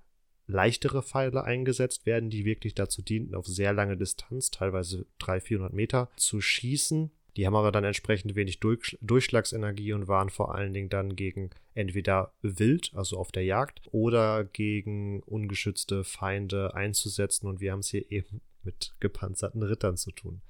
leichtere 0.47 1.03
Pfeile 1.03 1.45
eingesetzt 1.45 2.07
werden, 2.07 2.31
die 2.31 2.45
wirklich 2.45 2.75
dazu 2.75 3.03
dienten, 3.03 3.35
auf 3.35 3.47
sehr 3.47 3.73
lange 3.73 3.97
Distanz, 3.97 4.51
teilweise 4.51 5.07
300, 5.19 5.47
400 5.47 5.73
Meter, 5.73 6.11
zu 6.17 6.41
schießen. 6.41 7.11
Die 7.37 7.47
haben 7.47 7.57
aber 7.57 7.73
dann 7.73 7.85
entsprechend 7.85 8.35
wenig 8.35 8.61
Durch 8.61 8.99
Durchschlagsenergie 9.01 9.93
und 9.93 10.07
waren 10.09 10.29
vor 10.29 10.55
allen 10.55 10.75
Dingen 10.75 10.91
dann 10.91 11.17
gegen 11.17 11.51
entweder 11.75 12.33
wild, 12.43 12.93
also 12.95 13.17
auf 13.17 13.33
der 13.33 13.45
Jagd, 13.45 13.81
oder 13.91 14.45
gegen 14.45 15.23
ungeschützte 15.23 16.05
Feinde 16.05 16.75
einzusetzen. 16.75 17.47
Und 17.47 17.61
wir 17.61 17.73
haben 17.73 17.81
es 17.81 17.89
hier 17.89 18.11
eben 18.11 18.41
mit 18.63 18.95
gepanzerten 19.01 19.63
Rittern 19.63 19.97
zu 19.97 20.13
tun. 20.13 20.43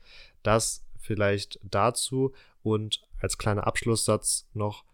Das 0.43 0.85
vielleicht 0.99 1.59
dazu 1.63 2.33
und 2.63 3.03
als 3.21 3.39
kleiner 3.39 3.67
Abschlusssatz 3.67 4.47
noch, 4.55 4.85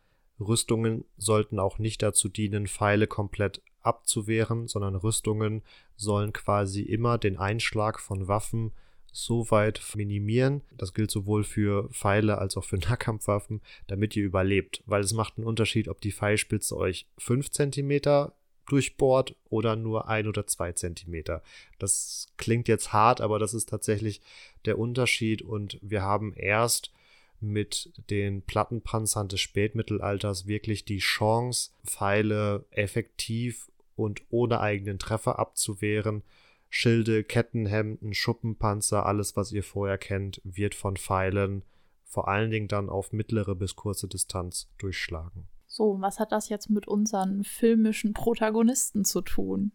Rüstungen 0.41 1.05
sollten 1.16 1.59
auch 1.59 1.78
nicht 1.78 2.01
dazu 2.01 2.28
dienen, 2.28 2.68
Pfeile 2.68 3.09
komplett 3.09 3.61
abzuwehren, 3.80 4.68
sondern 4.68 4.95
Rüstungen 4.95 5.62
sollen 5.97 6.32
quasi 6.32 6.82
immer 6.82 7.18
den 7.18 7.39
Einschlag 7.39 7.99
von 7.99 8.28
Waffen 8.28 8.72
so 9.12 9.50
weit 9.50 9.80
minimieren. 9.94 10.62
Das 10.76 10.94
gilt 10.94 11.11
sowohl 11.11 11.44
für 11.44 11.88
Pfeile 11.90 12.38
als 12.38 12.56
auch 12.56 12.64
für 12.64 12.78
Nahkampfwaffen, 12.78 13.61
damit 13.86 14.16
ihr 14.16 14.24
überlebt. 14.24 14.82
Weil 14.86 15.02
es 15.02 15.12
macht 15.12 15.36
einen 15.36 15.46
Unterschied, 15.46 15.88
ob 15.88 16.00
die 16.00 16.12
Pfeilspitze 16.12 16.76
euch 16.76 17.06
5 17.18 17.50
cm 17.50 18.30
durchbohrt 18.66 19.34
oder 19.48 19.76
nur 19.76 20.09
ein 20.09 20.26
oder 20.26 20.46
zwei 20.46 20.72
Zentimeter. 20.72 21.42
Das 21.78 22.28
klingt 22.36 22.68
jetzt 22.68 22.92
hart, 22.92 23.20
aber 23.20 23.38
das 23.38 23.54
ist 23.54 23.68
tatsächlich 23.68 24.20
der 24.66 24.78
Unterschied 24.78 25.42
und 25.42 25.78
wir 25.80 26.02
haben 26.02 26.34
erst 26.34 26.92
mit 27.40 27.92
den 28.11 28.42
Plattenpanzern 28.42 29.28
des 29.28 29.40
Spätmittelalters 29.40 30.46
wirklich 30.46 30.84
die 30.84 30.98
Chance, 30.98 31.70
Pfeile 31.86 32.66
effektiv 32.70 33.70
und 33.96 34.22
ohne 34.30 34.61
eigenen 34.61 34.98
Treffer 34.98 35.38
abzuwehren. 35.38 36.22
Schilde, 36.68 37.24
Kettenhemden, 37.24 38.14
Schuppenpanzer, 38.14 39.06
alles, 39.06 39.36
was 39.36 39.52
ihr 39.52 39.62
vorher 39.62 39.98
kennt, 39.98 40.40
wird 40.44 40.74
von 40.74 40.96
Pfeilen 40.96 41.62
vor 42.04 42.28
allen 42.28 42.50
Dingen 42.50 42.68
dann 42.68 42.88
auf 42.88 43.12
mittlere 43.12 43.54
bis 43.54 43.76
kurze 43.76 44.08
Distanz 44.08 44.70
durchschlagen. 44.78 45.48
So, 45.66 46.00
was 46.00 46.18
hat 46.18 46.32
das 46.32 46.48
jetzt 46.48 46.70
mit 46.70 46.88
unseren 46.88 47.44
filmischen 47.44 48.14
Protagonisten 48.14 49.04
zu 49.04 49.20
tun? 49.20 49.72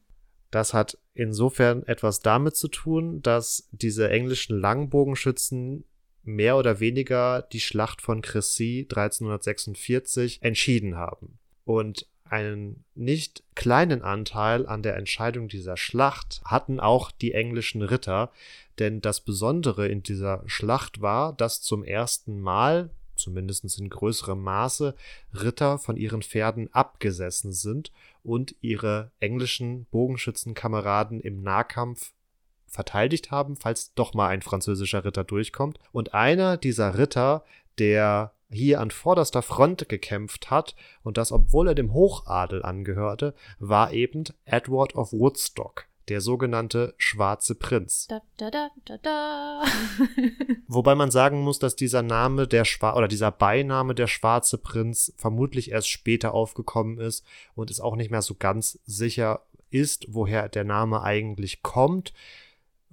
Das 0.50 0.74
hat 0.74 0.98
insofern 1.14 1.84
etwas 1.84 2.20
damit 2.20 2.56
zu 2.56 2.68
tun, 2.68 3.22
dass 3.22 3.70
diese 3.72 4.10
englischen 4.10 4.60
Langbogenschützen 4.60 5.86
mehr 6.24 6.58
oder 6.58 6.80
weniger 6.80 7.42
die 7.42 7.60
Schlacht 7.60 8.02
von 8.02 8.22
Crécy 8.22 8.88
1346 8.90 10.42
entschieden 10.42 10.96
haben. 10.96 11.40
Und 11.66 12.08
einen 12.34 12.84
nicht 12.96 13.44
kleinen 13.54 14.02
Anteil 14.02 14.66
an 14.66 14.82
der 14.82 14.98
Entscheidung 14.98 15.50
dieser 15.50 15.78
Schlacht 15.78 16.42
hatten 16.44 16.80
auch 16.80 17.12
die 17.12 17.34
englischen 17.34 17.84
Ritter, 17.84 18.32
denn 18.80 19.02
das 19.02 19.22
Besondere 19.22 19.88
in 19.88 20.02
dieser 20.02 20.42
Schlacht 20.48 21.00
war, 21.00 21.34
dass 21.34 21.62
zum 21.62 21.84
ersten 21.84 22.42
Mal, 22.42 22.90
zumindest 23.16 23.80
in 23.80 23.88
größerem 23.88 24.42
Maße, 24.42 24.96
Ritter 25.36 25.78
von 25.78 25.96
ihren 25.96 26.24
Pferden 26.24 26.74
abgesessen 26.74 27.54
sind 27.54 27.92
und 28.24 28.56
ihre 28.62 29.12
englischen 29.20 29.86
Bogenschützenkameraden 29.92 31.22
im 31.22 31.44
Nahkampf 31.44 32.14
verteidigt 32.66 33.30
haben, 33.30 33.58
falls 33.58 33.94
doch 33.94 34.16
mal 34.16 34.30
ein 34.30 34.42
französischer 34.42 35.06
Ritter 35.06 35.24
durchkommt. 35.24 35.78
Und 35.92 36.16
einer 36.16 36.58
dieser 36.58 36.98
Ritter, 36.98 37.44
der 37.78 38.34
hier 38.54 38.80
an 38.80 38.92
vorderster 38.92 39.42
Front 39.42 39.90
gekämpft 39.90 40.50
hat, 40.50 40.76
und 41.04 41.18
das 41.18 41.32
obwohl 41.32 41.70
er 41.70 41.76
dem 41.76 41.94
Hochadel 41.94 42.64
angehörte, 42.64 43.34
war 43.60 43.92
eben 43.92 44.24
Edward 44.46 44.96
of 44.96 45.12
Woodstock, 45.12 45.86
der 46.08 46.22
sogenannte 46.22 46.94
Schwarze 46.98 47.56
Prinz. 47.56 48.08
Da, 48.08 48.22
da, 48.38 48.50
da, 48.50 49.64
Wobei 50.68 50.96
man 50.96 51.12
sagen 51.12 51.42
muss, 51.42 51.60
dass 51.60 51.76
dieser 51.76 52.02
Name 52.02 52.48
der 52.48 52.66
Schwa 52.66 52.96
oder 52.96 53.08
dieser 53.08 53.32
Beiname 53.32 53.96
der 53.96 54.08
Schwarze 54.08 54.58
Prinz 54.58 55.14
vermutlich 55.18 55.72
erst 55.72 55.90
später 55.90 56.34
aufgekommen 56.34 57.00
ist 57.00 57.26
und 57.56 57.72
es 57.72 57.80
auch 57.80 57.96
nicht 57.96 58.12
mehr 58.12 58.22
so 58.22 58.36
ganz 58.36 58.80
sicher 58.86 59.42
ist, 59.70 60.06
woher 60.10 60.50
der 60.50 60.64
Name 60.64 61.02
eigentlich 61.02 61.64
kommt 61.64 62.14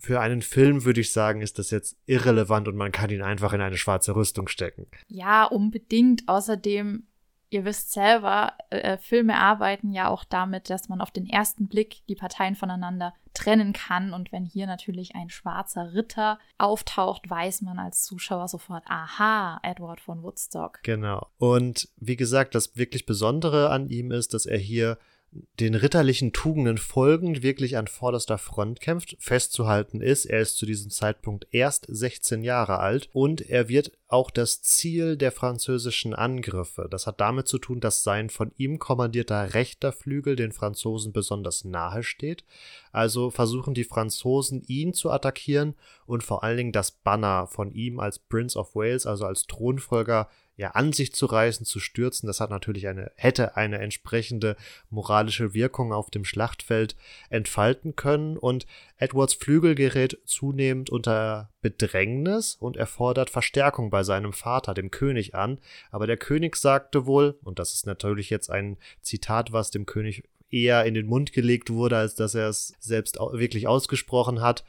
für 0.01 0.21
einen 0.21 0.43
Film 0.43 0.85
würde 0.85 1.01
ich 1.01 1.13
sagen, 1.13 1.43
ist 1.43 1.59
das 1.59 1.71
jetzt 1.71 1.97
irrelevant 2.07 2.69
und 2.69 2.77
man 2.77 2.93
kann 2.93 3.11
ihn 3.11 3.23
einfach 3.23 3.53
in 3.53 3.61
eine 3.61 3.77
schwarze 3.77 4.17
Rüstung 4.17 4.49
stecken. 4.49 4.87
Ja, 5.09 5.45
unbedingt. 5.45 6.27
Außerdem, 6.27 7.05
ihr 7.51 7.65
wisst 7.65 7.93
selber, 7.93 8.55
äh, 8.71 8.97
Filme 8.97 9.37
arbeiten 9.37 9.93
ja 9.93 10.09
auch 10.09 10.25
damit, 10.25 10.71
dass 10.71 10.89
man 10.89 11.01
auf 11.01 11.11
den 11.11 11.27
ersten 11.27 11.69
Blick 11.69 12.07
die 12.09 12.15
Parteien 12.15 12.57
voneinander 12.57 13.13
trennen 13.35 13.73
kann. 13.73 14.13
Und 14.13 14.33
wenn 14.33 14.45
hier 14.45 14.67
natürlich 14.67 15.15
ein 15.15 15.31
schwarzer 15.31 15.93
Ritter 15.95 16.39
auftaucht, 16.59 17.29
weiß 17.29 17.63
man 17.63 17.79
als 17.79 18.03
Zuschauer 18.05 18.49
sofort, 18.49 18.85
aha, 18.87 19.61
Edward 19.63 20.01
von 20.01 20.23
Woodstock. 20.23 20.83
Genau. 20.83 21.29
Und 21.39 21.89
wie 21.97 22.17
gesagt, 22.17 22.55
das 22.55 22.77
wirklich 22.77 23.07
Besondere 23.07 23.71
an 23.71 23.89
ihm 23.89 24.11
ist, 24.11 24.35
dass 24.35 24.47
er 24.47 24.59
hier 24.59 24.99
den 25.33 25.75
ritterlichen 25.75 26.33
Tugenden 26.33 26.79
folgend 26.79 27.43
wirklich 27.43 27.77
an 27.77 27.87
vorderster 27.87 28.39
Front 28.39 28.81
kämpft. 28.81 29.17
Festzuhalten 29.21 30.01
ist, 30.01 30.25
er 30.25 30.41
ist 30.41 30.57
zu 30.57 30.67
diesem 30.67 30.91
Zeitpunkt 30.91 31.47
erst 31.53 31.87
16 31.89 32.43
Jahre 32.43 32.79
alt 32.81 33.09
und 33.13 33.41
er 33.43 33.69
wird 33.69 33.93
auch 34.09 34.31
das 34.33 34.61
Ziel 34.63 35.17
der 35.17 35.31
französischen 35.31 36.15
Angriffe. 36.15 36.89
Das 36.91 37.07
hat 37.07 37.21
damit 37.21 37.47
zu 37.47 37.59
tun, 37.59 37.79
dass 37.79 38.03
sein 38.03 38.29
von 38.29 38.51
ihm 38.57 38.81
kommandierter 38.81 39.55
rechter 39.55 39.93
Flügel 39.93 40.35
den 40.35 40.51
Franzosen 40.51 41.13
besonders 41.13 41.65
nahe 41.65 42.03
steht. 42.03 42.45
Also 42.91 43.31
versuchen 43.31 43.75
die 43.75 43.85
Franzosen 43.85 44.63
ihn 44.67 44.95
zu 44.95 45.11
attackieren 45.11 45.77
und 46.07 46.25
vor 46.25 46.43
allen 46.43 46.57
Dingen 46.57 46.73
das 46.73 46.91
Banner 46.91 47.47
von 47.47 47.71
ihm 47.73 48.01
als 48.01 48.19
Prince 48.19 48.59
of 48.59 48.75
Wales, 48.75 49.07
also 49.07 49.27
als 49.27 49.47
Thronfolger, 49.47 50.29
ja, 50.61 50.73
an 50.73 50.93
sich 50.93 51.15
zu 51.15 51.25
reißen, 51.25 51.65
zu 51.65 51.81
stürzen. 51.81 52.27
Das 52.27 52.39
hat 52.39 52.51
natürlich 52.51 52.87
eine, 52.87 53.11
hätte 53.17 53.57
eine 53.57 53.79
entsprechende 53.79 54.57
moralische 54.91 55.55
Wirkung 55.55 55.91
auf 55.91 56.11
dem 56.11 56.27
Schlachtfeld 56.27 56.97
entfalten 57.31 57.97
können 57.97 58.37
und 58.37 58.67
Edwards 58.99 59.33
Flügel 59.33 59.75
gerät 59.75 60.19
zunehmend 60.27 60.91
unter 60.91 61.49
Bedrängnis 61.63 62.57
und 62.57 62.77
erfordert 62.77 63.31
Verstärkung 63.31 63.89
bei 63.89 64.03
seinem 64.03 64.35
Vater, 64.35 64.75
dem 64.75 64.91
König, 64.91 65.35
an. 65.35 65.61
Aber 65.91 66.07
der 66.07 66.19
König 66.19 66.57
sagte 66.57 67.07
wohl, 67.07 67.39
und 67.43 67.59
das 67.59 67.73
ist 67.73 67.87
natürlich 67.87 68.29
jetzt 68.29 68.51
ein 68.51 68.77
Zitat, 69.01 69.53
was 69.53 69.71
dem 69.71 69.87
König 69.87 70.29
eher 70.51 70.85
in 70.85 70.93
den 70.93 71.07
Mund 71.07 71.33
gelegt 71.33 71.71
wurde, 71.71 71.97
als 71.97 72.17
dass 72.17 72.35
er 72.35 72.51
es 72.51 72.75
selbst 72.81 73.19
wirklich 73.19 73.67
ausgesprochen 73.67 74.43
hat, 74.43 74.67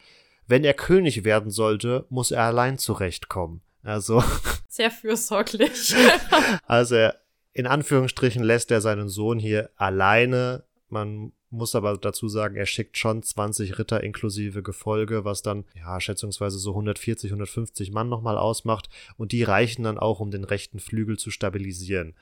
wenn 0.47 0.63
er 0.63 0.73
König 0.73 1.25
werden 1.25 1.51
sollte, 1.51 2.05
muss 2.09 2.31
er 2.31 2.43
allein 2.43 2.77
zurechtkommen. 2.77 3.61
Also. 3.84 4.23
Sehr 4.67 4.91
fürsorglich. 4.91 5.95
also 6.65 6.95
er, 6.95 7.21
in 7.53 7.67
Anführungsstrichen 7.67 8.43
lässt 8.43 8.71
er 8.71 8.82
seinen 8.82 9.09
Sohn 9.09 9.39
hier 9.39 9.69
alleine. 9.75 10.63
Man 10.89 11.34
muss 11.49 11.75
aber 11.75 11.97
dazu 11.97 12.29
sagen, 12.29 12.55
er 12.55 12.65
schickt 12.65 12.97
schon 12.97 13.21
20 13.21 13.77
Ritter 13.77 14.01
inklusive 14.03 14.63
Gefolge, 14.63 15.25
was 15.25 15.41
dann, 15.41 15.65
ja, 15.75 15.99
schätzungsweise 15.99 16.57
so 16.57 16.71
140, 16.71 17.32
150 17.32 17.91
Mann 17.91 18.07
nochmal 18.07 18.38
ausmacht. 18.38 18.89
Und 19.17 19.34
die 19.34 19.43
reichen 19.43 19.84
dann 19.84 19.97
auch, 19.97 20.19
um 20.19 20.32
den 20.32 20.45
rechten 20.45 20.79
Flügel 20.79 21.17
zu 21.17 21.29
stabilisieren. 21.29 22.15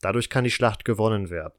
Dadurch 0.00 0.30
kann 0.30 0.44
die 0.44 0.50
Schlacht 0.50 0.84
gewonnen 0.84 1.30
werden. 1.30 1.54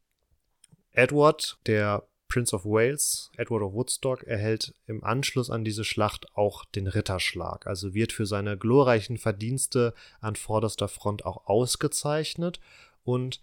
Edward, 0.94 1.60
der 1.68 2.08
Prince 2.32 2.56
of 2.56 2.64
Wales, 2.64 3.30
Edward 3.36 3.62
of 3.62 3.74
Woodstock, 3.74 4.24
erhält 4.24 4.74
im 4.88 5.04
Anschluss 5.04 5.50
an 5.50 5.66
diese 5.66 5.84
Schlacht 5.84 6.28
auch 6.34 6.64
den 6.64 6.88
Ritterschlag, 6.88 7.68
also 7.68 7.94
wird 7.94 8.14
für 8.14 8.26
seine 8.26 8.58
glorreichen 8.58 9.18
Verdienste 9.18 9.94
an 10.22 10.38
vorderster 10.38 10.88
Front 10.88 11.26
auch 11.26 11.46
ausgezeichnet 11.48 12.62
und 13.04 13.42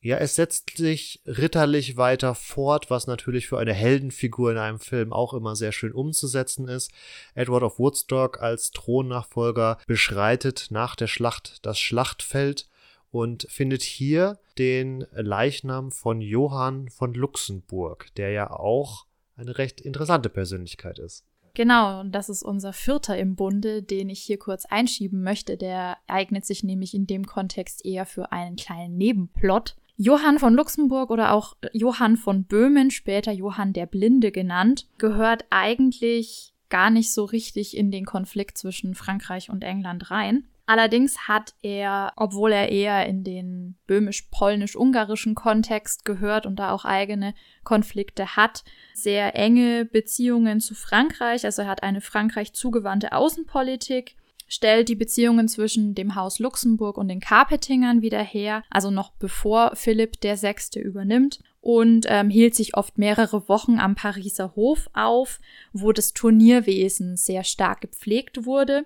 ja, 0.00 0.16
es 0.16 0.36
setzt 0.36 0.78
sich 0.78 1.20
ritterlich 1.26 1.98
weiter 1.98 2.34
fort, 2.34 2.88
was 2.88 3.06
natürlich 3.06 3.46
für 3.46 3.58
eine 3.58 3.74
Heldenfigur 3.74 4.52
in 4.52 4.56
einem 4.56 4.78
Film 4.78 5.12
auch 5.12 5.34
immer 5.34 5.54
sehr 5.54 5.72
schön 5.72 5.92
umzusetzen 5.92 6.66
ist. 6.66 6.90
Edward 7.34 7.62
of 7.62 7.78
Woodstock 7.78 8.40
als 8.40 8.70
Thronnachfolger 8.70 9.76
beschreitet 9.86 10.68
nach 10.70 10.96
der 10.96 11.08
Schlacht 11.08 11.58
das 11.66 11.78
Schlachtfeld 11.78 12.69
und 13.10 13.46
findet 13.48 13.82
hier 13.82 14.38
den 14.58 15.06
Leichnam 15.12 15.90
von 15.90 16.20
Johann 16.20 16.88
von 16.88 17.14
Luxemburg, 17.14 18.08
der 18.16 18.30
ja 18.30 18.50
auch 18.50 19.06
eine 19.36 19.58
recht 19.58 19.80
interessante 19.80 20.28
Persönlichkeit 20.28 20.98
ist. 20.98 21.24
Genau, 21.54 22.00
und 22.00 22.12
das 22.12 22.28
ist 22.28 22.42
unser 22.42 22.72
Vierter 22.72 23.18
im 23.18 23.34
Bunde, 23.34 23.82
den 23.82 24.08
ich 24.08 24.20
hier 24.20 24.38
kurz 24.38 24.66
einschieben 24.66 25.22
möchte. 25.22 25.56
Der 25.56 25.96
eignet 26.06 26.46
sich 26.46 26.62
nämlich 26.62 26.94
in 26.94 27.06
dem 27.06 27.26
Kontext 27.26 27.84
eher 27.84 28.06
für 28.06 28.30
einen 28.32 28.56
kleinen 28.56 28.96
Nebenplot. 28.96 29.76
Johann 29.96 30.38
von 30.38 30.54
Luxemburg 30.54 31.10
oder 31.10 31.32
auch 31.32 31.56
Johann 31.72 32.16
von 32.16 32.44
Böhmen, 32.44 32.90
später 32.90 33.32
Johann 33.32 33.72
der 33.72 33.86
Blinde 33.86 34.32
genannt, 34.32 34.88
gehört 34.96 35.44
eigentlich 35.50 36.54
gar 36.70 36.88
nicht 36.88 37.12
so 37.12 37.24
richtig 37.24 37.76
in 37.76 37.90
den 37.90 38.06
Konflikt 38.06 38.56
zwischen 38.56 38.94
Frankreich 38.94 39.50
und 39.50 39.64
England 39.64 40.10
rein. 40.10 40.44
Allerdings 40.70 41.26
hat 41.26 41.54
er, 41.62 42.12
obwohl 42.14 42.52
er 42.52 42.68
eher 42.68 43.04
in 43.04 43.24
den 43.24 43.74
böhmisch-polnisch-ungarischen 43.88 45.34
Kontext 45.34 46.04
gehört 46.04 46.46
und 46.46 46.60
da 46.60 46.70
auch 46.70 46.84
eigene 46.84 47.34
Konflikte 47.64 48.36
hat, 48.36 48.62
sehr 48.94 49.34
enge 49.34 49.84
Beziehungen 49.84 50.60
zu 50.60 50.76
Frankreich. 50.76 51.44
Also 51.44 51.62
er 51.62 51.68
hat 51.68 51.82
eine 51.82 52.00
Frankreich 52.00 52.52
zugewandte 52.52 53.10
Außenpolitik, 53.10 54.14
stellt 54.46 54.88
die 54.88 54.94
Beziehungen 54.94 55.48
zwischen 55.48 55.96
dem 55.96 56.14
Haus 56.14 56.38
Luxemburg 56.38 56.98
und 56.98 57.08
den 57.08 57.18
Carpetingern 57.18 58.00
wieder 58.00 58.22
her, 58.22 58.62
also 58.70 58.92
noch 58.92 59.10
bevor 59.14 59.74
Philipp 59.74 60.20
der 60.20 60.36
Sechste 60.36 60.78
übernimmt 60.78 61.40
und 61.60 62.06
ähm, 62.08 62.30
hielt 62.30 62.54
sich 62.54 62.76
oft 62.76 62.96
mehrere 62.96 63.48
Wochen 63.48 63.80
am 63.80 63.96
Pariser 63.96 64.54
Hof 64.54 64.88
auf, 64.92 65.40
wo 65.72 65.90
das 65.90 66.12
Turnierwesen 66.12 67.16
sehr 67.16 67.42
stark 67.42 67.80
gepflegt 67.80 68.46
wurde. 68.46 68.84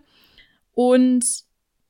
Und 0.73 1.45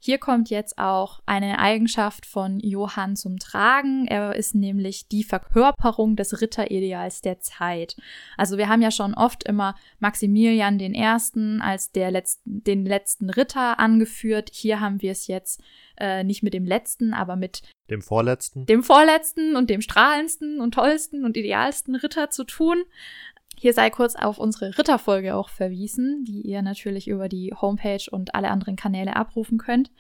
hier 0.05 0.19
kommt 0.19 0.51
jetzt 0.51 0.77
auch 0.77 1.23
eine 1.25 1.59
Eigenschaft 1.59 2.27
von 2.27 2.61
Johann 2.61 3.17
zum 3.17 3.39
Tragen. 3.39 4.07
Er 4.07 4.37
ist 4.37 4.55
nämlich 4.55 5.09
die 5.09 5.25
Verkörperung 5.25 6.15
des 6.15 6.43
Ritterideals 6.43 7.23
der 7.23 7.41
Zeit. 7.41 7.97
Also 8.37 8.59
wir 8.59 8.69
haben 8.69 8.83
ja 8.83 8.91
schon 8.91 9.15
oft 9.15 9.45
immer 9.45 9.75
Maximilian 10.01 10.77
den 10.77 10.95
Ersten 10.95 11.63
als 11.63 11.91
der 11.91 12.11
letzten, 12.11 12.63
den 12.63 12.85
letzten 12.85 13.31
Ritter 13.31 13.81
angeführt. 13.81 14.51
Hier 14.53 14.79
haben 14.79 15.01
wir 15.01 15.13
es 15.13 15.27
jetzt 15.27 15.63
äh, 15.97 16.23
nicht 16.23 16.43
mit 16.43 16.53
dem 16.53 16.67
letzten, 16.67 17.15
aber 17.15 17.37
mit 17.37 17.63
dem 17.89 18.03
vorletzten. 18.03 18.67
Dem 18.67 18.83
vorletzten 18.83 19.57
und 19.57 19.71
dem 19.71 19.81
strahlendsten 19.81 20.61
und 20.61 20.75
tollsten 20.75 21.25
und 21.25 21.39
idealsten 21.39 21.95
Ritter 21.95 22.29
zu 22.29 22.45
tun. 22.45 22.85
Hier 23.59 23.73
sei 23.73 23.91
kurz 23.91 24.17
auf 24.17 24.39
unsere 24.39 24.77
Ritterfolge 24.77 25.35
auch 25.35 25.49
verwiesen, 25.49 26.25
die 26.25 26.43
ihr 26.43 26.63
natürlich 26.63 27.09
über 27.09 27.29
die 27.29 27.53
Homepage 27.55 28.05
und 28.11 28.35
alle 28.35 28.51
anderen 28.51 28.77
Kanäle 28.77 29.17
abrufen 29.17 29.59
könnt. 29.59 29.91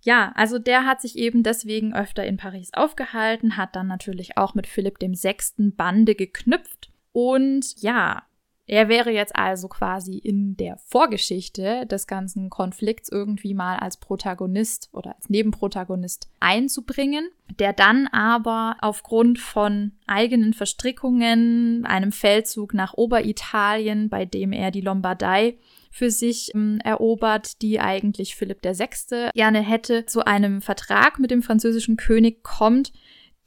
Ja, 0.00 0.32
also 0.36 0.58
der 0.58 0.86
hat 0.86 1.00
sich 1.00 1.18
eben 1.18 1.42
deswegen 1.42 1.94
öfter 1.94 2.24
in 2.24 2.36
Paris 2.36 2.70
aufgehalten, 2.72 3.56
hat 3.56 3.74
dann 3.74 3.88
natürlich 3.88 4.36
auch 4.36 4.54
mit 4.54 4.66
Philipp 4.66 4.98
dem 4.98 5.14
Sechsten 5.14 5.74
Bande 5.74 6.14
geknüpft. 6.14 6.90
Und 7.12 7.80
ja, 7.82 8.22
er 8.68 8.90
wäre 8.90 9.10
jetzt 9.10 9.34
also 9.34 9.66
quasi 9.66 10.18
in 10.18 10.54
der 10.58 10.76
Vorgeschichte 10.76 11.86
des 11.86 12.06
ganzen 12.06 12.50
Konflikts 12.50 13.08
irgendwie 13.08 13.54
mal 13.54 13.78
als 13.78 13.96
Protagonist 13.96 14.90
oder 14.92 15.16
als 15.16 15.30
Nebenprotagonist 15.30 16.28
einzubringen, 16.38 17.30
der 17.58 17.72
dann 17.72 18.08
aber 18.08 18.76
aufgrund 18.82 19.38
von 19.38 19.92
eigenen 20.06 20.52
Verstrickungen, 20.52 21.86
einem 21.86 22.12
Feldzug 22.12 22.74
nach 22.74 22.92
Oberitalien, 22.92 24.10
bei 24.10 24.26
dem 24.26 24.52
er 24.52 24.70
die 24.70 24.82
Lombardei 24.82 25.56
für 25.90 26.10
sich 26.10 26.54
ähm, 26.54 26.78
erobert, 26.84 27.62
die 27.62 27.80
eigentlich 27.80 28.36
Philipp 28.36 28.62
VI. 28.62 29.30
gerne 29.32 29.60
hätte, 29.60 30.04
zu 30.04 30.26
einem 30.26 30.60
Vertrag 30.60 31.18
mit 31.18 31.30
dem 31.30 31.42
französischen 31.42 31.96
König 31.96 32.42
kommt, 32.42 32.92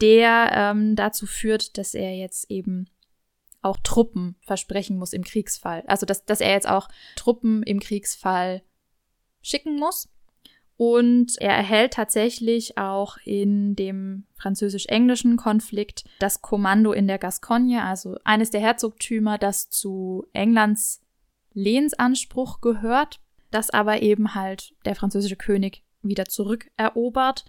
der 0.02 0.52
ähm, 0.52 0.96
dazu 0.96 1.28
führt, 1.28 1.78
dass 1.78 1.94
er 1.94 2.16
jetzt 2.16 2.50
eben 2.50 2.88
auch 3.62 3.78
Truppen 3.84 4.36
versprechen 4.42 4.98
muss 4.98 5.14
im 5.14 5.24
Kriegsfall. 5.24 5.84
Also, 5.88 6.06
dass, 6.06 6.26
dass 6.26 6.42
er 6.42 6.52
jetzt 6.52 6.68
auch 6.68 6.88
Truppen 7.16 7.64
im 7.64 7.80
Kriegsfall 7.80 8.64
schicken 9.42 9.76
muss. 9.78 10.10
Und 10.78 11.38
er 11.40 11.56
erhält 11.56 11.94
tatsächlich 11.94 12.80
auch 12.80 13.18
in 13.24 13.76
dem 13.76 14.26
französisch-englischen 14.34 15.38
Konflikt 15.38 16.06
das 16.18 16.42
Kommando 16.42 16.92
in 16.92 17.08
der 17.08 17.20
Gascogne, 17.20 17.84
also 17.84 18.18
eines 18.24 18.50
der 18.50 18.62
Herzogtümer, 18.62 19.38
das 19.38 19.70
zu 19.70 20.26
Englands 20.34 21.02
Lehnsanspruch 21.54 22.62
gehört, 22.62 23.20
das 23.52 23.70
aber 23.70 24.02
eben 24.02 24.34
halt 24.34 24.74
der 24.86 24.96
französische 24.96 25.36
König 25.36 25.84
wieder 26.02 26.26
zurückerobert. 26.26 27.46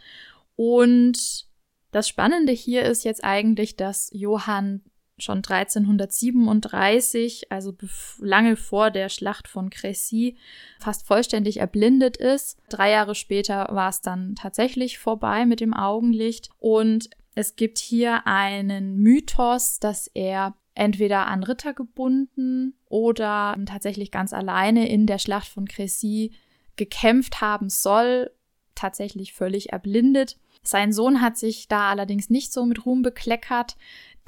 Und 0.56 1.46
das 1.90 2.08
Spannende 2.08 2.52
hier 2.52 2.82
ist 2.82 3.04
jetzt 3.04 3.24
eigentlich, 3.24 3.76
dass 3.76 4.10
Johann 4.12 4.82
schon 5.22 5.38
1337, 5.38 7.50
also 7.50 7.74
lange 8.18 8.56
vor 8.56 8.90
der 8.90 9.08
Schlacht 9.08 9.48
von 9.48 9.70
Crécy, 9.70 10.36
fast 10.80 11.06
vollständig 11.06 11.58
erblindet 11.58 12.16
ist. 12.16 12.58
Drei 12.68 12.90
Jahre 12.90 13.14
später 13.14 13.68
war 13.70 13.88
es 13.88 14.00
dann 14.00 14.34
tatsächlich 14.34 14.98
vorbei 14.98 15.46
mit 15.46 15.60
dem 15.60 15.74
Augenlicht 15.74 16.50
und 16.58 17.10
es 17.34 17.56
gibt 17.56 17.78
hier 17.78 18.26
einen 18.26 18.98
Mythos, 18.98 19.78
dass 19.78 20.08
er 20.08 20.54
entweder 20.74 21.26
an 21.26 21.42
Ritter 21.42 21.74
gebunden 21.74 22.74
oder 22.88 23.56
tatsächlich 23.66 24.10
ganz 24.10 24.32
alleine 24.32 24.88
in 24.88 25.06
der 25.06 25.18
Schlacht 25.18 25.48
von 25.48 25.66
Crécy 25.66 26.32
gekämpft 26.76 27.40
haben 27.40 27.68
soll, 27.68 28.30
tatsächlich 28.74 29.34
völlig 29.34 29.72
erblindet. 29.72 30.38
Sein 30.62 30.92
Sohn 30.92 31.20
hat 31.20 31.36
sich 31.36 31.68
da 31.68 31.90
allerdings 31.90 32.30
nicht 32.30 32.52
so 32.52 32.64
mit 32.64 32.86
Ruhm 32.86 33.02
bekleckert. 33.02 33.76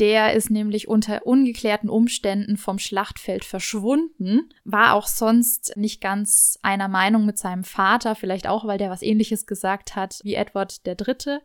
Der 0.01 0.32
ist 0.34 0.51
nämlich 0.51 0.88
unter 0.88 1.24
ungeklärten 1.24 1.88
Umständen 1.88 2.57
vom 2.57 2.78
Schlachtfeld 2.78 3.45
verschwunden, 3.45 4.53
war 4.64 4.95
auch 4.95 5.07
sonst 5.07 5.76
nicht 5.76 6.01
ganz 6.01 6.59
einer 6.62 6.88
Meinung 6.88 7.24
mit 7.26 7.38
seinem 7.38 7.62
Vater, 7.62 8.16
vielleicht 8.16 8.49
auch, 8.49 8.66
weil 8.66 8.78
der 8.78 8.90
was 8.90 9.03
ähnliches 9.03 9.47
gesagt 9.47 9.95
hat 9.95 10.20
wie 10.24 10.34
Edward 10.34 10.84
der 10.86 10.97
Dritte. 10.97 11.42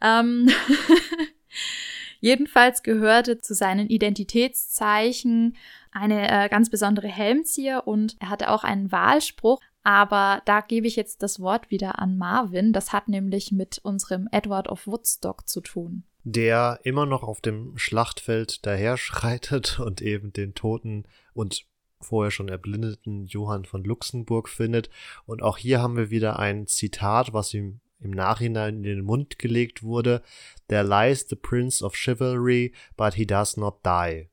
Ähm 0.00 0.48
Jedenfalls 2.20 2.82
gehörte 2.82 3.38
zu 3.38 3.54
seinen 3.54 3.88
Identitätszeichen 3.88 5.56
eine 5.92 6.28
äh, 6.28 6.48
ganz 6.48 6.68
besondere 6.68 7.08
Helmzier 7.08 7.82
und 7.86 8.16
er 8.20 8.30
hatte 8.30 8.50
auch 8.50 8.64
einen 8.64 8.90
Wahlspruch. 8.90 9.60
Aber 9.84 10.42
da 10.44 10.60
gebe 10.60 10.86
ich 10.86 10.96
jetzt 10.96 11.22
das 11.22 11.40
Wort 11.40 11.70
wieder 11.70 12.00
an 12.00 12.18
Marvin. 12.18 12.72
Das 12.72 12.92
hat 12.92 13.08
nämlich 13.08 13.52
mit 13.52 13.78
unserem 13.78 14.28
Edward 14.32 14.68
of 14.68 14.86
Woodstock 14.86 15.48
zu 15.48 15.60
tun 15.60 16.04
der 16.32 16.80
immer 16.84 17.06
noch 17.06 17.22
auf 17.22 17.40
dem 17.40 17.76
Schlachtfeld 17.78 18.66
daherschreitet 18.66 19.78
und 19.84 20.02
eben 20.02 20.32
den 20.32 20.54
toten 20.54 21.04
und 21.32 21.66
vorher 22.00 22.30
schon 22.30 22.48
erblindeten 22.48 23.26
Johann 23.26 23.64
von 23.64 23.82
Luxemburg 23.82 24.48
findet. 24.48 24.88
Und 25.26 25.42
auch 25.42 25.58
hier 25.58 25.80
haben 25.80 25.96
wir 25.96 26.10
wieder 26.10 26.38
ein 26.38 26.66
Zitat, 26.66 27.32
was 27.32 27.54
ihm 27.54 27.80
im 27.98 28.12
Nachhinein 28.12 28.76
in 28.76 28.82
den 28.84 29.04
Mund 29.04 29.38
gelegt 29.38 29.82
wurde. 29.82 30.22
There 30.68 30.84
lies 30.84 31.26
the 31.28 31.34
Prince 31.34 31.84
of 31.84 31.96
Chivalry, 31.96 32.72
but 32.96 33.14
he 33.14 33.26
does 33.26 33.56
not 33.56 33.84
die. 33.84 34.28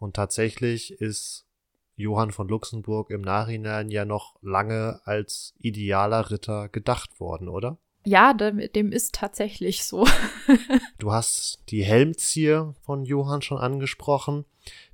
Und 0.00 0.16
tatsächlich 0.16 0.92
ist 1.00 1.46
Johann 1.94 2.32
von 2.32 2.48
Luxemburg 2.48 3.10
im 3.10 3.20
Nachhinein 3.20 3.88
ja 3.88 4.04
noch 4.04 4.36
lange 4.42 5.00
als 5.04 5.54
idealer 5.58 6.30
Ritter 6.30 6.68
gedacht 6.68 7.20
worden, 7.20 7.48
oder? 7.48 7.78
Ja, 8.04 8.34
dem, 8.34 8.60
dem 8.72 8.92
ist 8.92 9.14
tatsächlich 9.14 9.84
so. 9.84 10.06
du 10.98 11.12
hast 11.12 11.58
die 11.70 11.82
Helmzier 11.82 12.74
von 12.82 13.04
Johann 13.04 13.42
schon 13.42 13.58
angesprochen, 13.58 14.44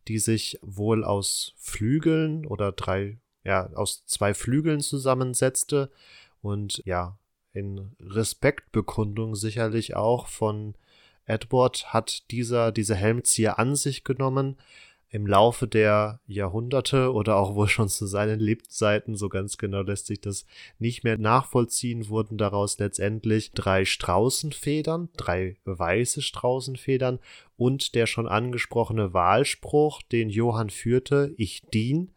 die 0.09 0.19
sich 0.19 0.59
wohl 0.63 1.05
aus 1.05 1.55
Flügeln 1.57 2.47
oder 2.47 2.73
drei, 2.73 3.19
ja, 3.45 3.69
aus 3.75 4.05
zwei 4.07 4.33
Flügeln 4.33 4.81
zusammensetzte 4.81 5.91
und 6.41 6.83
ja, 6.85 7.19
in 7.53 7.97
Respektbekundung 8.01 9.35
sicherlich 9.35 9.97
auch 9.97 10.29
von 10.29 10.75
Edward 11.25 11.93
hat 11.93 12.31
dieser 12.31 12.73
diese 12.73 12.95
Helmzier 12.95 13.59
an 13.59 13.77
sich 13.77 14.05
genommen, 14.05 14.57
im 15.13 15.27
Laufe 15.27 15.67
der 15.67 16.21
Jahrhunderte 16.27 17.13
oder 17.13 17.37
auch 17.37 17.57
wohl 17.57 17.67
schon 17.67 17.89
zu 17.89 18.07
seinen 18.07 18.39
Lebzeiten, 18.39 19.17
so 19.17 19.29
ganz 19.29 19.59
genau 19.59 19.83
lässt 19.83 20.07
sich 20.07 20.21
das 20.21 20.47
nicht 20.79 21.03
mehr 21.03 21.19
nachvollziehen, 21.19 22.09
wurden 22.09 22.39
daraus 22.39 22.79
letztendlich 22.79 23.51
drei 23.51 23.85
Straußenfedern, 23.85 25.09
drei 25.17 25.57
weiße 25.65 26.23
Straußenfedern 26.23 27.19
und 27.57 27.97
der 27.97 28.07
schon 28.07 28.29
angesprochene 28.29 29.13
Wahlspruch, 29.13 30.01
den 30.03 30.31
Johann 30.31 30.71
führte, 30.71 31.35
ich 31.37 31.63
dien, 31.63 32.13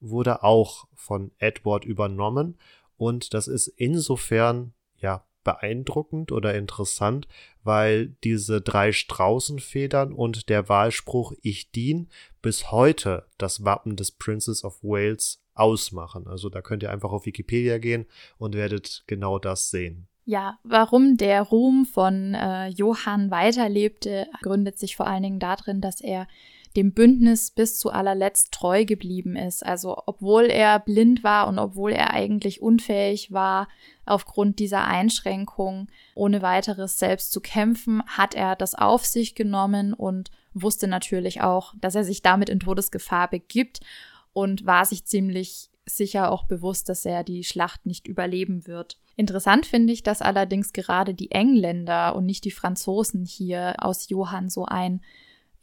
wurde 0.00 0.44
auch 0.44 0.86
von 0.94 1.32
Edward 1.38 1.84
übernommen. 1.84 2.56
Und 2.96 3.34
das 3.34 3.48
ist 3.48 3.66
insofern 3.66 4.72
ja 4.98 5.24
beeindruckend 5.46 6.32
oder 6.32 6.54
interessant, 6.54 7.28
weil 7.62 8.08
diese 8.24 8.60
drei 8.60 8.90
Straußenfedern 8.90 10.12
und 10.12 10.48
der 10.48 10.68
Wahlspruch 10.68 11.32
Ich 11.40 11.70
dien 11.70 12.10
bis 12.42 12.72
heute 12.72 13.26
das 13.38 13.64
Wappen 13.64 13.96
des 13.96 14.10
Princess 14.10 14.64
of 14.64 14.82
Wales 14.82 15.40
ausmachen. 15.54 16.26
Also 16.26 16.50
da 16.50 16.60
könnt 16.60 16.82
ihr 16.82 16.90
einfach 16.90 17.12
auf 17.12 17.26
Wikipedia 17.26 17.78
gehen 17.78 18.06
und 18.38 18.56
werdet 18.56 19.04
genau 19.06 19.38
das 19.38 19.70
sehen. 19.70 20.08
Ja, 20.24 20.58
warum 20.64 21.16
der 21.16 21.42
Ruhm 21.42 21.86
von 21.86 22.34
äh, 22.34 22.66
Johann 22.66 23.30
weiterlebte, 23.30 24.26
gründet 24.42 24.76
sich 24.76 24.96
vor 24.96 25.06
allen 25.06 25.22
Dingen 25.22 25.38
darin, 25.38 25.80
dass 25.80 26.00
er 26.00 26.26
dem 26.76 26.92
Bündnis 26.92 27.50
bis 27.50 27.78
zu 27.78 27.90
allerletzt 27.90 28.52
treu 28.52 28.84
geblieben 28.84 29.34
ist. 29.34 29.64
Also 29.64 30.02
obwohl 30.06 30.44
er 30.44 30.78
blind 30.78 31.24
war 31.24 31.48
und 31.48 31.58
obwohl 31.58 31.92
er 31.92 32.12
eigentlich 32.12 32.60
unfähig 32.60 33.32
war, 33.32 33.68
aufgrund 34.04 34.58
dieser 34.58 34.86
Einschränkung 34.86 35.88
ohne 36.14 36.42
weiteres 36.42 36.98
selbst 36.98 37.32
zu 37.32 37.40
kämpfen, 37.40 38.02
hat 38.06 38.34
er 38.34 38.54
das 38.54 38.74
auf 38.74 39.04
sich 39.04 39.34
genommen 39.34 39.94
und 39.94 40.30
wusste 40.52 40.86
natürlich 40.86 41.40
auch, 41.40 41.74
dass 41.80 41.94
er 41.94 42.04
sich 42.04 42.22
damit 42.22 42.48
in 42.48 42.60
Todesgefahr 42.60 43.28
begibt 43.28 43.80
und 44.32 44.66
war 44.66 44.84
sich 44.84 45.04
ziemlich 45.06 45.70
sicher 45.86 46.30
auch 46.30 46.44
bewusst, 46.44 46.88
dass 46.88 47.04
er 47.06 47.24
die 47.24 47.44
Schlacht 47.44 47.86
nicht 47.86 48.06
überleben 48.06 48.66
wird. 48.66 48.98
Interessant 49.16 49.66
finde 49.66 49.92
ich, 49.92 50.02
dass 50.02 50.20
allerdings 50.20 50.72
gerade 50.72 51.14
die 51.14 51.30
Engländer 51.30 52.14
und 52.14 52.26
nicht 52.26 52.44
die 52.44 52.50
Franzosen 52.50 53.24
hier 53.24 53.76
aus 53.78 54.08
Johann 54.08 54.50
so 54.50 54.66
ein 54.66 55.00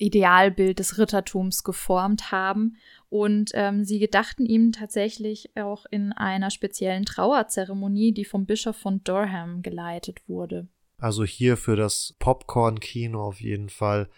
Idealbild 0.03 0.79
des 0.79 0.97
Rittertums 0.97 1.63
geformt 1.63 2.31
haben. 2.31 2.77
Und 3.09 3.51
ähm, 3.53 3.83
sie 3.83 3.99
gedachten 3.99 4.45
ihm 4.45 4.71
tatsächlich 4.71 5.51
auch 5.55 5.85
in 5.89 6.11
einer 6.13 6.49
speziellen 6.49 7.05
Trauerzeremonie, 7.05 8.11
die 8.13 8.25
vom 8.25 8.45
Bischof 8.45 8.75
von 8.75 9.03
Durham 9.03 9.61
geleitet 9.61 10.27
wurde. 10.27 10.67
Also 10.97 11.23
hier 11.23 11.57
für 11.57 11.75
das 11.75 12.15
Popcorn-Kino 12.19 13.21
auf 13.21 13.41
jeden 13.41 13.69
Fall 13.69 14.09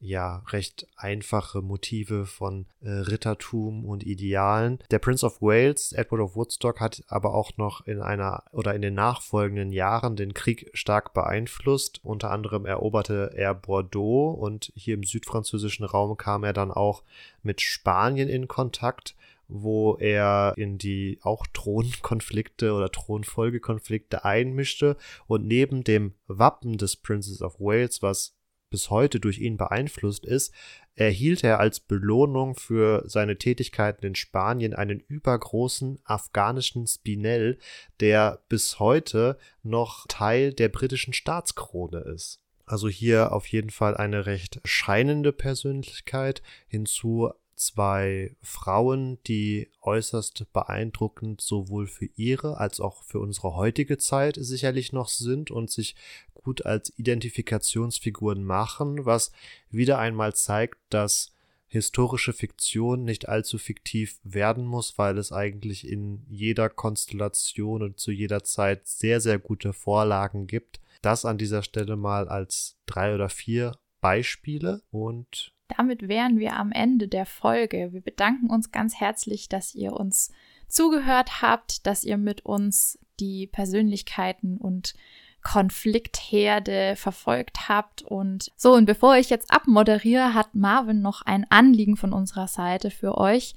ja 0.00 0.42
recht 0.48 0.86
einfache 0.96 1.60
Motive 1.60 2.26
von 2.26 2.66
äh, 2.80 2.90
Rittertum 2.90 3.84
und 3.84 4.04
Idealen. 4.04 4.78
Der 4.90 4.98
Prince 4.98 5.24
of 5.24 5.40
Wales, 5.42 5.92
Edward 5.92 6.22
of 6.22 6.36
Woodstock, 6.36 6.80
hat 6.80 7.04
aber 7.08 7.34
auch 7.34 7.56
noch 7.58 7.86
in 7.86 8.00
einer 8.00 8.44
oder 8.52 8.74
in 8.74 8.82
den 8.82 8.94
nachfolgenden 8.94 9.72
Jahren 9.72 10.16
den 10.16 10.34
Krieg 10.34 10.70
stark 10.72 11.12
beeinflusst. 11.12 12.00
Unter 12.02 12.30
anderem 12.30 12.66
eroberte 12.66 13.32
er 13.34 13.54
Bordeaux 13.54 14.30
und 14.30 14.72
hier 14.74 14.94
im 14.94 15.04
südfranzösischen 15.04 15.84
Raum 15.84 16.16
kam 16.16 16.44
er 16.44 16.54
dann 16.54 16.70
auch 16.70 17.02
mit 17.42 17.60
Spanien 17.60 18.28
in 18.28 18.48
Kontakt 18.48 19.14
wo 19.52 19.96
er 19.96 20.54
in 20.56 20.78
die 20.78 21.18
auch 21.22 21.44
Thronkonflikte 21.52 22.72
oder 22.72 22.90
Thronfolgekonflikte 22.90 24.24
einmischte 24.24 24.96
und 25.26 25.44
neben 25.44 25.82
dem 25.82 26.14
Wappen 26.28 26.78
des 26.78 26.94
Princes 26.94 27.42
of 27.42 27.58
Wales, 27.58 28.00
was 28.00 28.36
bis 28.70 28.88
heute 28.88 29.20
durch 29.20 29.38
ihn 29.38 29.56
beeinflusst 29.56 30.24
ist, 30.24 30.54
erhielt 30.94 31.44
er 31.44 31.60
als 31.60 31.80
Belohnung 31.80 32.54
für 32.54 33.02
seine 33.06 33.36
Tätigkeiten 33.36 34.06
in 34.06 34.14
Spanien 34.14 34.74
einen 34.74 35.00
übergroßen 35.00 35.98
afghanischen 36.04 36.86
Spinell, 36.86 37.58
der 38.00 38.42
bis 38.48 38.78
heute 38.78 39.38
noch 39.62 40.06
Teil 40.08 40.52
der 40.52 40.68
britischen 40.68 41.12
Staatskrone 41.12 42.00
ist. 42.00 42.40
Also 42.64 42.88
hier 42.88 43.32
auf 43.32 43.46
jeden 43.48 43.70
Fall 43.70 43.96
eine 43.96 44.26
recht 44.26 44.60
scheinende 44.64 45.32
Persönlichkeit. 45.32 46.40
Hinzu 46.68 47.32
zwei 47.60 48.36
Frauen, 48.40 49.18
die 49.26 49.70
äußerst 49.82 50.46
beeindruckend 50.52 51.40
sowohl 51.40 51.86
für 51.86 52.06
ihre 52.16 52.56
als 52.56 52.80
auch 52.80 53.02
für 53.02 53.18
unsere 53.20 53.54
heutige 53.54 53.98
Zeit 53.98 54.36
sicherlich 54.38 54.92
noch 54.92 55.08
sind 55.08 55.50
und 55.50 55.70
sich 55.70 55.94
gut 56.42 56.66
als 56.66 56.92
Identifikationsfiguren 56.96 58.44
machen, 58.44 59.04
was 59.04 59.32
wieder 59.70 59.98
einmal 59.98 60.34
zeigt, 60.34 60.78
dass 60.88 61.32
historische 61.66 62.32
Fiktion 62.32 63.04
nicht 63.04 63.28
allzu 63.28 63.56
fiktiv 63.56 64.18
werden 64.24 64.66
muss, 64.66 64.98
weil 64.98 65.18
es 65.18 65.32
eigentlich 65.32 65.86
in 65.86 66.26
jeder 66.28 66.68
Konstellation 66.68 67.82
und 67.82 68.00
zu 68.00 68.10
jeder 68.10 68.42
Zeit 68.42 68.86
sehr, 68.88 69.20
sehr 69.20 69.38
gute 69.38 69.72
Vorlagen 69.72 70.48
gibt. 70.48 70.80
Das 71.00 71.24
an 71.24 71.38
dieser 71.38 71.62
Stelle 71.62 71.96
mal 71.96 72.28
als 72.28 72.76
drei 72.86 73.14
oder 73.14 73.28
vier 73.28 73.76
Beispiele 74.00 74.82
und 74.90 75.52
damit 75.76 76.08
wären 76.08 76.40
wir 76.40 76.56
am 76.56 76.72
Ende 76.72 77.06
der 77.06 77.26
Folge. 77.26 77.92
Wir 77.92 78.00
bedanken 78.00 78.50
uns 78.50 78.72
ganz 78.72 78.96
herzlich, 78.96 79.48
dass 79.48 79.74
ihr 79.74 79.92
uns 79.92 80.32
zugehört 80.66 81.42
habt, 81.42 81.86
dass 81.86 82.02
ihr 82.02 82.16
mit 82.16 82.44
uns 82.44 82.98
die 83.20 83.46
Persönlichkeiten 83.46 84.56
und 84.56 84.94
Konfliktherde 85.42 86.94
verfolgt 86.96 87.68
habt. 87.68 88.02
Und 88.02 88.52
so, 88.56 88.74
und 88.74 88.86
bevor 88.86 89.16
ich 89.16 89.30
jetzt 89.30 89.50
abmoderiere, 89.52 90.34
hat 90.34 90.54
Marvin 90.54 91.02
noch 91.02 91.22
ein 91.22 91.46
Anliegen 91.50 91.96
von 91.96 92.12
unserer 92.12 92.48
Seite 92.48 92.90
für 92.90 93.16
euch, 93.16 93.54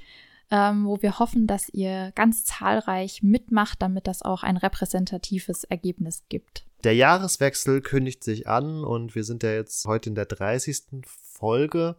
ähm, 0.51 0.86
wo 0.86 1.01
wir 1.01 1.19
hoffen, 1.19 1.47
dass 1.47 1.69
ihr 1.69 2.11
ganz 2.15 2.45
zahlreich 2.45 3.23
mitmacht, 3.23 3.81
damit 3.81 4.07
das 4.07 4.21
auch 4.21 4.43
ein 4.43 4.57
repräsentatives 4.57 5.63
Ergebnis 5.63 6.23
gibt. 6.29 6.65
Der 6.84 6.95
Jahreswechsel 6.95 7.81
kündigt 7.81 8.23
sich 8.23 8.47
an 8.47 8.84
und 8.84 9.15
wir 9.15 9.23
sind 9.23 9.43
ja 9.43 9.53
jetzt 9.53 9.86
heute 9.86 10.09
in 10.09 10.15
der 10.15 10.25
30. 10.25 11.05
Folge. 11.05 11.95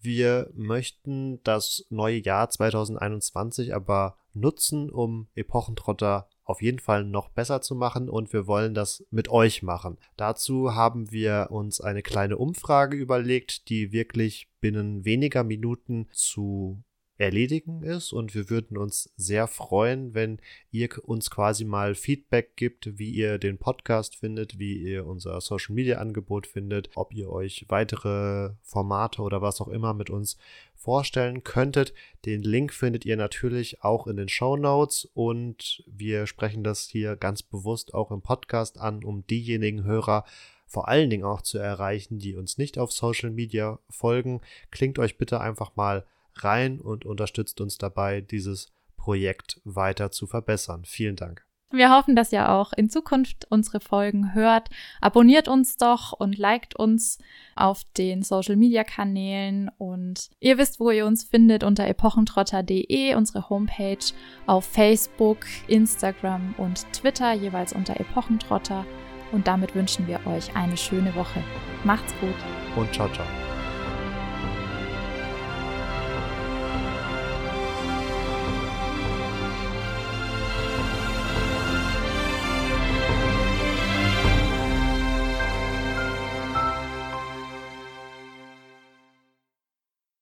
Wir 0.00 0.50
möchten 0.54 1.42
das 1.42 1.86
neue 1.90 2.18
Jahr 2.18 2.48
2021 2.48 3.74
aber 3.74 4.16
nutzen, 4.40 4.90
um 4.90 5.28
Epochentrotter 5.34 6.28
auf 6.44 6.62
jeden 6.62 6.78
Fall 6.78 7.04
noch 7.04 7.28
besser 7.28 7.60
zu 7.60 7.74
machen 7.74 8.08
und 8.08 8.32
wir 8.32 8.46
wollen 8.46 8.72
das 8.74 9.04
mit 9.10 9.28
euch 9.28 9.62
machen. 9.62 9.98
Dazu 10.16 10.74
haben 10.74 11.10
wir 11.10 11.48
uns 11.50 11.80
eine 11.80 12.02
kleine 12.02 12.38
Umfrage 12.38 12.96
überlegt, 12.96 13.68
die 13.68 13.92
wirklich 13.92 14.48
binnen 14.60 15.04
weniger 15.04 15.44
Minuten 15.44 16.08
zu 16.10 16.82
erledigen 17.18 17.82
ist 17.82 18.12
und 18.12 18.34
wir 18.34 18.48
würden 18.48 18.78
uns 18.78 19.12
sehr 19.16 19.48
freuen, 19.48 20.14
wenn 20.14 20.38
ihr 20.70 20.88
uns 21.02 21.30
quasi 21.30 21.64
mal 21.64 21.96
Feedback 21.96 22.54
gibt, 22.54 22.98
wie 22.98 23.10
ihr 23.10 23.38
den 23.38 23.58
Podcast 23.58 24.14
findet, 24.14 24.58
wie 24.60 24.74
ihr 24.76 25.04
unser 25.04 25.40
Social 25.40 25.74
Media 25.74 25.98
Angebot 25.98 26.46
findet, 26.46 26.90
ob 26.94 27.12
ihr 27.12 27.28
euch 27.28 27.66
weitere 27.68 28.50
Formate 28.62 29.20
oder 29.22 29.42
was 29.42 29.60
auch 29.60 29.68
immer 29.68 29.94
mit 29.94 30.10
uns 30.10 30.38
vorstellen 30.76 31.42
könntet. 31.42 31.92
Den 32.24 32.42
Link 32.42 32.72
findet 32.72 33.04
ihr 33.04 33.16
natürlich 33.16 33.82
auch 33.82 34.06
in 34.06 34.16
den 34.16 34.28
Show 34.28 34.56
Notes 34.56 35.08
und 35.12 35.82
wir 35.88 36.28
sprechen 36.28 36.62
das 36.62 36.88
hier 36.88 37.16
ganz 37.16 37.42
bewusst 37.42 37.94
auch 37.94 38.12
im 38.12 38.22
Podcast 38.22 38.78
an, 38.78 39.02
um 39.02 39.26
diejenigen 39.26 39.82
Hörer 39.82 40.24
vor 40.68 40.86
allen 40.86 41.10
Dingen 41.10 41.24
auch 41.24 41.42
zu 41.42 41.58
erreichen, 41.58 42.18
die 42.18 42.36
uns 42.36 42.58
nicht 42.58 42.78
auf 42.78 42.92
Social 42.92 43.30
Media 43.30 43.80
folgen. 43.88 44.40
Klingt 44.70 44.98
euch 45.00 45.18
bitte 45.18 45.40
einfach 45.40 45.74
mal 45.74 46.04
rein 46.44 46.80
und 46.80 47.04
unterstützt 47.04 47.60
uns 47.60 47.78
dabei, 47.78 48.20
dieses 48.20 48.72
Projekt 48.96 49.60
weiter 49.64 50.10
zu 50.10 50.26
verbessern. 50.26 50.84
Vielen 50.84 51.16
Dank. 51.16 51.48
Wir 51.70 51.90
hoffen, 51.90 52.16
dass 52.16 52.32
ihr 52.32 52.48
auch 52.48 52.72
in 52.72 52.88
Zukunft 52.88 53.46
unsere 53.50 53.80
Folgen 53.80 54.32
hört. 54.34 54.70
Abonniert 55.02 55.48
uns 55.48 55.76
doch 55.76 56.14
und 56.14 56.38
liked 56.38 56.74
uns 56.76 57.18
auf 57.56 57.82
den 57.98 58.22
Social 58.22 58.56
Media 58.56 58.84
Kanälen 58.84 59.70
und 59.76 60.30
ihr 60.40 60.56
wisst, 60.56 60.80
wo 60.80 60.90
ihr 60.90 61.04
uns 61.04 61.24
findet 61.24 61.64
unter 61.64 61.86
epochentrotter.de, 61.86 63.14
unsere 63.16 63.50
Homepage 63.50 63.98
auf 64.46 64.64
Facebook, 64.64 65.40
Instagram 65.66 66.54
und 66.56 66.90
Twitter 66.94 67.34
jeweils 67.34 67.74
unter 67.74 68.00
Epochentrotter. 68.00 68.86
Und 69.30 69.46
damit 69.46 69.74
wünschen 69.74 70.06
wir 70.06 70.26
euch 70.26 70.56
eine 70.56 70.78
schöne 70.78 71.14
Woche. 71.14 71.44
Macht's 71.84 72.14
gut. 72.20 72.34
Und 72.76 72.94
ciao, 72.94 73.12
ciao. 73.12 73.47